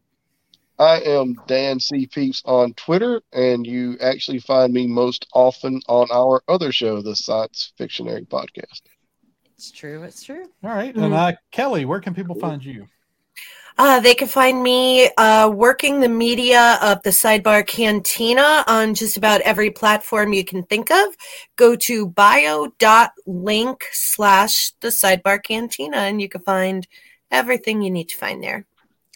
I 0.78 1.00
am 1.00 1.34
Dan 1.46 1.78
C. 1.78 2.06
Peeps 2.06 2.42
on 2.46 2.72
Twitter, 2.74 3.20
and 3.32 3.66
you 3.66 3.98
actually 4.00 4.38
find 4.38 4.72
me 4.72 4.86
most 4.86 5.26
often 5.34 5.82
on 5.88 6.08
our 6.10 6.42
other 6.48 6.72
show, 6.72 7.02
the 7.02 7.14
Science 7.14 7.72
Fictionary 7.76 8.24
Podcast. 8.24 8.80
It's 9.56 9.70
true. 9.70 10.02
It's 10.04 10.22
true. 10.22 10.46
All 10.64 10.70
right, 10.70 10.94
and 10.94 11.12
uh, 11.12 11.32
Kelly, 11.50 11.84
where 11.84 12.00
can 12.00 12.14
people 12.14 12.36
find 12.36 12.64
you? 12.64 12.86
Uh, 13.82 13.98
they 13.98 14.14
can 14.14 14.28
find 14.28 14.62
me 14.62 15.08
uh, 15.16 15.48
working 15.48 16.00
the 16.00 16.08
media 16.08 16.78
of 16.82 17.02
the 17.02 17.08
Sidebar 17.08 17.66
Cantina 17.66 18.62
on 18.66 18.92
just 18.92 19.16
about 19.16 19.40
every 19.40 19.70
platform 19.70 20.34
you 20.34 20.44
can 20.44 20.64
think 20.64 20.90
of. 20.90 21.16
Go 21.56 21.76
to 21.76 22.06
bio.link 22.08 23.86
slash 23.90 24.72
the 24.80 24.88
Sidebar 24.88 25.42
Cantina 25.42 25.96
and 25.96 26.20
you 26.20 26.28
can 26.28 26.42
find 26.42 26.86
everything 27.30 27.80
you 27.80 27.90
need 27.90 28.10
to 28.10 28.18
find 28.18 28.42
there. 28.42 28.66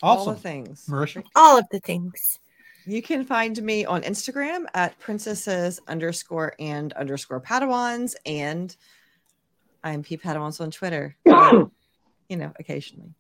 All 0.03 0.21
Awesome, 0.21 0.35
the 0.37 0.41
things. 0.41 0.87
Marisha. 0.89 1.25
All 1.37 1.59
of 1.59 1.67
the 1.71 1.81
things. 1.81 2.39
You 2.87 3.03
can 3.03 3.27
find 3.27 3.63
me 3.63 3.85
on 3.85 4.01
Instagram 4.01 4.65
at 4.73 4.99
princesses 4.99 5.79
underscore 5.87 6.55
and 6.59 6.91
underscore 6.95 7.43
Padawans, 7.43 8.15
and 8.25 8.75
I'm 9.83 10.03
P 10.03 10.17
Padawans 10.17 10.63
on 10.63 10.71
Twitter. 10.71 11.17
you 11.27 11.71
know, 12.31 12.55
occasionally. 12.59 13.15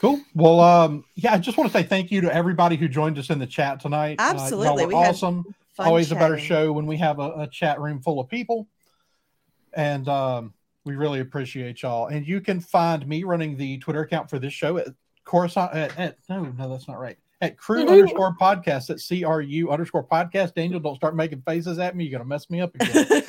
Cool. 0.00 0.18
Well, 0.34 0.60
um, 0.60 1.04
yeah, 1.14 1.34
I 1.34 1.38
just 1.38 1.58
want 1.58 1.70
to 1.70 1.78
say 1.78 1.82
thank 1.82 2.10
you 2.10 2.22
to 2.22 2.34
everybody 2.34 2.76
who 2.76 2.88
joined 2.88 3.18
us 3.18 3.28
in 3.28 3.38
the 3.38 3.46
chat 3.46 3.80
tonight. 3.80 4.18
Uh, 4.18 4.32
Absolutely. 4.34 4.86
were 4.86 4.88
We 4.88 4.94
awesome. 4.94 5.44
Always 5.78 6.10
a 6.10 6.14
better 6.14 6.38
show 6.38 6.72
when 6.72 6.86
we 6.86 6.96
have 6.96 7.18
a, 7.18 7.30
a 7.40 7.46
chat 7.46 7.80
room 7.80 8.00
full 8.00 8.18
of 8.18 8.28
people. 8.28 8.66
And 9.74 10.08
um, 10.08 10.54
we 10.84 10.96
really 10.96 11.20
appreciate 11.20 11.82
y'all. 11.82 12.06
And 12.06 12.26
you 12.26 12.40
can 12.40 12.60
find 12.60 13.06
me 13.06 13.24
running 13.24 13.58
the 13.58 13.78
Twitter 13.78 14.00
account 14.00 14.30
for 14.30 14.38
this 14.38 14.54
show 14.54 14.78
at 14.78 14.88
Coruscant. 15.24 15.74
At, 15.74 15.98
at, 15.98 16.16
no, 16.30 16.44
no, 16.44 16.68
that's 16.70 16.88
not 16.88 16.98
right. 16.98 17.18
At 17.42 17.58
crew 17.58 17.86
underscore 17.86 18.34
podcast 18.40 18.88
at 18.90 19.00
C 19.00 19.24
R 19.24 19.42
U 19.42 19.70
underscore 19.70 20.06
podcast. 20.06 20.54
Daniel, 20.54 20.80
don't 20.80 20.96
start 20.96 21.14
making 21.14 21.42
faces 21.42 21.78
at 21.78 21.94
me. 21.94 22.04
You're 22.04 22.18
going 22.18 22.22
to 22.22 22.28
mess 22.28 22.48
me 22.48 22.60
up 22.62 22.74
again. 22.74 23.06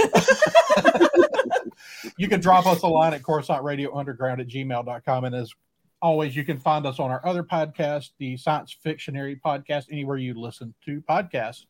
you 2.17 2.29
can 2.29 2.39
drop 2.39 2.65
us 2.65 2.81
a 2.81 2.87
line 2.87 3.13
at 3.13 3.23
Coruscant 3.23 3.63
Radio 3.63 3.95
Underground 3.95 4.41
at 4.41 4.47
gmail.com. 4.47 5.23
And 5.25 5.35
as 5.35 5.53
always, 6.01 6.35
you 6.35 6.43
can 6.43 6.59
find 6.59 6.85
us 6.85 6.99
on 6.99 7.09
our 7.11 7.25
other 7.25 7.43
podcast, 7.43 8.09
the 8.17 8.35
Science 8.37 8.75
Fictionary 8.83 9.35
Podcast, 9.35 9.85
anywhere 9.91 10.17
you 10.17 10.33
listen 10.33 10.73
to 10.85 11.01
podcasts. 11.01 11.65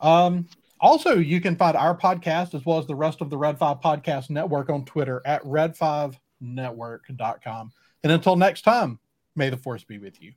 Um, 0.00 0.48
also, 0.80 1.16
you 1.16 1.40
can 1.40 1.56
find 1.56 1.76
our 1.76 1.96
podcast 1.96 2.54
as 2.54 2.66
well 2.66 2.78
as 2.78 2.86
the 2.86 2.94
rest 2.94 3.20
of 3.20 3.30
the 3.30 3.36
Red 3.36 3.58
5 3.58 3.80
Podcast 3.80 4.30
Network 4.30 4.68
on 4.68 4.84
Twitter 4.84 5.22
at 5.24 5.42
red5network.com. 5.44 7.72
And 8.02 8.12
until 8.12 8.36
next 8.36 8.62
time, 8.62 8.98
may 9.36 9.48
the 9.48 9.56
force 9.56 9.84
be 9.84 9.98
with 9.98 10.20
you. 10.20 10.32